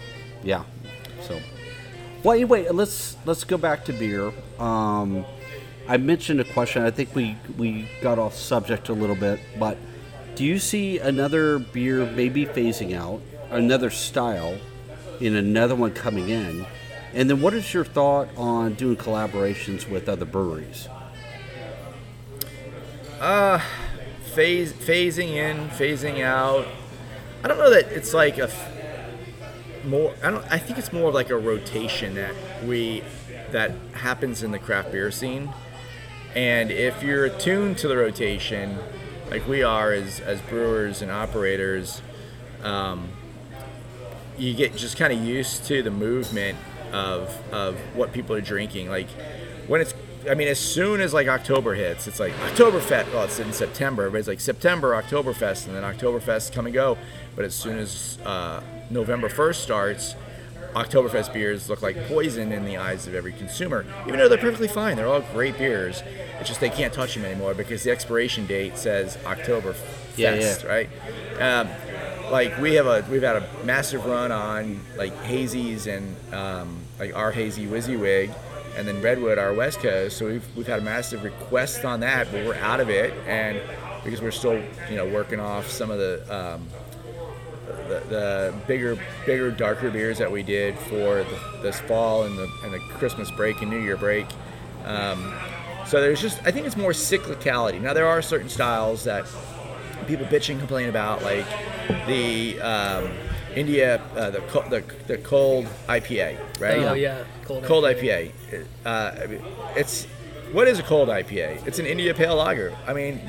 Yeah. 0.43 0.65
Well, 2.25 2.35
anyway, 2.35 2.69
let's 2.71 3.16
let's 3.25 3.45
go 3.45 3.57
back 3.57 3.85
to 3.85 3.93
beer. 3.93 4.33
Um, 4.59 5.25
I 5.87 5.97
mentioned 5.99 6.41
a 6.41 6.45
question. 6.45 6.83
I 6.83 6.91
think 6.91 7.14
we 7.14 7.37
we 7.57 7.89
got 8.03 8.19
off 8.19 8.35
subject 8.35 8.89
a 8.89 8.93
little 8.93 9.16
bit, 9.16 9.41
but 9.59 9.79
do 10.35 10.45
you 10.45 10.59
see 10.59 10.99
another 10.99 11.59
beer 11.59 12.05
maybe 12.07 12.45
phasing 12.45 12.97
out, 12.97 13.21
another 13.51 13.91
style, 13.91 14.59
in 15.21 15.37
another 15.37 15.75
one 15.75 15.93
coming 15.93 16.29
in? 16.29 16.66
And 17.14 17.31
then, 17.31 17.41
what 17.41 17.55
is 17.55 17.73
your 17.73 17.85
thought 17.85 18.29
on 18.37 18.75
doing 18.75 18.97
collaborations 18.97 19.89
with 19.89 20.09
other 20.09 20.25
breweries? 20.25 20.89
phase 24.39 24.73
phasing 24.73 25.31
in, 25.31 25.69
phasing 25.71 26.23
out. 26.23 26.66
I 27.43 27.49
don't 27.49 27.59
know 27.59 27.71
that 27.71 27.87
it's 27.87 28.14
like 28.14 28.39
a 28.39 28.49
more. 29.89 30.14
I 30.22 30.30
don't. 30.30 30.45
I 30.51 30.59
think 30.59 30.78
it's 30.78 30.93
more 30.93 31.09
of 31.09 31.14
like 31.14 31.30
a 31.30 31.36
rotation 31.36 32.14
that 32.14 32.34
we 32.64 33.03
that 33.51 33.72
happens 33.93 34.43
in 34.43 34.53
the 34.53 34.59
craft 34.59 34.93
beer 34.93 35.11
scene. 35.11 35.53
And 36.34 36.70
if 36.70 37.03
you're 37.03 37.24
attuned 37.24 37.78
to 37.78 37.89
the 37.89 37.97
rotation, 37.97 38.78
like 39.30 39.47
we 39.49 39.62
are 39.62 39.93
as 39.93 40.20
as 40.20 40.41
brewers 40.43 41.03
and 41.03 41.11
operators, 41.11 42.03
um, 42.62 43.09
you 44.36 44.55
get 44.55 44.76
just 44.76 44.97
kind 44.97 45.12
of 45.12 45.20
used 45.20 45.64
to 45.66 45.82
the 45.82 45.91
movement 45.91 46.59
of 46.93 47.36
of 47.53 47.78
what 47.95 48.12
people 48.12 48.36
are 48.36 48.41
drinking. 48.41 48.89
Like 48.89 49.09
when 49.66 49.80
it's, 49.80 49.95
I 50.28 50.34
mean, 50.34 50.49
as 50.49 50.59
soon 50.59 51.01
as 51.01 51.12
like 51.12 51.28
October 51.28 51.74
hits, 51.74 52.07
it's 52.07 52.20
like 52.20 52.32
Oktoberfest. 52.34 53.12
Well, 53.12 53.24
it's 53.24 53.39
in 53.39 53.53
September, 53.53 54.11
but 54.11 54.18
it's 54.18 54.28
like 54.28 54.41
September 54.41 54.93
Oktoberfest, 55.01 55.66
and 55.66 55.76
then 55.76 55.82
Oktoberfest 55.82 56.53
come 56.53 56.66
and 56.66 56.74
go. 56.74 56.99
But 57.36 57.45
as 57.45 57.55
soon 57.55 57.78
as 57.78 58.18
uh, 58.24 58.62
November 58.91 59.28
first 59.28 59.62
starts, 59.62 60.14
Oktoberfest 60.74 61.32
beers 61.32 61.68
look 61.68 61.82
like 61.82 61.97
poison 62.09 62.53
in 62.53 62.64
the 62.64 62.76
eyes 62.76 63.07
of 63.07 63.14
every 63.14 63.32
consumer, 63.32 63.84
even 64.07 64.18
though 64.18 64.28
they're 64.28 64.39
perfectly 64.39 64.68
fine. 64.68 64.97
They're 64.97 65.07
all 65.09 65.20
great 65.32 65.57
beers. 65.59 66.03
It's 66.41 66.49
just 66.49 66.61
they 66.61 66.70
can't 66.70 66.93
touch 66.93 67.14
them 67.14 67.24
anymore 67.24 67.55
because 67.55 67.82
the 67.82 67.91
expiration 67.91 68.47
date 68.47 68.76
says 68.76 69.16
Oktoberfest, 69.24 69.76
Yeah, 70.16 70.34
yeah. 70.34 70.66
right? 70.66 70.89
Um, 71.41 71.68
like 72.30 72.59
we 72.59 72.74
have 72.74 72.86
a 72.86 73.05
we've 73.11 73.22
had 73.22 73.36
a 73.36 73.49
massive 73.64 74.05
run 74.05 74.30
on 74.30 74.80
like 74.97 75.14
hazies 75.22 75.86
and 75.86 76.14
um, 76.34 76.78
like 76.99 77.14
our 77.16 77.32
hazy 77.32 77.66
WYSIWYG 77.66 78.34
and 78.76 78.86
then 78.86 79.01
redwood 79.01 79.39
our 79.39 79.55
west 79.55 79.78
coast 79.80 80.18
so 80.18 80.26
we've, 80.26 80.45
we've 80.55 80.66
had 80.66 80.80
a 80.80 80.82
massive 80.82 81.24
request 81.24 81.86
on 81.86 82.01
that 82.01 82.30
but 82.30 82.45
we're 82.45 82.55
out 82.57 82.80
of 82.80 82.91
it 82.91 83.14
and 83.26 83.59
because 84.05 84.20
we're 84.20 84.30
still 84.30 84.62
you 84.91 84.97
know 84.97 85.07
working 85.07 85.41
off 85.41 85.70
some 85.70 85.91
of 85.91 85.99
the 85.99 86.22
um, 86.28 86.68
the, 87.89 88.01
the 88.09 88.55
bigger 88.66 88.99
bigger 89.26 89.51
darker 89.51 89.91
beers 89.91 90.18
that 90.18 90.30
we 90.30 90.43
did 90.43 90.78
for 90.78 91.24
the, 91.24 91.39
this 91.62 91.80
fall 91.80 92.24
and 92.24 92.36
the 92.39 92.49
and 92.64 92.72
the 92.72 92.78
christmas 92.78 93.30
break 93.32 93.61
and 93.62 93.70
new 93.70 93.80
year 93.80 93.97
break 93.97 94.26
um, 94.84 95.34
so 95.86 96.01
there's 96.01 96.20
just 96.20 96.39
i 96.47 96.51
think 96.51 96.66
it's 96.66 96.76
more 96.76 96.93
cyclicality 96.93 97.80
now 97.80 97.93
there 97.93 98.07
are 98.07 98.22
certain 98.22 98.49
styles 98.49 99.05
that 99.05 99.24
people 100.07 100.24
bitch 100.26 100.49
and 100.49 100.59
complain 100.59 100.89
about, 100.89 101.22
like 101.22 101.45
the 102.07 102.59
um, 102.62 103.11
India, 103.55 104.01
uh, 104.16 104.30
the, 104.30 104.39
co- 104.43 104.66
the 104.70 104.82
the 105.07 105.18
cold 105.18 105.66
IPA, 105.86 106.39
right? 106.61 106.78
Oh 106.78 106.95
yeah, 106.95 107.24
cold. 107.45 107.62
Cold 107.64 107.84
IPA. 107.84 108.32
Uh, 108.86 109.12
it's 109.76 110.05
what 110.53 110.66
is 110.66 110.78
a 110.78 110.82
cold 110.82 111.09
IPA? 111.11 111.66
It's 111.66 111.78
an 111.78 111.84
India 111.84 112.14
Pale 112.14 112.36
Lager. 112.36 112.74
I 112.86 112.95
mean, 112.95 113.20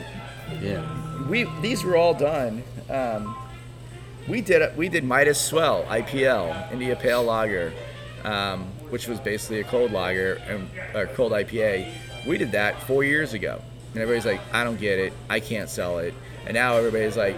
Yeah. 0.62 1.28
we 1.28 1.46
these 1.62 1.84
were 1.84 1.98
all 1.98 2.14
done. 2.14 2.64
Um, 2.90 3.36
we 4.30 4.42
did. 4.42 4.76
We 4.78 4.90
did 4.90 5.04
Midas 5.04 5.40
Swell 5.40 5.84
IPL 5.86 6.72
India 6.72 6.96
Pale 6.96 7.24
Lager, 7.24 7.74
um, 8.24 8.66
which 8.90 9.08
was 9.08 9.20
basically 9.20 9.60
a 9.62 9.64
cold 9.64 9.92
lager 9.92 10.36
and 10.48 10.70
a 10.94 11.06
cold 11.08 11.32
IPA. 11.32 11.92
We 12.28 12.38
did 12.38 12.52
that 12.54 12.82
four 12.84 13.04
years 13.04 13.34
ago, 13.34 13.62
and 13.94 14.02
everybody's 14.02 14.26
like, 14.26 14.42
"I 14.54 14.64
don't 14.64 14.80
get 14.80 15.00
it. 15.00 15.14
I 15.30 15.40
can't 15.40 15.70
sell 15.70 16.00
it." 16.00 16.14
And 16.46 16.54
now 16.56 16.76
everybody's 16.78 17.18
like, 17.18 17.36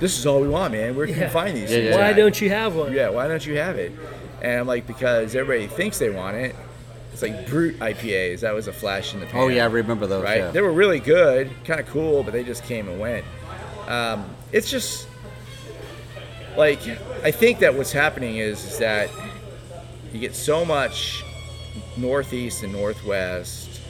"This 0.00 0.18
is 0.18 0.26
all 0.26 0.40
we 0.40 0.48
want, 0.48 0.72
man. 0.72 0.96
Where 0.96 1.06
can 1.06 1.16
Yeah. 1.16 1.24
you 1.24 1.30
find 1.30 1.56
these?" 1.56 1.70
Yeah, 1.70 1.76
things 1.78 1.90
yeah. 1.90 1.96
Why 1.96 2.10
at?" 2.10 2.16
don't 2.16 2.40
you 2.40 2.50
have 2.50 2.74
one? 2.76 2.92
Yeah, 2.92 3.10
why 3.10 3.28
don't 3.28 3.44
you 3.44 3.56
have 3.58 3.76
it? 3.78 3.92
And 4.42 4.60
I'm 4.60 4.66
like, 4.66 4.86
because 4.86 5.34
everybody 5.36 5.66
thinks 5.66 5.98
they 5.98 6.10
want 6.10 6.36
it. 6.36 6.54
It's 7.12 7.22
like 7.22 7.48
brute 7.48 7.78
IPAs. 7.80 8.40
That 8.40 8.54
was 8.54 8.68
a 8.68 8.72
flash 8.72 9.12
in 9.12 9.20
the 9.20 9.26
pan. 9.26 9.40
Oh 9.42 9.48
yeah, 9.48 9.64
I 9.64 9.66
remember 9.66 10.06
those. 10.06 10.22
right? 10.24 10.38
Yeah. 10.38 10.50
They 10.52 10.62
were 10.62 10.72
really 10.72 11.00
good, 11.00 11.50
kind 11.64 11.80
of 11.80 11.86
cool, 11.88 12.22
but 12.22 12.32
they 12.32 12.44
just 12.44 12.62
came 12.64 12.88
and 12.88 12.98
went. 13.00 13.24
Um, 13.88 14.24
it's 14.52 14.70
just 14.70 15.06
like 16.56 16.80
I 17.22 17.30
think 17.30 17.58
that 17.60 17.74
what's 17.74 17.92
happening 17.92 18.36
is, 18.36 18.64
is 18.64 18.78
that 18.78 19.10
you 20.12 20.20
get 20.20 20.34
so 20.34 20.64
much 20.64 21.24
northeast 21.96 22.62
and 22.62 22.72
northwest 22.72 23.80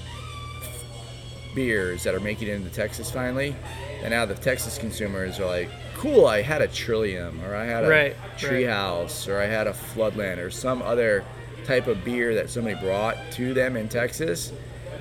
beers 1.54 2.04
that 2.04 2.14
are 2.14 2.20
making 2.20 2.48
it 2.48 2.52
into 2.52 2.70
Texas 2.70 3.10
finally, 3.10 3.54
and 4.02 4.10
now 4.10 4.24
the 4.24 4.34
Texas 4.34 4.78
consumers 4.78 5.40
are 5.40 5.46
like, 5.46 5.68
"Cool, 5.96 6.26
I 6.26 6.42
had 6.42 6.62
a 6.62 6.68
Trillium, 6.68 7.42
or 7.44 7.54
I 7.54 7.64
had 7.64 7.84
a 7.84 7.88
Right, 7.88 8.16
right. 8.16 8.38
Treehouse, 8.38 9.26
or 9.28 9.40
I 9.40 9.46
had 9.46 9.66
a 9.66 9.72
Floodland, 9.72 10.38
or 10.38 10.50
some 10.50 10.82
other 10.82 11.24
type 11.64 11.86
of 11.86 12.04
beer 12.04 12.34
that 12.34 12.50
somebody 12.50 12.76
brought 12.76 13.16
to 13.32 13.52
them 13.54 13.76
in 13.76 13.88
Texas," 13.88 14.52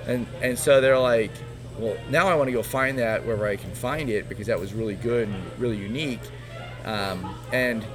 and 0.07 0.25
and 0.41 0.57
so 0.57 0.81
they're 0.81 0.97
like, 0.97 1.31
"Well, 1.77 1.95
now 2.09 2.27
I 2.27 2.35
want 2.35 2.47
to 2.47 2.51
go 2.53 2.63
find 2.63 2.97
that 2.97 3.25
wherever 3.25 3.45
I 3.45 3.55
can 3.55 3.71
find 3.71 4.09
it 4.09 4.27
because 4.27 4.47
that 4.47 4.59
was 4.59 4.73
really 4.73 4.95
good 4.95 5.27
and 5.27 5.43
really 5.59 5.77
unique," 5.77 6.21
um, 6.89 7.35
and 7.51 7.85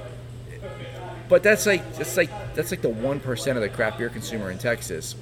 but 1.27 1.43
that's 1.43 1.65
like 1.65 1.95
that's 1.95 2.17
like 2.17 2.29
that's 2.53 2.71
like 2.71 2.81
the 2.81 2.89
one 2.89 3.19
percent 3.19 3.57
of 3.57 3.61
the 3.61 3.69
craft 3.69 3.97
beer 3.97 4.09
consumer 4.09 4.51
in 4.51 4.57
Texas. 4.57 5.15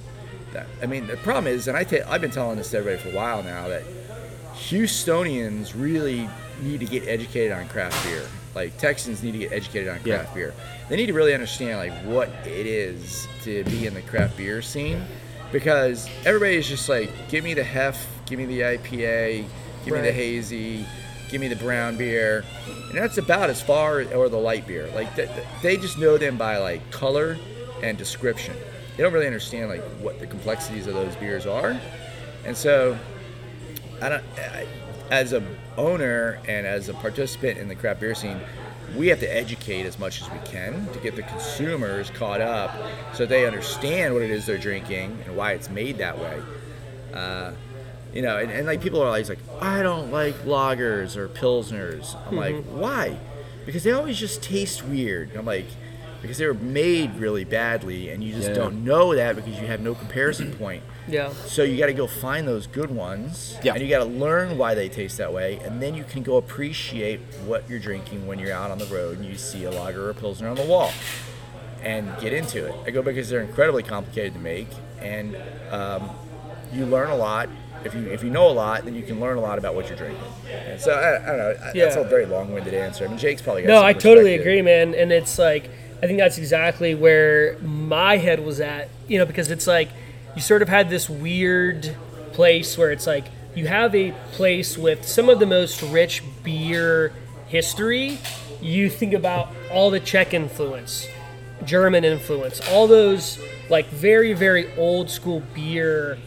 That, 0.52 0.68
I 0.82 0.86
mean, 0.86 1.08
the 1.08 1.18
problem 1.18 1.48
is, 1.48 1.68
and 1.68 1.76
I 1.76 1.86
I've 2.08 2.22
been 2.22 2.32
telling 2.32 2.58
this 2.58 2.72
to 2.72 2.78
everybody 2.78 3.02
for 3.02 3.10
a 3.10 3.20
while 3.20 3.42
now 3.42 3.68
that 3.70 3.84
Houstonians 4.70 5.74
really 5.76 6.30
need 6.62 6.80
to 6.80 6.86
get 6.86 7.08
educated 7.08 7.52
on 7.52 7.68
craft 7.70 8.04
beer. 8.06 8.24
Like 8.56 8.78
Texans 8.78 9.24
need 9.24 9.32
to 9.32 9.40
get 9.40 9.52
educated 9.52 9.90
on 9.90 10.00
Yeah. 10.06 10.18
craft 10.18 10.36
beer. 10.36 10.54
They 10.90 10.96
need 10.96 11.08
to 11.08 11.14
really 11.14 11.34
understand 11.34 11.80
like 11.80 11.94
what 12.06 12.30
it 12.46 12.68
is 12.68 13.28
to 13.44 13.64
be 13.66 13.88
in 13.88 13.94
the 13.96 14.02
craft 14.04 14.38
beer 14.38 14.62
scene, 14.62 15.02
because 15.52 16.08
everybody's 16.26 16.68
just 16.68 16.88
like, 16.88 17.10
give 17.30 17.44
me 17.44 17.54
the 17.56 17.64
hef, 17.64 18.06
give 18.28 18.38
me 18.38 18.46
the 18.46 18.62
IPA, 18.62 19.46
give 19.86 19.94
me 19.94 20.02
the 20.02 20.12
hazy, 20.12 20.86
give 21.34 21.42
me 21.42 21.48
the 21.48 21.56
brown 21.56 21.98
beer, 21.98 22.46
and 22.68 22.94
that's 22.94 23.18
about 23.18 23.50
as 23.50 23.60
far 23.60 24.04
or 24.14 24.30
the 24.30 24.38
light 24.38 24.68
beer. 24.68 24.88
Like 24.94 25.14
th- 25.16 25.28
th- 25.30 25.48
they 25.64 25.78
just 25.78 25.98
know 25.98 26.18
them 26.18 26.38
by 26.38 26.58
like 26.58 26.92
color 26.92 27.38
and 27.82 27.98
description. 27.98 28.56
They 28.96 29.04
don't 29.04 29.12
really 29.12 29.26
understand 29.26 29.70
like 29.70 29.82
what 30.00 30.20
the 30.20 30.28
complexities 30.28 30.86
of 30.86 30.94
those 30.94 31.16
beers 31.16 31.48
are, 31.48 31.78
and 32.46 32.56
so 32.56 32.98
I 34.02 34.10
don't. 34.10 34.24
I, 34.38 34.68
as 35.10 35.34
a 35.34 35.44
owner 35.76 36.40
and 36.48 36.66
as 36.66 36.88
a 36.88 36.94
participant 36.94 37.58
in 37.58 37.68
the 37.68 37.76
craft 37.76 38.00
beer 38.00 38.16
scene, 38.16 38.40
we 38.96 39.08
have 39.08 39.20
to 39.20 39.36
educate 39.36 39.86
as 39.86 39.98
much 39.98 40.22
as 40.22 40.30
we 40.30 40.40
can 40.46 40.88
to 40.94 41.00
get 41.00 41.16
the 41.16 41.24
consumers 41.24 42.12
caught 42.12 42.42
up, 42.42 42.72
so 43.14 43.26
they 43.26 43.48
understand 43.48 44.14
what 44.14 44.22
it 44.22 44.30
is 44.30 44.46
they're 44.46 44.58
drinking 44.58 45.20
and 45.26 45.36
why 45.36 45.54
it's 45.54 45.70
made 45.70 45.98
that 45.98 46.18
way. 46.18 46.42
Uh, 47.12 47.54
you 48.14 48.22
know, 48.22 48.38
and, 48.38 48.52
and 48.52 48.66
like 48.68 48.82
people 48.82 49.02
are 49.02 49.08
always 49.08 49.30
like, 49.30 49.40
I 49.62 49.82
don't 49.84 50.12
like 50.12 50.36
lagers 50.46 51.16
or 51.16 51.28
pilsners. 51.30 52.16
I'm 52.28 52.36
like, 52.36 52.64
why? 52.66 53.18
Because 53.66 53.84
they 53.84 53.92
always 53.92 54.18
just 54.20 54.42
taste 54.44 54.84
weird. 54.86 55.36
I'm 55.36 55.46
like, 55.46 55.66
because 56.22 56.38
they 56.38 56.46
were 56.46 56.54
made 56.54 57.16
really 57.18 57.44
badly, 57.44 58.10
and 58.10 58.24
you 58.24 58.34
just 58.34 58.50
Yeah. 58.50 58.54
don't 58.56 58.86
know 58.86 59.14
that 59.14 59.36
because 59.36 59.60
you 59.60 59.68
have 59.68 59.82
no 59.82 59.94
comparison 59.94 60.54
point. 60.60 60.84
Yeah. 61.06 61.34
So 61.48 61.64
you 61.64 61.78
got 61.78 61.88
to 61.88 61.94
go 61.94 62.08
find 62.08 62.48
those 62.48 62.66
good 62.66 62.90
ones, 62.92 63.58
Yeah. 63.62 63.74
and 63.74 63.82
you 63.82 63.90
got 63.90 64.00
to 64.00 64.06
learn 64.10 64.58
why 64.58 64.74
they 64.74 64.88
taste 64.88 65.18
that 65.18 65.34
way, 65.34 65.60
and 65.66 65.82
then 65.82 65.96
you 65.96 66.06
can 66.06 66.24
go 66.24 66.38
appreciate 66.38 67.20
what 67.46 67.70
you're 67.70 67.80
drinking 67.80 68.26
when 68.26 68.40
you're 68.40 68.54
out 68.54 68.72
on 68.72 68.78
the 68.78 68.86
road 68.86 69.18
and 69.18 69.26
you 69.28 69.36
see 69.36 69.66
a 69.66 69.72
lager 69.72 70.06
or 70.08 70.12
a 70.12 70.14
pilsner 70.14 70.48
on 70.48 70.56
the 70.56 70.66
wall, 70.66 70.92
and 71.82 72.08
get 72.22 72.32
into 72.32 72.66
it. 72.68 72.76
I 72.86 72.92
go 72.92 73.02
because 73.02 73.28
they're 73.30 73.42
incredibly 73.42 73.84
complicated 73.84 74.34
to 74.36 74.40
make, 74.40 74.68
and 75.02 75.36
um, 75.72 76.10
you 76.72 76.86
learn 76.86 77.10
a 77.10 77.18
lot. 77.18 77.50
If 77.86 77.94
you 77.94 78.08
if 78.08 78.24
you 78.24 78.30
know 78.30 78.48
a 78.48 78.52
lot, 78.54 78.86
then 78.86 78.96
you 78.96 79.04
can 79.04 79.20
learn 79.20 79.38
a 79.38 79.42
lot 79.42 79.58
about 79.58 79.76
what 79.76 79.88
you're 79.88 79.98
drinking. 79.98 80.22
And 80.52 80.80
so 80.80 80.92
I, 80.94 81.22
I 81.22 81.26
don't 81.26 81.38
know. 81.38 81.56
I- 81.64 81.72
That's 81.74 81.96
a 81.96 82.04
very 82.04 82.26
long-winded 82.26 82.74
answer. 82.74 83.06
I 83.06 83.08
mean, 83.08 83.18
Jake's 83.18 83.42
probably 83.42 83.64
got 83.64 83.68
No, 83.70 83.84
I 83.84 83.94
totally 83.94 84.36
agree, 84.36 84.62
man. 84.62 84.94
And 84.96 85.12
it's 85.12 85.38
like 85.38 85.70
I 86.02 86.08
think 86.08 86.20
that's 86.20 86.38
exactly 86.38 86.96
where 86.96 87.58
my 87.60 88.18
head 88.18 88.40
was 88.44 88.60
at. 88.60 88.90
You 89.08 89.20
know, 89.20 89.26
because 89.26 89.52
it's 89.52 89.68
like 89.68 89.90
you 90.36 90.42
sort 90.42 90.62
of 90.62 90.70
had 90.70 90.90
this 90.90 91.10
weird 91.10 91.96
place 92.34 92.78
where 92.78 92.92
it's 92.92 93.06
like 93.08 93.26
you 93.56 93.68
have 93.68 93.94
a 93.94 94.12
place 94.32 94.78
with 94.78 95.08
some 95.08 95.30
of 95.30 95.40
the 95.40 95.46
most 95.46 95.82
rich 95.84 96.24
beer 96.44 97.12
history. 97.48 98.18
You 98.62 98.90
think 98.90 99.14
about 99.14 99.50
all 99.72 99.92
the 99.92 100.00
Czech 100.00 100.34
influence, 100.34 101.08
German 101.66 102.04
influence, 102.06 102.62
all 102.72 102.88
those 102.88 103.38
like 103.70 103.88
very 103.88 104.34
very 104.34 104.74
old 104.78 105.10
school 105.10 105.42
beer 105.54 106.18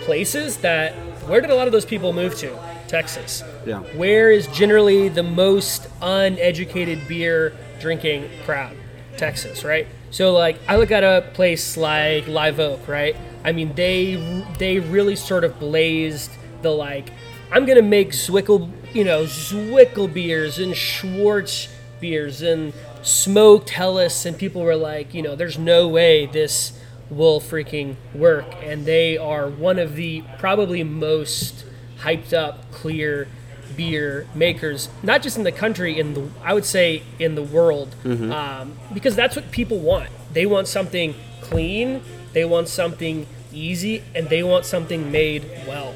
places 0.00 0.58
that 0.58 0.94
where 1.28 1.40
did 1.40 1.50
a 1.50 1.54
lot 1.54 1.66
of 1.66 1.72
those 1.72 1.84
people 1.84 2.12
move 2.12 2.36
to? 2.38 2.56
Texas. 2.88 3.42
Yeah. 3.64 3.80
Where 3.96 4.30
is 4.30 4.46
generally 4.48 5.08
the 5.08 5.22
most 5.22 5.88
uneducated 6.02 7.08
beer 7.08 7.56
drinking 7.80 8.28
crowd? 8.44 8.76
Texas, 9.16 9.64
right? 9.64 9.86
So 10.10 10.32
like 10.32 10.58
I 10.68 10.76
look 10.76 10.90
at 10.90 11.04
a 11.04 11.30
place 11.32 11.76
like 11.76 12.26
Live 12.26 12.60
Oak, 12.60 12.86
right? 12.88 13.16
I 13.44 13.52
mean 13.52 13.74
they 13.74 14.16
they 14.58 14.78
really 14.78 15.16
sort 15.16 15.44
of 15.44 15.58
blazed 15.58 16.30
the 16.62 16.70
like 16.70 17.10
I'm 17.50 17.66
gonna 17.66 17.82
make 17.82 18.10
Zwickel, 18.12 18.70
you 18.94 19.04
know, 19.04 19.24
Zwickel 19.24 20.12
beers 20.12 20.58
and 20.58 20.74
Schwarz 20.74 21.68
beers 22.00 22.42
and 22.42 22.72
smoked 23.02 23.70
Helles, 23.70 24.26
and 24.26 24.36
people 24.36 24.62
were 24.62 24.76
like, 24.76 25.14
you 25.14 25.22
know, 25.22 25.36
there's 25.36 25.58
no 25.58 25.88
way 25.88 26.26
this 26.26 26.72
will 27.16 27.40
freaking 27.40 27.96
work, 28.14 28.46
and 28.62 28.84
they 28.84 29.16
are 29.16 29.48
one 29.48 29.78
of 29.78 29.96
the 29.96 30.22
probably 30.38 30.82
most 30.82 31.64
hyped 32.00 32.32
up 32.32 32.70
clear 32.72 33.28
beer 33.76 34.26
makers, 34.34 34.88
not 35.02 35.22
just 35.22 35.36
in 35.36 35.44
the 35.44 35.52
country, 35.52 35.98
in 35.98 36.14
the 36.14 36.28
I 36.42 36.54
would 36.54 36.64
say 36.64 37.02
in 37.18 37.34
the 37.34 37.42
world, 37.42 37.94
um, 38.04 38.76
because 38.92 39.16
that's 39.16 39.36
what 39.36 39.50
people 39.50 39.78
want. 39.78 40.10
They 40.32 40.46
want 40.46 40.68
something 40.68 41.14
clean, 41.40 42.02
they 42.32 42.44
want 42.44 42.68
something 42.68 43.26
easy, 43.52 44.02
and 44.14 44.28
they 44.28 44.42
want 44.42 44.64
something 44.64 45.10
made 45.10 45.44
well. 45.66 45.94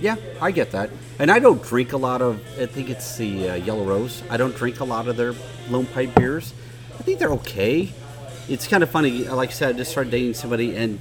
Yeah, 0.00 0.16
I 0.40 0.50
get 0.50 0.72
that. 0.72 0.90
And 1.18 1.30
I 1.30 1.38
don't 1.38 1.62
drink 1.62 1.92
a 1.92 1.96
lot 1.96 2.22
of. 2.22 2.40
I 2.58 2.66
think 2.66 2.90
it's 2.90 3.16
the 3.16 3.50
uh, 3.50 3.54
Yellow 3.54 3.84
Rose. 3.84 4.22
I 4.28 4.36
don't 4.36 4.56
drink 4.56 4.80
a 4.80 4.84
lot 4.84 5.06
of 5.06 5.16
their 5.16 5.34
Lone 5.70 5.86
Pint 5.86 6.14
beers. 6.14 6.52
I 6.98 7.02
think 7.02 7.18
they're 7.18 7.32
okay. 7.32 7.92
It's 8.52 8.68
kind 8.68 8.82
of 8.82 8.90
funny. 8.90 9.24
Like 9.24 9.48
I 9.48 9.52
said, 9.52 9.74
I 9.74 9.78
just 9.78 9.90
started 9.92 10.10
dating 10.10 10.34
somebody, 10.34 10.76
and 10.76 11.00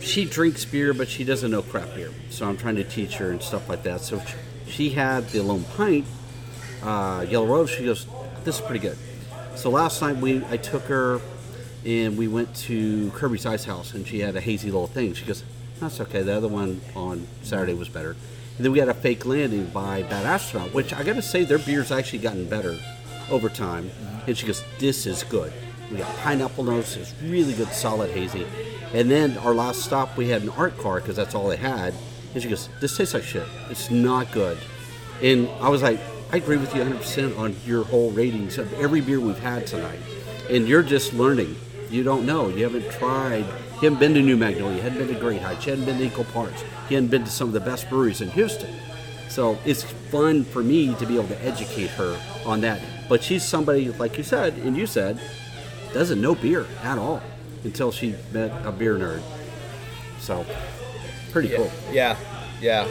she 0.00 0.24
drinks 0.24 0.64
beer, 0.64 0.92
but 0.92 1.08
she 1.08 1.22
doesn't 1.22 1.48
know 1.48 1.62
craft 1.62 1.94
beer. 1.94 2.10
So 2.28 2.48
I'm 2.48 2.56
trying 2.56 2.74
to 2.74 2.82
teach 2.82 3.14
her 3.18 3.30
and 3.30 3.40
stuff 3.40 3.68
like 3.68 3.84
that. 3.84 4.00
So 4.00 4.18
she- 4.20 4.34
she 4.66 4.90
had 4.90 5.28
the 5.28 5.42
Lone 5.44 5.62
Pint 5.76 6.06
uh, 6.82 7.24
Yellow 7.28 7.46
Rose. 7.46 7.70
She 7.70 7.84
goes, 7.84 8.06
"This 8.42 8.56
is 8.56 8.60
pretty 8.62 8.80
good." 8.80 8.98
So 9.54 9.70
last 9.70 10.02
night 10.02 10.16
we 10.16 10.42
I 10.50 10.56
took 10.56 10.82
her 10.86 11.20
and 11.86 12.16
we 12.18 12.26
went 12.26 12.52
to 12.68 13.10
Kirby's 13.14 13.46
Ice 13.46 13.64
House, 13.64 13.94
and 13.94 14.04
she 14.04 14.18
had 14.18 14.34
a 14.34 14.40
hazy 14.40 14.72
little 14.72 14.88
thing. 14.88 15.14
She 15.14 15.24
goes, 15.24 15.44
"That's 15.78 16.00
okay." 16.00 16.22
The 16.22 16.34
other 16.36 16.48
one 16.48 16.80
on 16.96 17.28
Saturday 17.44 17.74
was 17.74 17.88
better. 17.88 18.16
And 18.56 18.64
then 18.64 18.72
we 18.72 18.80
had 18.80 18.88
a 18.88 18.94
fake 18.94 19.24
landing 19.24 19.66
by 19.66 20.02
Bad 20.02 20.26
Astronaut, 20.26 20.74
which 20.74 20.92
I 20.92 21.04
got 21.04 21.14
to 21.14 21.22
say 21.22 21.44
their 21.44 21.58
beer's 21.58 21.92
actually 21.92 22.18
gotten 22.20 22.46
better 22.48 22.76
over 23.30 23.48
time. 23.48 23.90
And 24.26 24.36
she 24.36 24.46
goes, 24.48 24.64
"This 24.80 25.06
is 25.06 25.22
good." 25.22 25.52
We 25.94 26.00
got 26.00 26.16
pineapple 26.18 26.64
notes. 26.64 26.96
It's 26.96 27.14
really 27.22 27.52
good, 27.52 27.68
solid 27.68 28.10
hazy. 28.10 28.44
And 28.92 29.08
then 29.08 29.38
our 29.38 29.54
last 29.54 29.82
stop, 29.82 30.16
we 30.16 30.28
had 30.28 30.42
an 30.42 30.48
art 30.50 30.76
car 30.78 30.98
because 30.98 31.14
that's 31.14 31.36
all 31.36 31.46
they 31.46 31.56
had. 31.56 31.94
And 32.34 32.42
she 32.42 32.48
goes, 32.48 32.68
"This 32.80 32.96
tastes 32.96 33.14
like 33.14 33.22
shit. 33.22 33.46
It's 33.70 33.92
not 33.92 34.32
good." 34.32 34.58
And 35.22 35.48
I 35.60 35.68
was 35.68 35.82
like, 35.82 36.00
I 36.32 36.38
agree 36.38 36.56
with 36.56 36.74
you 36.74 36.82
100% 36.82 37.38
on 37.38 37.54
your 37.64 37.84
whole 37.84 38.10
ratings 38.10 38.58
of 38.58 38.72
every 38.80 39.00
beer 39.00 39.20
we've 39.20 39.38
had 39.38 39.68
tonight. 39.68 40.00
And 40.50 40.66
you're 40.66 40.82
just 40.82 41.14
learning. 41.14 41.54
You 41.90 42.02
don't 42.02 42.26
know. 42.26 42.48
You 42.48 42.64
haven't 42.64 42.90
tried. 42.90 43.44
You 43.74 43.88
haven't 43.88 44.00
been 44.00 44.14
to 44.14 44.20
New 44.20 44.36
Magnolia. 44.36 44.76
You 44.76 44.82
hadn't 44.82 44.98
been 44.98 45.14
to 45.14 45.20
Great 45.20 45.42
Heights. 45.42 45.64
You 45.64 45.70
hadn't 45.70 45.84
been 45.84 45.98
to 45.98 46.04
Equal 46.06 46.24
Parts. 46.24 46.64
You 46.88 46.96
hadn't 46.96 47.10
been 47.10 47.22
to 47.22 47.30
some 47.30 47.46
of 47.46 47.54
the 47.54 47.60
best 47.60 47.88
breweries 47.88 48.20
in 48.20 48.30
Houston. 48.30 48.74
So 49.28 49.56
it's 49.64 49.84
fun 49.84 50.42
for 50.42 50.64
me 50.64 50.96
to 50.96 51.06
be 51.06 51.14
able 51.14 51.28
to 51.28 51.44
educate 51.44 51.90
her 51.90 52.18
on 52.44 52.62
that. 52.62 52.80
But 53.08 53.22
she's 53.22 53.44
somebody, 53.44 53.90
like 53.90 54.18
you 54.18 54.24
said, 54.24 54.54
and 54.54 54.76
you 54.76 54.86
said, 54.86 55.20
doesn't 55.94 56.20
know 56.20 56.34
beer 56.34 56.66
at 56.82 56.98
all 56.98 57.22
until 57.64 57.90
she 57.90 58.14
met 58.32 58.50
a 58.66 58.72
beer 58.72 58.96
nerd. 58.96 59.22
So, 60.20 60.44
pretty 61.32 61.48
Yeah, 61.48 61.56
cool. 61.56 61.72
yeah, 61.92 62.16
yeah. 62.60 62.88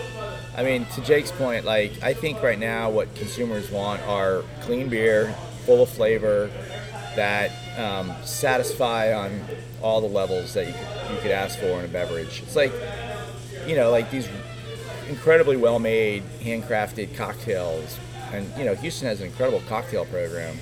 I 0.56 0.64
mean, 0.64 0.86
to 0.96 1.02
Jake's 1.02 1.32
point, 1.32 1.66
like 1.66 2.02
I 2.02 2.14
think 2.14 2.42
right 2.42 2.58
now 2.60 2.90
what 2.90 3.14
consumers 3.16 3.70
want 3.70 4.02
are 4.04 4.44
clean 4.62 4.90
beer, 4.90 5.34
full 5.66 5.84
of 5.84 5.90
flavor, 5.90 6.50
that 7.16 7.52
um, 7.78 8.14
satisfy 8.24 9.14
on 9.14 9.42
all 9.82 10.02
the 10.02 10.08
levels 10.08 10.54
that 10.54 10.68
you 10.68 10.74
could, 10.74 11.12
you 11.16 11.22
could 11.22 11.32
ask 11.32 11.60
for 11.60 11.68
in 11.80 11.86
a 11.86 11.88
beverage. 11.88 12.42
It's 12.44 12.56
like, 12.56 12.72
you 13.68 13.76
know, 13.76 13.92
like 13.92 14.10
these 14.12 14.28
incredibly 15.10 15.58
well-made, 15.58 16.24
handcrafted 16.42 17.16
cocktails, 17.16 18.00
and 18.32 18.48
you 18.58 18.66
know, 18.66 18.74
Houston 18.76 19.08
has 19.08 19.22
an 19.22 19.28
incredible 19.28 19.62
cocktail 19.68 20.06
program 20.06 20.58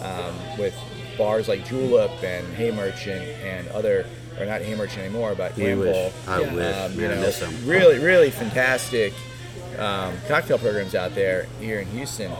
um, 0.00 0.34
with 0.58 0.74
bars 1.16 1.48
like 1.48 1.66
Julep 1.66 2.10
and 2.22 2.46
Hay 2.54 2.70
Merchant 2.70 3.22
and 3.44 3.68
other, 3.68 4.06
or 4.38 4.46
not 4.46 4.62
Hay 4.62 4.74
Merchant 4.74 5.00
anymore, 5.00 5.34
but 5.34 5.56
We 5.56 5.66
Amble. 5.66 5.84
wish. 5.86 6.12
I 6.26 6.40
Yeah. 6.40 6.54
wish. 6.54 6.76
Um, 6.76 7.00
you 7.00 7.08
know, 7.08 7.20
miss 7.20 7.38
them. 7.38 7.54
really, 7.66 7.98
really 7.98 8.30
fantastic 8.30 9.12
um, 9.78 10.14
cocktail 10.28 10.58
programs 10.58 10.94
out 10.94 11.14
there 11.14 11.46
here 11.60 11.80
in 11.80 11.86
Houston. 11.88 12.30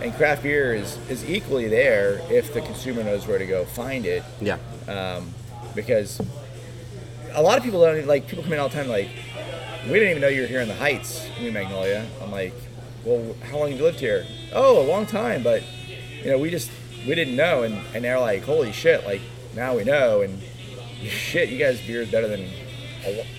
And 0.00 0.14
craft 0.14 0.42
beer 0.42 0.74
is, 0.74 0.98
is 1.08 1.28
equally 1.28 1.68
there 1.68 2.20
if 2.30 2.52
the 2.52 2.60
consumer 2.60 3.02
knows 3.02 3.26
where 3.26 3.38
to 3.38 3.46
go 3.46 3.64
find 3.64 4.04
it. 4.06 4.22
Yeah. 4.40 4.58
Um, 4.86 5.32
because 5.74 6.20
a 7.32 7.42
lot 7.42 7.58
of 7.58 7.64
people 7.64 7.80
don't 7.80 8.06
like 8.06 8.28
people 8.28 8.44
come 8.44 8.52
in 8.52 8.58
all 8.58 8.68
the 8.68 8.74
time 8.74 8.88
like, 8.88 9.08
we 9.86 9.92
didn't 9.94 10.10
even 10.10 10.20
know 10.20 10.28
you 10.28 10.42
were 10.42 10.46
here 10.46 10.60
in 10.60 10.68
the 10.68 10.74
Heights, 10.74 11.26
New 11.40 11.50
Magnolia. 11.52 12.06
I'm 12.22 12.30
like, 12.30 12.52
well, 13.04 13.34
how 13.50 13.58
long 13.58 13.70
have 13.70 13.78
you 13.78 13.84
lived 13.84 14.00
here? 14.00 14.26
Oh, 14.52 14.80
a 14.82 14.86
long 14.86 15.06
time, 15.06 15.42
but 15.42 15.62
you 16.22 16.30
know, 16.30 16.38
we 16.38 16.50
just 16.50 16.70
we 17.06 17.14
didn't 17.14 17.36
know, 17.36 17.62
and 17.62 17.74
and 17.94 18.04
they're 18.04 18.20
like, 18.20 18.42
holy 18.44 18.72
shit, 18.72 19.04
like 19.06 19.20
now 19.54 19.76
we 19.76 19.84
know, 19.84 20.22
and 20.22 20.40
shit, 21.02 21.48
you 21.50 21.58
guys' 21.58 21.80
beer 21.86 22.02
is 22.02 22.10
better 22.10 22.28
than 22.28 22.48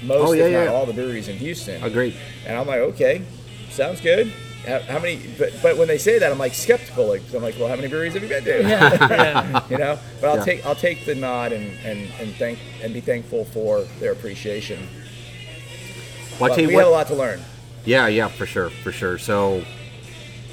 most, 0.04 0.30
Oh, 0.30 0.32
yeah, 0.34 0.46
if 0.46 0.54
not 0.54 0.64
yeah. 0.64 0.70
all, 0.72 0.86
the 0.86 0.94
breweries 0.94 1.28
in 1.28 1.36
Houston. 1.38 1.84
Agreed. 1.84 2.16
And 2.46 2.58
I'm 2.58 2.68
like, 2.68 2.80
okay, 2.80 3.24
sounds 3.70 4.00
good. 4.00 4.32
How, 4.66 4.80
how 4.80 5.00
many? 5.00 5.20
But, 5.38 5.54
but 5.62 5.78
when 5.78 5.88
they 5.88 5.98
say 5.98 6.20
that, 6.20 6.32
I'm 6.32 6.38
like 6.38 6.54
skeptical. 6.54 7.08
Like 7.08 7.22
I'm 7.34 7.42
like, 7.42 7.56
well, 7.60 7.68
how 7.68 7.76
many 7.76 7.88
breweries 7.88 8.14
have 8.14 8.24
you 8.24 8.30
been 8.30 8.44
to? 8.46 8.62
Yeah, 8.64 8.98
yeah. 9.10 9.64
you 9.70 9.78
know. 9.78 10.00
But 10.22 10.30
I'll 10.30 10.38
Yeah. 10.38 10.44
take 10.46 10.66
I'll 10.66 10.76
take 10.76 11.06
the 11.06 11.16
nod 11.16 11.52
and, 11.54 11.72
and, 11.86 12.10
and 12.20 12.34
thank 12.36 12.60
and 12.84 12.94
be 12.94 13.00
thankful 13.02 13.46
for 13.46 13.82
their 14.00 14.12
appreciation. 14.14 14.88
Well, 16.40 16.50
But 16.50 16.58
we 16.58 16.68
what, 16.68 16.76
have 16.84 16.88
a 16.88 16.90
lot 16.92 17.08
to 17.08 17.16
learn. 17.16 17.42
Yeah, 17.86 18.08
yeah, 18.08 18.28
for 18.28 18.46
sure, 18.46 18.70
for 18.70 18.92
sure. 18.92 19.18
So, 19.18 19.64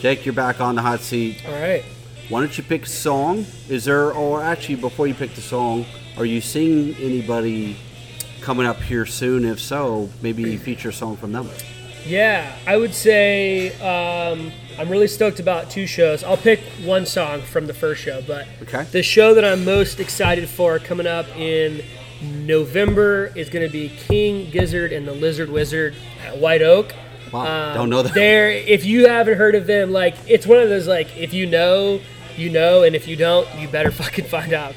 Jake, 0.01 0.25
you're 0.25 0.33
back 0.35 0.61
on 0.61 0.77
the 0.77 0.83
hot 0.83 1.01
seat. 1.01 1.43
All 1.47 1.53
right. 1.53 1.85
Why 2.29 2.41
don't 2.41 2.57
you 2.57 2.65
pick 2.65 2.85
a 2.85 2.89
song? 2.89 3.45
Is 3.69 3.85
there, 3.85 4.13
or 4.13 4.43
actually, 4.43 4.77
before 4.77 5.07
you 5.07 5.15
pick 5.15 5.35
the 5.35 5.41
song, 5.43 5.85
are 6.17 6.25
you 6.25 6.41
seeing 6.41 6.95
anybody 6.97 7.77
coming 8.41 8.67
up 8.67 8.81
here 8.81 9.05
soon? 9.05 9.45
If 9.45 9.61
so, 9.61 10.09
maybe 10.23 10.57
feature 10.57 10.89
a 10.89 10.93
song 10.93 11.17
from 11.17 11.33
them. 11.33 11.49
Yeah, 12.07 12.55
I 12.67 12.77
would 12.77 12.95
say 12.95 13.73
um, 13.81 14.53
I'm 14.79 14.89
really 14.89 15.07
stoked 15.09 15.39
about 15.41 15.71
two 15.71 15.87
shows. 15.87 16.25
I'll 16.25 16.37
pick 16.39 16.61
one 16.85 17.05
song 17.07 17.41
from 17.43 17.67
the 17.67 17.75
first 17.75 18.03
show, 18.03 18.23
but 18.27 18.47
Okay. 18.63 18.85
the 18.91 19.03
show 19.03 19.35
that 19.35 19.45
I'm 19.45 19.65
most 19.65 20.01
excited 20.01 20.49
for 20.49 20.79
coming 20.79 21.07
up 21.07 21.27
in 21.37 21.83
November 22.47 23.33
is 23.35 23.51
going 23.51 23.67
to 23.67 23.73
be 23.73 23.89
King 23.91 24.51
Gizzard 24.51 24.93
and 24.93 25.07
the 25.07 25.13
Lizard 25.13 25.51
Wizard 25.51 25.95
at 26.27 26.39
White 26.39 26.63
Oak. 26.63 26.95
Wow, 27.33 27.71
Um, 27.71 27.75
don't 27.75 27.91
know 27.91 28.03
that. 28.03 28.15
There, 28.15 28.51
if 28.51 28.85
you 28.85 29.09
haven't 29.09 29.37
heard 29.39 29.55
of 29.55 29.67
them, 29.67 29.91
like 29.91 30.15
it's 30.29 30.47
one 30.47 30.59
of 30.59 30.69
those 30.69 30.87
like 30.87 31.17
if 31.17 31.33
you 31.35 31.47
know, 31.47 32.01
you 32.37 32.51
know, 32.51 32.83
and 32.83 32.95
if 32.95 33.09
you 33.09 33.17
don't, 33.17 33.49
you 33.59 33.69
better 33.69 33.91
fucking 34.03 34.27
find 34.27 34.53
out. 34.53 34.75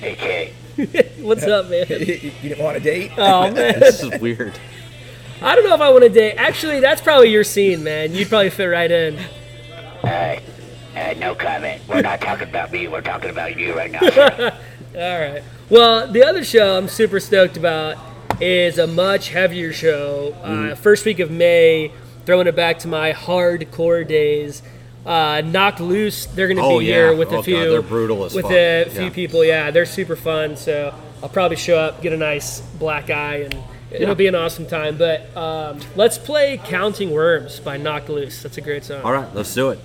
Hey, 0.00 0.52
What's 1.20 1.44
up, 1.44 1.68
man? 1.68 1.86
you 1.90 2.32
didn't 2.42 2.64
want 2.64 2.76
a 2.76 2.80
date? 2.80 3.12
Oh 3.18 3.50
man, 3.50 3.80
this 3.80 4.02
is 4.02 4.20
weird. 4.20 4.58
I 5.42 5.54
don't 5.54 5.64
know 5.64 5.74
if 5.74 5.80
I 5.80 5.90
want 5.90 6.04
to 6.04 6.08
date. 6.10 6.36
Actually, 6.36 6.80
that's 6.80 7.00
probably 7.00 7.30
your 7.30 7.44
scene, 7.44 7.82
man. 7.82 8.14
You'd 8.14 8.28
probably 8.28 8.50
fit 8.50 8.66
right 8.66 8.90
in. 8.90 9.18
Alright. 10.04 10.42
Uh, 10.96 11.14
no 11.18 11.34
comment. 11.34 11.82
We're 11.88 12.02
not 12.02 12.20
talking 12.20 12.48
about 12.48 12.72
me. 12.72 12.88
We're 12.88 13.00
talking 13.00 13.30
about 13.30 13.58
you 13.58 13.74
right 13.74 13.90
now. 13.90 14.00
All 14.00 15.20
right. 15.20 15.42
Well, 15.70 16.10
the 16.10 16.24
other 16.24 16.44
show 16.44 16.76
I'm 16.76 16.88
super 16.88 17.20
stoked 17.20 17.56
about 17.56 17.96
is 18.40 18.78
a 18.78 18.86
much 18.86 19.28
heavier 19.28 19.72
show. 19.72 20.34
Mm. 20.42 20.72
Uh, 20.72 20.74
first 20.74 21.04
week 21.04 21.20
of 21.20 21.30
May, 21.30 21.92
throwing 22.26 22.46
it 22.46 22.56
back 22.56 22.78
to 22.80 22.88
my 22.88 23.12
hardcore 23.12 24.06
days. 24.06 24.62
Uh, 25.06 25.40
Knocked 25.44 25.80
Loose, 25.80 26.26
they're 26.26 26.46
going 26.48 26.58
to 26.58 26.62
Oh, 26.62 26.78
be 26.78 26.86
here 26.86 27.12
yeah. 27.12 27.18
with 27.18 27.28
Oh, 27.28 27.32
a 27.32 27.36
God, 27.36 27.44
few. 27.46 27.70
they're 27.70 27.80
brutal 27.82 28.24
as 28.24 28.34
With 28.34 28.44
fuck. 28.44 28.52
a 28.52 28.84
few 28.90 29.04
Yeah. 29.04 29.10
people, 29.10 29.44
yeah, 29.44 29.70
they're 29.70 29.86
super 29.86 30.14
fun. 30.16 30.56
So 30.56 30.92
I'll 31.22 31.28
probably 31.30 31.56
show 31.56 31.78
up, 31.78 32.02
get 32.02 32.12
a 32.12 32.16
nice 32.18 32.60
black 32.78 33.08
eye, 33.10 33.42
and 33.44 33.54
it'll 33.90 34.08
Yeah. 34.08 34.14
be 34.14 34.26
an 34.26 34.34
awesome 34.34 34.66
time. 34.66 34.96
But 34.98 35.34
um, 35.36 35.80
let's 35.96 36.18
play 36.18 36.60
Counting 36.64 37.10
Worms 37.12 37.60
by 37.60 37.76
Knocked 37.78 38.10
Loose. 38.10 38.42
That's 38.42 38.58
a 38.58 38.60
great 38.60 38.84
song. 38.84 39.00
All 39.02 39.12
right, 39.12 39.28
let's 39.34 39.54
do 39.54 39.70
it. 39.70 39.78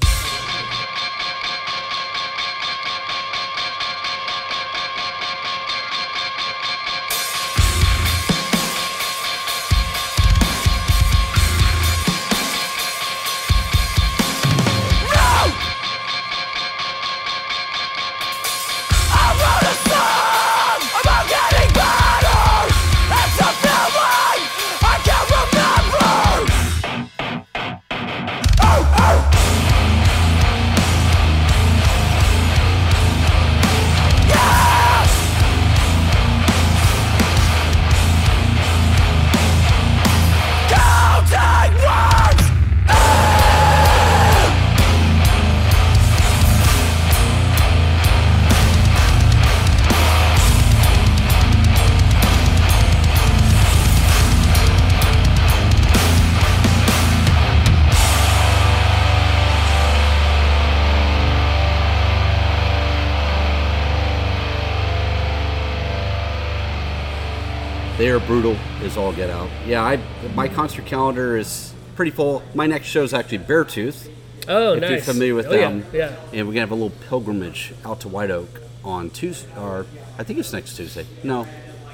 Brutal 68.19 68.57
is 68.81 68.97
all 68.97 69.13
get 69.13 69.29
out. 69.29 69.49
Yeah, 69.65 69.83
I 69.83 69.99
my 70.33 70.47
concert 70.47 70.85
calendar 70.85 71.37
is 71.37 71.73
pretty 71.95 72.11
full. 72.11 72.43
My 72.53 72.67
next 72.67 72.87
show 72.87 73.03
is 73.03 73.13
actually 73.13 73.39
Beartooth. 73.39 74.09
Oh, 74.47 74.73
if 74.73 74.81
nice. 74.81 74.89
you're 74.91 75.01
familiar 75.01 75.35
with 75.35 75.47
oh, 75.47 75.53
yeah, 75.53 75.69
them. 75.69 75.85
Yeah. 75.91 76.15
And 76.33 76.47
we're 76.47 76.53
gonna 76.53 76.61
have 76.61 76.71
a 76.71 76.75
little 76.75 76.97
pilgrimage 77.07 77.73
out 77.83 78.01
to 78.01 78.07
White 78.07 78.31
Oak 78.31 78.61
on 78.83 79.09
Tuesday, 79.09 79.49
or 79.57 79.85
I 80.19 80.23
think 80.23 80.39
it's 80.39 80.53
next 80.53 80.75
Tuesday. 80.75 81.05
No, 81.23 81.47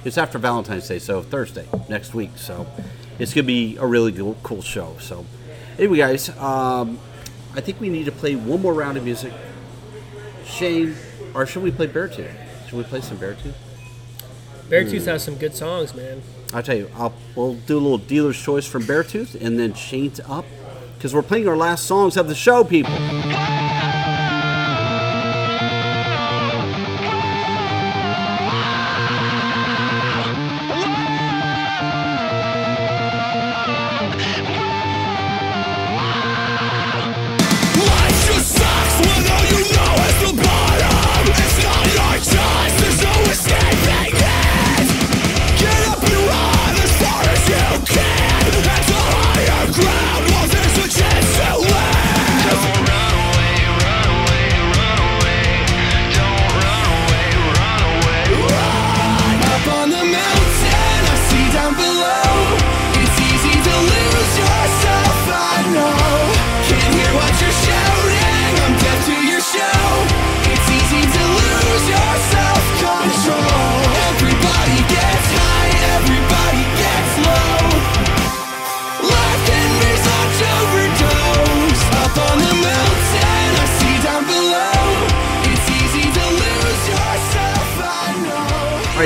it's 0.03 0.17
after 0.17 0.37
Valentine's 0.37 0.87
Day, 0.87 0.99
so 0.99 1.21
Thursday 1.21 1.67
next 1.87 2.13
week. 2.13 2.31
So 2.35 2.67
it's 3.19 3.33
gonna 3.33 3.47
be 3.47 3.77
a 3.77 3.85
really 3.85 4.11
cool, 4.11 4.37
cool 4.43 4.61
show. 4.61 4.97
So 4.99 5.25
anyway, 5.77 5.97
guys, 5.97 6.29
um, 6.37 6.99
I 7.55 7.61
think 7.61 7.79
we 7.79 7.89
need 7.89 8.05
to 8.05 8.11
play 8.11 8.35
one 8.35 8.61
more 8.61 8.73
round 8.73 8.97
of 8.97 9.03
music. 9.03 9.33
Shane, 10.45 10.95
or 11.33 11.45
should 11.45 11.63
we 11.63 11.71
play 11.71 11.87
Beartooth? 11.87 12.33
Should 12.67 12.77
we 12.77 12.83
play 12.83 13.01
some 13.01 13.17
Beartooth? 13.17 13.53
Beartooth 14.71 15.03
hmm. 15.03 15.09
has 15.09 15.23
some 15.23 15.35
good 15.35 15.53
songs, 15.53 15.93
man. 15.93 16.21
I'll 16.53 16.63
tell 16.63 16.77
you, 16.77 16.89
I'll, 16.95 17.13
we'll 17.35 17.55
do 17.55 17.77
a 17.77 17.81
little 17.81 17.97
dealer's 17.97 18.41
choice 18.41 18.65
from 18.65 18.83
Beartooth 18.83 19.39
and 19.39 19.59
then 19.59 19.73
Shane's 19.73 20.21
up 20.21 20.45
because 20.95 21.13
we're 21.13 21.23
playing 21.23 21.49
our 21.49 21.57
last 21.57 21.85
songs 21.85 22.15
of 22.15 22.29
the 22.29 22.35
show, 22.35 22.63
people. 22.63 22.93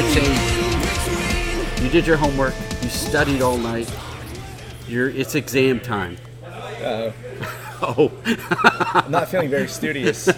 Right, 0.02 0.14
Shane, 0.14 1.82
you 1.82 1.90
did 1.90 2.06
your 2.06 2.18
homework. 2.18 2.54
You 2.82 2.90
studied 2.90 3.42
all 3.42 3.58
night. 3.58 3.90
You're, 4.90 5.08
it's 5.10 5.36
exam 5.36 5.80
time. 5.80 6.18
Uh, 6.44 7.12
Oh, 7.82 8.10
I'm 8.26 9.12
not 9.12 9.28
feeling 9.28 9.50
very 9.50 9.68
studious. 9.68 10.30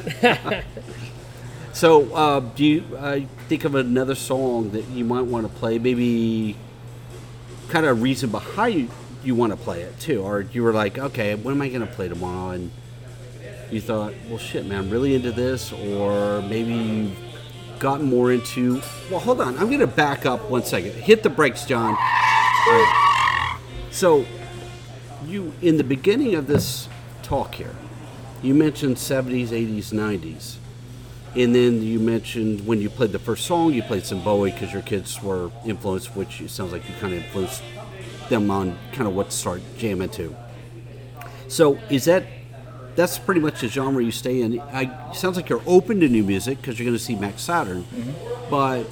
so 1.74 2.14
uh, 2.14 2.40
do 2.40 2.66
you 2.66 2.84
uh, 2.98 3.20
think 3.48 3.64
of 3.64 3.76
another 3.76 4.16
song 4.16 4.72
that 4.72 4.86
you 4.90 5.06
might 5.06 5.22
want 5.22 5.48
to 5.48 5.54
play? 5.60 5.78
Maybe 5.78 6.58
kind 7.70 7.86
of 7.86 7.92
a 7.92 8.02
reason 8.02 8.32
behind 8.32 8.74
you, 8.74 8.90
you 9.24 9.36
want 9.36 9.54
to 9.54 9.58
play 9.58 9.82
it 9.82 10.00
too, 10.00 10.24
or 10.24 10.42
you 10.42 10.64
were 10.64 10.74
like, 10.74 10.98
okay, 10.98 11.36
what 11.36 11.52
am 11.52 11.62
I 11.62 11.70
going 11.70 11.82
to 11.82 11.94
play 11.94 12.10
tomorrow? 12.10 12.52
And 12.52 12.72
you 13.72 13.82
thought, 13.82 14.14
well, 14.28 14.40
shit, 14.40 14.66
man, 14.66 14.86
I'm 14.86 14.90
really 14.90 15.14
into 15.14 15.32
this, 15.32 15.72
or 15.72 16.42
maybe 16.42 17.16
gotten 17.80 18.06
more 18.06 18.32
into. 18.32 18.82
Well, 19.10 19.20
hold 19.20 19.42
on, 19.42 19.58
I'm 19.58 19.68
going 19.68 19.80
to 19.80 19.88
back 19.88 20.26
up 20.26 20.50
one 20.50 20.64
second. 20.64 20.94
Hit 20.94 21.24
the 21.24 21.30
brakes, 21.30 21.66
John. 21.66 21.94
Right. 21.94 23.60
So, 23.92 24.26
you 25.26 25.54
in 25.62 25.78
the 25.78 25.84
beginning 25.84 26.36
of 26.36 26.48
this 26.48 26.88
talk 27.24 27.56
here, 27.56 27.76
you 28.42 28.54
mentioned 28.54 28.98
70s, 28.98 29.48
80s, 29.48 29.92
90s. 29.92 30.56
And 31.36 31.54
then 31.54 31.84
you 31.84 32.00
mentioned 32.00 32.66
when 32.66 32.82
you 32.82 32.90
played 32.90 33.12
the 33.12 33.20
first 33.20 33.46
song, 33.46 33.74
you 33.74 33.84
played 33.84 34.06
some 34.06 34.24
Bowie 34.24 34.52
because 34.52 34.74
your 34.74 34.82
kids 34.82 35.22
were 35.22 35.52
influenced, 35.66 36.16
which 36.16 36.42
it 36.42 36.50
sounds 36.50 36.72
like 36.72 36.88
you 36.88 36.96
kind 36.96 37.14
of 37.14 37.24
influenced 37.24 37.62
them 38.30 38.50
on 38.50 38.78
kind 38.92 39.08
of 39.08 39.16
what 39.16 39.30
to 39.30 39.36
start 39.36 39.62
jamming 39.78 40.10
to. 40.10 40.36
So 41.48 41.80
is 41.90 42.06
that 42.06 42.24
that's 42.98 43.18
pretty 43.18 43.40
much 43.40 43.62
the 43.62 43.70
genre 43.70 44.04
you 44.04 44.12
stay 44.12 44.42
in? 44.42 44.60
I 44.60 45.14
sounds 45.14 45.38
like 45.38 45.48
you're 45.48 45.62
open 45.66 46.02
to 46.02 46.10
new 46.10 46.24
music 46.24 46.60
because 46.60 46.78
you're 46.78 46.86
going 46.86 46.98
to 46.98 47.04
see 47.04 47.16
Mac 47.16 47.40
Saturn, 47.40 47.86
but 48.50 48.84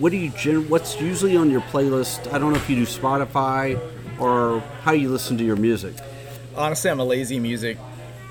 what 0.00 0.10
do 0.10 0.16
you 0.18 0.30
gen- 0.30 0.68
what's 0.68 1.00
usually 1.00 1.36
on 1.36 1.50
your 1.50 1.60
playlist? 1.60 2.32
I 2.32 2.38
don't 2.38 2.50
know 2.52 2.58
if 2.58 2.68
you 2.68 2.74
do 2.76 2.86
Spotify 2.86 3.78
or 4.18 4.60
how 4.82 4.90
you 4.92 5.08
listen 5.10 5.38
to 5.38 5.44
your 5.44 5.56
music. 5.56 5.94
Honestly, 6.56 6.90
I'm 6.90 6.98
a 6.98 7.04
lazy 7.04 7.38
music 7.38 7.78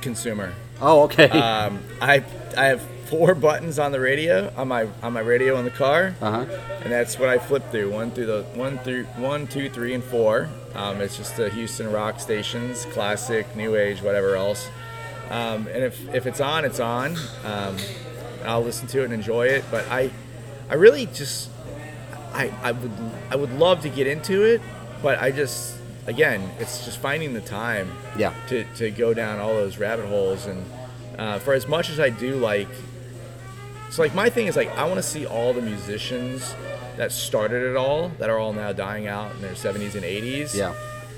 consumer. 0.02 0.54
Oh, 0.82 1.04
okay. 1.04 1.30
Um, 1.30 1.80
I 2.02 2.24
I 2.58 2.66
have 2.66 2.82
four 3.06 3.36
buttons 3.48 3.78
on 3.80 3.92
the 3.92 4.00
radio 4.00 4.52
on 4.58 4.68
my 4.68 4.88
on 5.02 5.14
my 5.14 5.22
radio 5.22 5.58
in 5.60 5.66
the 5.66 5.72
car, 5.72 6.16
Uh 6.22 6.32
huh. 6.32 6.46
and 6.84 6.92
that's 6.92 7.18
what 7.20 7.30
I 7.30 7.38
flip 7.38 7.64
through 7.72 7.92
one 7.92 8.12
through 8.12 8.26
the 8.26 8.44
one 8.56 8.80
through 8.80 9.06
one, 9.18 9.48
two, 9.48 9.70
three, 9.70 9.94
and 9.94 10.04
four. 10.04 10.50
Um, 10.74 11.00
it's 11.00 11.16
just 11.16 11.38
the 11.38 11.50
Houston 11.52 11.90
rock 11.92 12.20
stations, 12.20 12.86
classic, 12.92 13.56
new 13.56 13.76
age, 13.78 14.02
whatever 14.02 14.36
else. 14.36 14.68
Um, 15.30 15.68
and 15.68 15.84
if, 15.84 16.14
if 16.14 16.26
it's 16.28 16.40
on, 16.42 16.66
it's 16.66 16.80
on. 16.80 17.16
Um, 17.44 17.78
I'll 18.46 18.62
listen 18.62 18.88
to 18.90 19.02
it 19.02 19.06
and 19.06 19.14
enjoy 19.14 19.48
it. 19.48 19.66
But 19.72 19.88
I 19.90 20.12
I 20.70 20.76
really 20.76 21.08
just 21.08 21.50
I, 22.34 22.52
I 22.62 22.72
would 22.72 22.92
I 23.32 23.36
would 23.36 23.52
love 23.58 23.82
to 23.82 23.90
get 23.90 24.08
into 24.08 24.44
it, 24.44 24.62
but 25.02 25.20
I 25.20 25.32
just 25.32 25.76
again 26.08 26.48
it's 26.60 26.86
just 26.86 27.00
finding 27.00 27.34
the 27.34 27.42
time 27.42 27.92
Yeah. 28.18 28.34
to, 28.50 28.64
to 28.76 28.92
go 28.92 29.14
down 29.14 29.40
all 29.40 29.54
those 29.54 29.78
rabbit 29.78 30.06
holes 30.06 30.46
and 30.46 30.64
uh, 31.18 31.40
for 31.40 31.54
as 31.54 31.68
much 31.68 31.90
as 31.90 32.00
I 32.00 32.10
do 32.10 32.36
like, 32.36 32.68
so 33.90 34.02
like 34.04 34.14
my 34.14 34.30
thing 34.30 34.48
is 34.48 34.56
like 34.56 34.70
I 34.78 34.84
want 34.86 34.98
to 34.98 35.04
see 35.04 35.26
all 35.26 35.54
the 35.54 35.62
musicians 35.62 36.54
that 36.98 37.12
started 37.12 37.64
it 37.64 37.76
all 37.76 38.10
that 38.20 38.30
are 38.30 38.38
all 38.38 38.54
now 38.54 38.74
dying 38.74 39.08
out 39.08 39.32
in 39.36 39.42
their 39.42 39.54
70s 39.54 39.96
and 39.96 40.04
80s. 40.04 40.54
Yeah. 40.56 40.74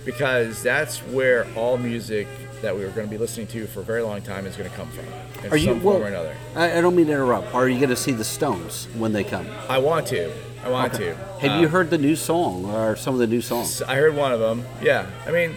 Because 0.06 0.64
that's 0.64 1.00
where 1.00 1.46
all 1.56 1.78
music 1.78 2.28
that 2.62 2.76
we 2.76 2.84
were 2.84 2.90
going 2.92 3.08
to 3.08 3.12
be 3.12 3.18
listening 3.18 3.48
to 3.48 3.68
for 3.68 3.82
a 3.82 3.84
very 3.84 4.02
long 4.02 4.22
time 4.22 4.46
is 4.46 4.56
going 4.56 4.70
to 4.70 4.76
come 4.76 4.90
from 4.90 5.06
in 5.46 5.52
Are 5.52 5.58
you 5.58 5.68
some 5.68 5.82
form 5.82 5.96
well, 5.96 6.04
or 6.04 6.08
another. 6.08 6.36
I, 6.56 6.78
I 6.78 6.82
don't 6.82 6.96
mean 6.96 7.08
to 7.08 7.14
interrupt. 7.14 7.54
Are 7.54 7.70
you 7.70 7.78
going 7.78 7.90
to 7.90 7.96
see 7.96 8.12
the 8.12 8.24
Stones 8.24 8.88
when 8.96 9.14
they 9.14 9.24
come? 9.24 9.48
I 9.70 9.78
want 9.78 10.08
to. 10.08 10.32
I 10.64 10.70
want 10.70 10.94
to. 10.96 11.16
Have 11.40 11.60
you 11.62 11.68
Um, 11.68 11.72
heard 11.72 11.90
the 11.90 11.98
new 11.98 12.16
song 12.16 12.66
or 12.66 12.96
some 12.96 13.14
of 13.14 13.20
the 13.20 13.28
new 13.28 13.42
songs? 13.42 13.82
I 13.84 13.96
heard 13.96 14.16
one 14.16 14.32
of 14.32 14.40
them. 14.40 14.66
Yeah. 14.82 15.06
I 15.26 15.32
mean, 15.32 15.54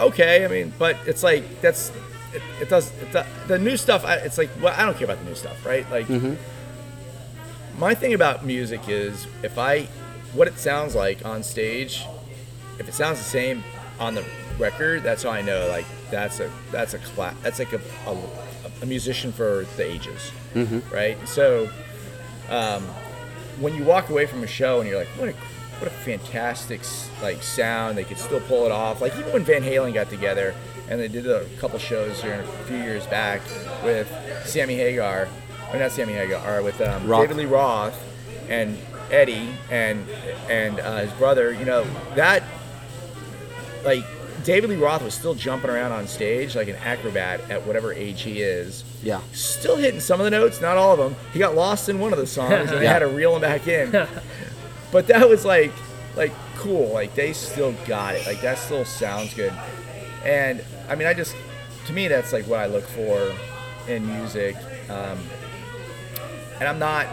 okay. 0.00 0.44
I 0.44 0.48
mean, 0.48 0.72
but 0.78 0.96
it's 1.06 1.22
like 1.22 1.60
that's 1.62 1.90
it, 2.34 2.42
it 2.60 2.68
does 2.68 2.90
it, 3.00 3.12
do- 3.12 3.22
the 3.46 3.58
new 3.58 3.76
stuff. 3.76 4.04
I, 4.04 4.16
it's 4.16 4.36
like 4.38 4.50
well, 4.60 4.74
I 4.76 4.84
don't 4.84 4.96
care 4.96 5.04
about 5.04 5.18
the 5.20 5.24
new 5.30 5.36
stuff, 5.36 5.64
right? 5.64 5.88
Like 5.90 6.06
my 7.78 7.94
thing 7.94 8.14
about 8.14 8.44
music 8.44 8.88
is 8.88 9.26
if 9.42 9.58
I 9.58 9.84
what 10.34 10.48
it 10.48 10.58
sounds 10.58 10.94
like 10.94 11.24
on 11.24 11.42
stage, 11.42 12.04
if 12.78 12.88
it 12.88 12.94
sounds 12.94 13.18
the 13.18 13.24
same 13.24 13.62
on 14.02 14.14
the 14.14 14.24
record, 14.58 15.02
that's 15.02 15.24
all 15.24 15.32
I 15.32 15.42
know 15.42 15.68
like 15.68 15.86
that's 16.10 16.40
a 16.40 16.50
that's 16.70 16.94
a 16.94 16.98
cla- 16.98 17.34
that's 17.42 17.58
like 17.58 17.72
a, 17.72 17.80
a, 18.06 18.16
a 18.82 18.86
musician 18.86 19.32
for 19.32 19.64
the 19.76 19.84
ages, 19.84 20.30
right? 20.92 21.16
So 21.26 21.70
um, 22.50 22.82
when 23.60 23.74
you 23.74 23.84
walk 23.84 24.10
away 24.10 24.26
from 24.26 24.42
a 24.42 24.46
show 24.46 24.80
and 24.80 24.88
you're 24.88 24.98
like, 24.98 25.08
what 25.18 25.28
a 25.28 25.32
what 25.80 25.90
a 25.90 25.94
fantastic 25.94 26.80
like 27.22 27.42
sound, 27.42 27.96
they 27.96 28.04
could 28.04 28.18
still 28.18 28.40
pull 28.40 28.66
it 28.66 28.72
off. 28.72 29.00
Like 29.00 29.16
even 29.18 29.32
when 29.32 29.44
Van 29.44 29.62
Halen 29.62 29.94
got 29.94 30.10
together 30.10 30.54
and 30.88 31.00
they 31.00 31.08
did 31.08 31.26
a 31.28 31.44
couple 31.58 31.78
shows 31.78 32.20
here 32.22 32.44
a 32.44 32.64
few 32.64 32.76
years 32.76 33.06
back 33.06 33.40
with 33.84 34.08
Sammy 34.44 34.74
Hagar, 34.76 35.28
or 35.72 35.78
not 35.78 35.90
Sammy 35.92 36.12
Hagar, 36.12 36.40
or 36.58 36.62
with 36.62 36.80
um, 36.80 37.06
David 37.28 37.36
Lee 37.38 37.46
Roth 37.46 37.98
and 38.48 38.76
Eddie 39.10 39.48
and 39.70 40.04
and 40.50 40.78
uh, 40.80 40.98
his 40.98 41.12
brother. 41.14 41.52
You 41.52 41.64
know 41.64 41.84
that 42.16 42.42
like 43.84 44.04
David 44.44 44.70
Lee 44.70 44.76
Roth 44.76 45.02
was 45.02 45.14
still 45.14 45.34
jumping 45.34 45.70
around 45.70 45.92
on 45.92 46.08
stage 46.08 46.56
like 46.56 46.68
an 46.68 46.76
acrobat 46.76 47.48
at 47.50 47.64
whatever 47.66 47.92
age 47.92 48.22
he 48.22 48.40
is 48.42 48.82
Yeah. 49.02 49.20
still 49.32 49.76
hitting 49.76 50.00
some 50.00 50.20
of 50.20 50.24
the 50.24 50.30
notes, 50.30 50.60
not 50.60 50.76
all 50.76 50.92
of 50.92 50.98
them. 50.98 51.14
He 51.32 51.38
got 51.38 51.54
lost 51.54 51.88
in 51.88 51.98
one 52.00 52.12
of 52.12 52.18
the 52.18 52.26
songs, 52.26 52.70
and 52.70 52.80
they 52.80 52.86
had 52.86 53.00
to 53.00 53.06
reel 53.08 53.34
him 53.36 53.42
back 53.42 53.68
in. 53.68 53.90
but 54.90 55.06
that 55.08 55.28
was 55.28 55.44
like, 55.44 55.72
like 56.16 56.32
cool. 56.56 56.92
Like 56.92 57.14
they 57.14 57.32
still 57.32 57.72
got 57.86 58.14
it. 58.14 58.26
Like 58.26 58.40
that 58.42 58.58
still 58.58 58.84
sounds 58.84 59.32
good. 59.34 59.52
And 60.24 60.64
I 60.88 60.94
mean, 60.96 61.06
I 61.08 61.14
just, 61.14 61.34
to 61.86 61.92
me, 61.92 62.08
that's 62.08 62.32
like 62.32 62.46
what 62.46 62.60
I 62.60 62.66
look 62.66 62.84
for 62.84 63.32
in 63.88 64.06
music. 64.06 64.56
Um, 64.88 65.18
and 66.58 66.68
I'm 66.68 66.78
not, 66.78 67.06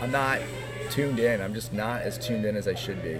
I'm 0.00 0.10
not 0.10 0.40
tuned 0.90 1.18
in. 1.20 1.40
I'm 1.40 1.54
just 1.54 1.72
not 1.72 2.02
as 2.02 2.18
tuned 2.18 2.44
in 2.44 2.56
as 2.56 2.66
I 2.68 2.74
should 2.74 3.02
be. 3.02 3.18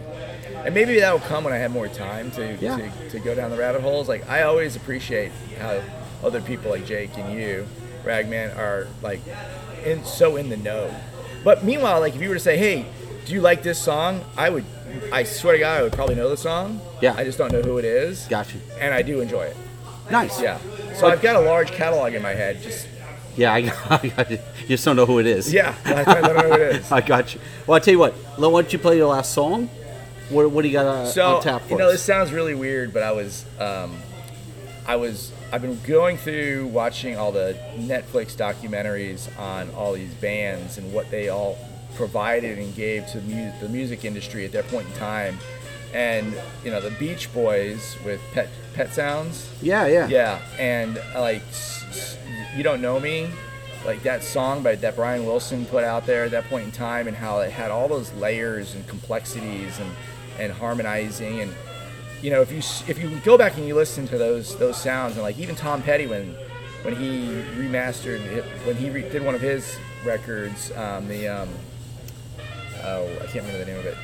And 0.65 0.75
maybe 0.75 0.99
that 1.01 1.13
will 1.13 1.21
come 1.21 1.45
when 1.45 1.53
I 1.53 1.57
have 1.59 1.71
more 1.73 1.89
time 1.89 2.31
to, 2.33 2.57
Yeah. 2.61 2.77
to, 2.77 3.11
to 3.11 3.19
go 3.21 3.35
down 3.35 3.51
the 3.51 3.57
rabbit 3.57 3.83
holes. 3.83 4.09
Like 4.09 4.29
I 4.29 4.43
always 4.43 4.77
appreciate 4.77 5.33
how 5.59 5.81
other 6.23 6.41
people 6.41 6.71
like 6.71 6.87
Jake 6.87 7.17
and 7.19 7.33
you, 7.39 7.67
Ragman, 8.05 8.57
are 8.57 8.87
like 9.03 9.21
in 9.85 10.05
so 10.05 10.37
in 10.37 10.49
the 10.49 10.57
know. 10.57 10.95
But 11.45 11.65
meanwhile, 11.65 12.01
like 12.01 12.15
if 12.15 12.23
you 12.23 12.29
were 12.29 12.37
to 12.37 12.41
say, 12.41 12.57
"Hey, 12.57 12.87
do 13.27 13.33
you 13.33 13.41
like 13.41 13.63
this 13.65 13.79
song?" 13.81 14.25
I 14.37 14.51
would, 14.51 14.65
I 15.13 15.25
swear 15.25 15.55
to 15.55 15.59
God, 15.59 15.79
I 15.81 15.83
would 15.83 15.93
probably 15.93 16.15
know 16.15 16.29
the 16.29 16.37
song. 16.37 16.81
Yeah. 17.01 17.15
I 17.17 17.25
just 17.25 17.39
don't 17.39 17.53
know 17.53 17.63
who 17.63 17.79
it 17.79 17.85
is. 17.85 18.27
Got 18.29 18.55
you. 18.55 18.61
And 18.79 18.95
I 18.95 19.03
do 19.03 19.21
enjoy 19.21 19.43
it. 19.45 19.57
Nice. 20.11 20.41
Yeah. 20.41 20.59
So 20.95 21.09
I've 21.09 21.23
got 21.23 21.35
a 21.37 21.41
large 21.41 21.73
catalog 21.73 22.15
in 22.15 22.23
my 22.23 22.35
head. 22.35 22.63
Just 22.63 22.87
Yeah, 23.37 23.53
I, 23.53 23.59
I 23.91 24.09
got 24.09 24.31
you. 24.31 24.39
You 24.63 24.69
just 24.69 24.85
don't 24.85 24.95
know 24.95 25.07
who 25.07 25.19
it 25.19 25.27
is. 25.27 25.53
yeah, 25.53 25.75
I 25.85 26.05
don't 26.05 26.23
know 26.37 26.43
who 26.43 26.53
it 26.55 26.77
is. 26.77 26.93
I 26.99 27.01
got 27.01 27.35
you. 27.35 27.41
Well, 27.67 27.77
I 27.77 27.81
tell 27.81 27.93
you 27.93 27.99
what. 27.99 28.13
Why 28.39 28.49
don't 28.63 28.73
you 28.73 28.79
play 28.79 28.97
your 28.99 29.09
last 29.09 29.33
song? 29.33 29.69
What, 30.33 30.51
what 30.51 30.63
do 30.63 30.69
you 30.69 30.73
got 30.75 30.87
uh, 30.87 31.07
So 31.07 31.37
on 31.37 31.43
tap 31.43 31.63
for 31.63 31.71
you 31.73 31.79
know, 31.79 31.87
us? 31.87 31.93
this 31.93 32.03
sounds 32.03 32.33
really 32.33 32.55
weird, 32.55 32.93
but 32.93 33.03
I 33.03 33.13
was, 33.13 33.45
um, 33.59 33.97
I 34.87 34.97
was, 34.97 35.31
I've 35.53 35.63
been 35.63 35.79
going 35.83 36.17
through 36.17 36.67
watching 36.69 37.17
all 37.17 37.31
the 37.33 37.57
Netflix 37.77 38.35
documentaries 38.35 39.29
on 39.39 39.71
all 39.75 39.93
these 39.93 40.13
bands 40.15 40.79
and 40.79 40.93
what 40.93 41.11
they 41.11 41.29
all 41.29 41.59
provided 41.95 42.59
and 42.59 42.75
gave 42.75 43.07
to 43.09 43.21
mu- 43.21 43.53
the 43.61 43.69
music 43.69 44.05
industry 44.05 44.45
at 44.45 44.53
that 44.53 44.67
point 44.69 44.87
in 44.89 44.93
time. 44.95 45.39
And 45.95 46.35
you 46.65 46.71
know, 46.71 46.81
the 46.81 46.91
Beach 46.93 47.31
Boys 47.35 47.97
with 48.03 48.19
Pet 48.33 48.49
Pet 48.73 48.95
Sounds. 48.95 49.47
yeah, 49.61 49.87
yeah. 49.87 50.09
Yeah, 50.09 50.41
and 50.59 50.99
like, 51.15 51.43
you 52.57 52.63
don't 52.63 52.81
know 52.81 52.99
me, 52.99 53.29
like 53.85 54.03
that 54.05 54.25
song 54.25 54.63
by 54.63 54.75
that 54.77 54.97
Brian 54.97 55.27
Wilson 55.27 55.67
put 55.67 55.85
out 55.85 56.07
there 56.07 56.25
at 56.25 56.31
that 56.31 56.49
point 56.49 56.65
in 56.65 56.73
time, 56.73 57.09
and 57.09 57.15
how 57.17 57.41
it 57.41 57.51
had 57.51 57.71
all 57.71 57.89
those 57.89 58.11
layers 58.15 58.75
and 58.75 58.87
complexities 58.89 59.79
and 59.81 59.91
and 60.39 60.53
harmonizing, 60.53 61.41
and 61.41 61.53
you 62.23 62.31
know, 62.31 62.41
if 62.41 62.51
you 62.53 62.59
if 62.89 62.99
you 62.99 63.11
go 63.25 63.37
back 63.37 63.57
and 63.57 63.67
you 63.67 63.75
listen 63.75 64.07
to 64.09 64.19
those 64.19 64.57
those 64.59 64.77
sounds, 64.81 65.15
and 65.15 65.23
like 65.23 65.39
even 65.39 65.55
Tom 65.55 65.83
Petty 65.83 66.07
when 66.07 66.35
when 66.83 66.97
he 66.97 67.27
remastered 67.57 68.21
it, 68.27 68.45
when 68.67 68.77
he 68.77 68.91
re- 68.91 69.09
did 69.09 69.25
one 69.25 69.35
of 69.35 69.41
his 69.41 69.77
records, 70.05 70.73
um, 70.77 71.07
the 71.09 71.29
um, 71.29 71.49
oh 72.85 73.07
I 73.21 73.27
can't 73.27 73.45
remember 73.47 73.59
the 73.59 73.67
name 73.67 73.79
of 73.79 73.87
it. 73.87 73.97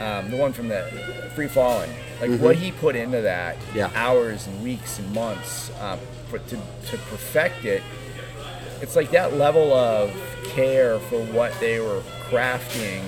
Um, 0.00 0.30
the 0.30 0.36
one 0.36 0.52
from 0.52 0.68
the 0.68 1.30
Free 1.34 1.46
Falling, 1.48 1.90
like 2.20 2.38
what 2.38 2.56
he 2.56 2.70
put 2.70 2.94
into 2.96 3.22
that, 3.22 3.56
Yeah. 3.74 3.90
hours 3.94 4.46
and 4.46 4.62
weeks 4.62 4.98
and 4.98 5.10
months 5.14 5.70
um, 5.80 5.98
for, 6.28 6.38
to, 6.38 6.56
to 6.56 6.96
perfect 7.08 7.64
it. 7.64 7.82
It's 8.82 8.94
like 8.94 9.10
that 9.12 9.32
level 9.34 9.72
of 9.72 10.12
care 10.48 10.98
for 10.98 11.18
what 11.32 11.58
they 11.60 11.80
were 11.80 12.02
crafting 12.28 13.04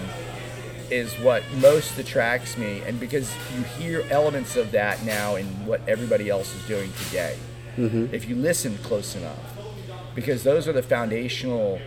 is 0.91 1.13
what 1.21 1.43
most 1.61 1.99
attracts 1.99 2.57
me, 2.57 2.81
and 2.87 2.99
because 2.99 3.35
you 3.55 3.63
hear 3.63 4.05
elements 4.11 4.57
of 4.57 4.71
that 4.73 5.05
now 5.05 5.37
in 5.37 5.47
what 5.67 5.81
everybody 5.89 6.29
else 6.29 6.55
is 6.55 6.67
doing 6.67 6.93
today, 7.05 7.37
mm-hmm. 7.77 8.07
if 8.15 8.29
you 8.29 8.35
listen 8.35 8.77
close 8.79 9.15
enough, 9.15 9.59
because 10.15 10.43
those 10.43 10.67
are 10.67 10.73
the 10.73 10.83
foundational 10.83 11.81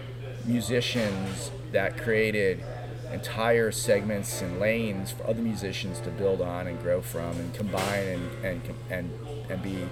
musicians 0.46 1.52
that 1.72 1.98
created 1.98 2.64
entire 3.12 3.72
segments 3.72 4.42
and 4.42 4.60
lanes 4.60 5.12
for 5.12 5.28
other 5.28 5.42
musicians 5.42 6.00
to 6.00 6.10
build 6.12 6.42
on 6.42 6.68
and 6.68 6.82
grow 6.82 7.02
from 7.02 7.32
and 7.38 7.54
combine 7.54 8.08
and 8.08 8.46
and 8.46 8.62
and, 8.90 9.12
and 9.50 9.62
be 9.62 9.88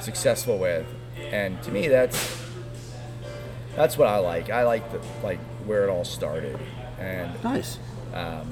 successful 0.00 0.58
with. 0.58 0.86
And 1.30 1.62
to 1.62 1.70
me, 1.70 1.88
that's 1.88 2.42
that's 3.76 3.98
what 3.98 4.08
I 4.08 4.18
like. 4.18 4.50
I 4.50 4.64
like 4.64 4.90
the 4.92 5.00
like 5.22 5.40
where 5.66 5.84
it 5.84 5.90
all 5.90 6.04
started, 6.04 6.58
and 6.98 7.42
Nice. 7.42 7.78
Um, 8.14 8.48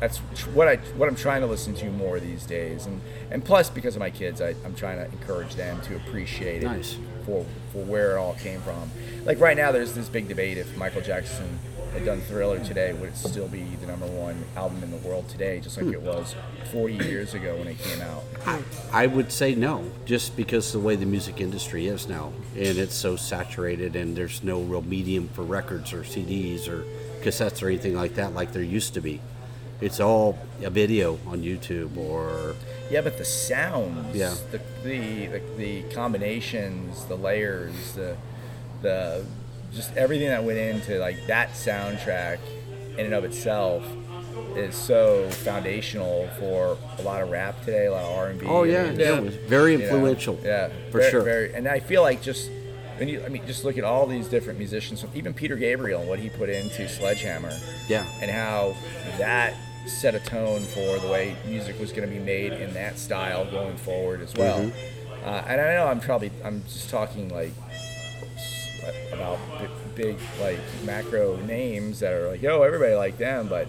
that's 0.00 0.18
what 0.54 0.66
I 0.66 0.76
what 0.96 1.08
I'm 1.08 1.16
trying 1.16 1.42
to 1.42 1.46
listen 1.46 1.74
to 1.74 1.90
more 1.90 2.18
these 2.18 2.46
days, 2.46 2.86
and 2.86 3.00
and 3.30 3.44
plus 3.44 3.68
because 3.68 3.96
of 3.96 4.00
my 4.00 4.10
kids, 4.10 4.40
I, 4.40 4.54
I'm 4.64 4.74
trying 4.74 4.96
to 4.96 5.04
encourage 5.04 5.56
them 5.56 5.80
to 5.82 5.96
appreciate 5.96 6.62
it 6.62 6.66
Nice. 6.66 6.96
for 7.26 7.44
for 7.72 7.84
where 7.84 8.16
it 8.16 8.18
all 8.18 8.34
came 8.34 8.60
from. 8.62 8.90
Like 9.24 9.38
right 9.40 9.56
now, 9.56 9.72
there's 9.72 9.92
this 9.92 10.08
big 10.08 10.26
debate 10.26 10.56
if 10.56 10.74
Michael 10.76 11.02
Jackson 11.02 11.58
had 11.92 12.04
done 12.04 12.20
Thriller 12.22 12.60
today, 12.64 12.92
would 12.92 13.10
it 13.10 13.16
still 13.16 13.48
be 13.48 13.62
the 13.80 13.86
number 13.86 14.06
one 14.06 14.44
album 14.56 14.82
in 14.82 14.90
the 14.90 14.96
world 14.98 15.28
today, 15.28 15.60
just 15.60 15.76
like 15.76 15.86
hmm. 15.86 15.94
it 15.94 16.02
was 16.02 16.36
40 16.70 16.94
years 16.94 17.34
ago 17.34 17.56
when 17.56 17.66
it 17.66 17.78
came 17.78 18.00
out? 18.00 18.22
I, 18.46 18.62
I 18.92 19.06
would 19.06 19.32
say 19.32 19.54
no, 19.54 19.90
just 20.04 20.36
because 20.36 20.72
the 20.72 20.78
way 20.78 20.96
the 20.96 21.06
music 21.06 21.40
industry 21.40 21.88
is 21.88 22.08
now, 22.08 22.32
and 22.54 22.78
it's 22.78 22.94
so 22.94 23.16
saturated, 23.16 23.96
and 23.96 24.16
there's 24.16 24.42
no 24.44 24.60
real 24.60 24.82
medium 24.82 25.28
for 25.28 25.42
records 25.42 25.92
or 25.92 26.02
CDs 26.04 26.68
or 26.68 26.84
cassettes 27.22 27.62
or 27.62 27.68
anything 27.68 27.94
like 27.94 28.14
that, 28.16 28.34
like 28.34 28.52
there 28.52 28.62
used 28.62 28.94
to 28.94 29.00
be. 29.00 29.20
It's 29.80 29.98
all 30.00 30.38
a 30.62 30.68
video 30.70 31.18
on 31.26 31.42
YouTube 31.42 31.96
or 31.96 32.54
Yeah, 32.90 33.00
but 33.00 33.16
the 33.18 33.24
sounds, 33.24 34.14
Yeah. 34.16 34.34
the, 34.50 34.60
the 34.84 35.26
the 35.26 35.40
the 35.56 35.82
combinations, 35.94 37.04
the 37.06 37.16
layers, 37.16 37.92
the 37.94 38.16
the 38.82 39.24
just 39.72 39.94
everything 39.96 40.28
that 40.28 40.42
went 40.44 40.58
into 40.58 40.98
like 40.98 41.26
that 41.28 41.50
soundtrack 41.52 42.38
in 42.98 43.06
and 43.06 43.14
of 43.14 43.24
itself 43.24 43.84
is 44.56 44.74
so 44.74 45.28
foundational 45.30 46.28
for 46.38 46.76
a 46.98 47.02
lot 47.02 47.22
of 47.22 47.30
rap 47.30 47.64
today, 47.64 47.86
a 47.86 47.92
lot 47.92 48.02
of 48.04 48.18
R 48.18 48.26
and 48.30 48.40
B. 48.40 48.46
oh 48.46 48.64
yeah, 48.64 48.90
yeah, 48.90 49.16
it 49.16 49.22
was 49.22 49.34
very 49.36 49.74
influential. 49.74 50.38
Yeah, 50.42 50.68
for 50.90 50.98
very, 50.98 51.10
sure. 51.10 51.22
Very, 51.22 51.54
and 51.54 51.66
I 51.68 51.80
feel 51.80 52.02
like 52.02 52.20
just 52.20 52.50
when 53.00 53.08
you, 53.08 53.24
I 53.24 53.30
mean, 53.30 53.46
just 53.46 53.64
look 53.64 53.78
at 53.78 53.84
all 53.84 54.06
these 54.06 54.28
different 54.28 54.58
musicians, 54.58 55.02
even 55.14 55.32
Peter 55.32 55.56
Gabriel 55.56 56.00
and 56.00 56.08
what 56.08 56.18
he 56.18 56.28
put 56.28 56.50
into 56.50 56.86
Sledgehammer 56.86 57.58
Yeah. 57.88 58.04
and 58.20 58.30
how 58.30 58.76
that 59.16 59.54
set 59.86 60.14
a 60.14 60.20
tone 60.20 60.60
for 60.60 60.98
the 60.98 61.08
way 61.08 61.34
music 61.46 61.80
was 61.80 61.92
going 61.92 62.06
to 62.06 62.14
be 62.14 62.20
made 62.22 62.52
in 62.52 62.74
that 62.74 62.98
style 62.98 63.50
going 63.50 63.78
forward 63.78 64.20
as 64.20 64.34
well. 64.34 64.58
Mm-hmm. 64.60 65.24
Uh, 65.24 65.42
and 65.48 65.60
I 65.62 65.74
know 65.76 65.86
I'm 65.86 66.00
probably 66.00 66.30
I'm 66.44 66.62
just 66.64 66.90
talking 66.90 67.30
like 67.30 67.52
about 69.14 69.38
big, 69.58 69.70
big 69.94 70.18
like 70.38 70.58
macro 70.84 71.36
names 71.46 72.00
that 72.00 72.12
are 72.12 72.28
like, 72.28 72.42
yo, 72.42 72.62
everybody 72.62 72.94
like 72.94 73.16
them, 73.16 73.48
but 73.48 73.66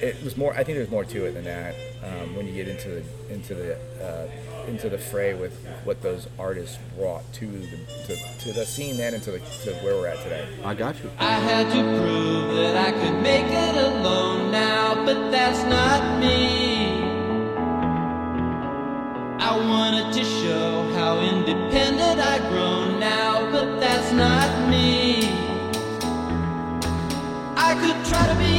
it 0.00 0.22
was 0.22 0.36
more. 0.36 0.52
I 0.52 0.64
think 0.64 0.78
there's 0.78 0.90
more 0.90 1.04
to 1.04 1.24
it 1.26 1.32
than 1.32 1.44
that. 1.44 1.74
Um, 2.04 2.36
when 2.36 2.46
you 2.46 2.52
get 2.54 2.68
into 2.68 2.88
the 2.88 3.32
into 3.32 3.54
the 3.54 3.76
uh, 4.02 4.28
into 4.68 4.88
the 4.88 4.98
fray 4.98 5.34
with 5.34 5.54
what 5.84 6.02
those 6.02 6.28
artists 6.38 6.78
brought 6.96 7.30
to 7.34 7.46
the 7.46 7.78
to, 8.06 8.16
to 8.40 8.52
the 8.52 8.64
scene 8.64 8.96
then 8.96 9.14
and 9.14 9.22
to, 9.22 9.32
the, 9.32 9.38
to 9.38 9.72
where 9.84 9.96
we're 9.96 10.08
at 10.08 10.22
today. 10.22 10.46
I 10.64 10.74
got 10.74 11.02
you. 11.02 11.10
I 11.18 11.34
had 11.34 11.66
to 11.72 12.00
prove 12.00 12.54
that 12.56 12.76
I 12.76 12.92
could 12.92 13.22
make 13.22 13.46
it 13.46 13.76
alone 13.76 14.50
now, 14.50 14.94
but 15.04 15.30
that's 15.30 15.62
not 15.64 16.20
me. 16.20 17.04
I 19.38 19.56
wanted 19.56 20.12
to 20.12 20.24
show 20.24 20.92
how 20.94 21.20
independent 21.20 22.20
I've 22.20 22.48
grown 22.50 22.98
now, 23.00 23.50
but 23.50 23.80
that's 23.80 24.12
not 24.12 24.68
me. 24.68 25.28
I 27.56 27.74
could 27.80 28.04
try 28.06 28.26
to 28.26 28.38
be 28.38 28.55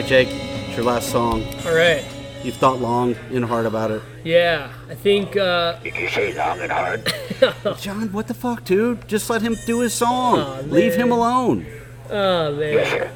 Right, 0.00 0.08
Jake. 0.08 0.28
It's 0.30 0.76
your 0.78 0.86
last 0.86 1.10
song. 1.10 1.44
All 1.66 1.74
right. 1.74 2.02
You've 2.42 2.54
thought 2.54 2.80
long 2.80 3.14
and 3.34 3.44
hard 3.44 3.66
about 3.66 3.90
it. 3.90 4.00
Yeah, 4.24 4.72
I 4.88 4.94
think 4.94 5.36
uh, 5.36 5.78
Did 5.80 5.94
you 5.94 6.08
say 6.08 6.34
long 6.34 6.58
and 6.58 6.72
hard? 6.72 7.12
John, 7.78 8.10
what 8.10 8.26
the 8.26 8.32
fuck, 8.32 8.64
dude? 8.64 9.06
Just 9.08 9.28
let 9.28 9.42
him 9.42 9.58
do 9.66 9.80
his 9.80 9.92
song. 9.92 10.38
Aw, 10.38 10.60
Leave 10.68 10.94
him 10.94 11.12
alone. 11.12 11.66
oh 12.08 12.56
man. 12.56 12.72
Yes, 12.72 12.90
sir. 12.90 13.10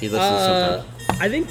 He 0.00 0.08
listens 0.10 0.12
Uh, 0.20 0.82
sometimes. 0.82 1.20
I 1.22 1.28
think 1.30 1.48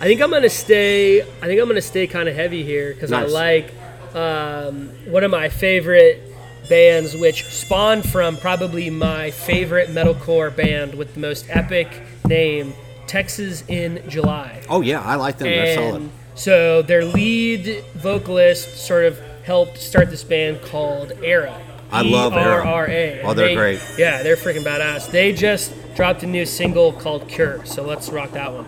I 0.00 0.04
think 0.04 0.20
I'm 0.20 0.30
gonna 0.30 0.48
stay. 0.48 1.22
I 1.22 1.46
think 1.46 1.60
I'm 1.60 1.66
gonna 1.66 1.82
stay 1.82 2.06
kind 2.06 2.28
of 2.28 2.36
heavy 2.36 2.62
here 2.62 2.94
because 2.94 3.10
I 3.10 3.24
like 3.24 3.72
um, 4.14 4.90
one 5.10 5.24
of 5.24 5.32
my 5.32 5.48
favorite 5.48 6.20
bands, 6.68 7.16
which 7.16 7.46
spawned 7.46 8.08
from 8.08 8.36
probably 8.36 8.90
my 8.90 9.32
favorite 9.32 9.88
metalcore 9.88 10.54
band 10.54 10.94
with 10.94 11.14
the 11.14 11.20
most 11.20 11.46
epic 11.50 12.00
name, 12.28 12.74
Texas 13.06 13.64
in 13.68 14.02
July. 14.08 14.62
Oh 14.68 14.80
yeah, 14.80 15.00
I 15.02 15.16
like 15.16 15.38
them. 15.38 15.48
They're 15.48 15.74
solid. 15.76 16.10
So 16.34 16.82
their 16.82 17.04
lead 17.04 17.84
vocalist 17.94 18.78
sort 18.78 19.04
of 19.04 19.18
helped 19.44 19.78
start 19.78 20.10
this 20.10 20.24
band 20.24 20.62
called 20.62 21.12
Erra. 21.22 21.60
I 21.90 22.00
love 22.02 22.32
Erra. 22.32 22.62
E-R-R-A. 22.64 23.20
Oh, 23.22 23.34
they're 23.34 23.48
They- 23.48 23.54
great. 23.54 23.80
Yeah, 23.98 24.22
they're 24.22 24.36
freaking 24.36 24.62
badass. 24.64 25.10
They 25.10 25.32
just 25.32 25.72
dropped 25.94 26.22
a 26.22 26.26
new 26.26 26.46
single 26.46 26.92
called 26.92 27.28
Cure, 27.28 27.64
so 27.66 27.82
let's 27.82 28.08
rock 28.08 28.30
that 28.32 28.50
one. 28.52 28.64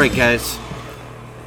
Right, 0.00 0.16
guys. 0.16 0.58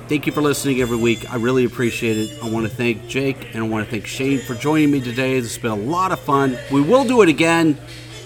Thank 0.08 0.28
you 0.28 0.32
for 0.32 0.42
listening 0.42 0.80
every 0.80 0.98
week. 0.98 1.34
I 1.34 1.38
really 1.38 1.66
appreciate 1.66 2.20
it. 2.20 2.44
I 2.44 2.48
want 2.48 2.70
to 2.70 2.72
thank 2.72 3.08
Jake 3.08 3.56
and 3.56 3.64
I 3.64 3.68
want 3.68 3.84
to 3.84 3.90
thank 3.90 4.06
Shane 4.06 4.42
for 4.42 4.54
joining 4.54 4.92
me 4.92 5.02
today. 5.02 5.40
This 5.40 5.56
has 5.56 5.58
been 5.60 5.72
a 5.72 5.76
lot 5.76 6.12
of 6.12 6.20
fun. 6.20 6.56
We 6.72 6.80
will 6.80 7.04
do 7.04 7.24
it 7.24 7.30
again. 7.30 7.80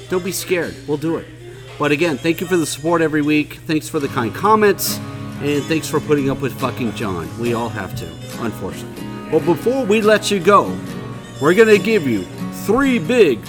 Don't 0.10 0.26
be 0.26 0.34
scared. 0.34 0.76
We'll 0.86 0.98
do 0.98 1.16
it. 1.16 1.26
But 1.80 1.94
again, 1.94 2.18
thank 2.18 2.42
you 2.42 2.48
for 2.48 2.58
the 2.58 2.66
support 2.66 3.02
every 3.02 3.22
week. 3.22 3.54
Thanks 3.68 3.88
for 3.88 4.00
the 4.00 4.10
kind 4.10 4.36
comments. 4.36 4.98
And 5.40 5.64
thanks 5.64 5.88
for 5.88 6.02
putting 6.02 6.30
up 6.30 6.42
with 6.42 6.60
fucking 6.60 6.96
John. 6.96 7.30
We 7.40 7.54
all 7.54 7.70
have 7.70 7.96
to, 7.96 8.06
unfortunately. 8.44 9.08
But 9.32 9.46
before 9.46 9.86
we 9.86 10.02
let 10.02 10.30
you 10.30 10.42
go, 10.42 10.78
we're 11.42 11.54
going 11.54 11.70
to 11.70 11.80
give 11.80 12.06
you 12.06 12.24
three 12.66 13.00
big 13.00 13.40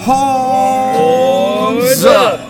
horns 0.00 2.04
up. 2.04 2.43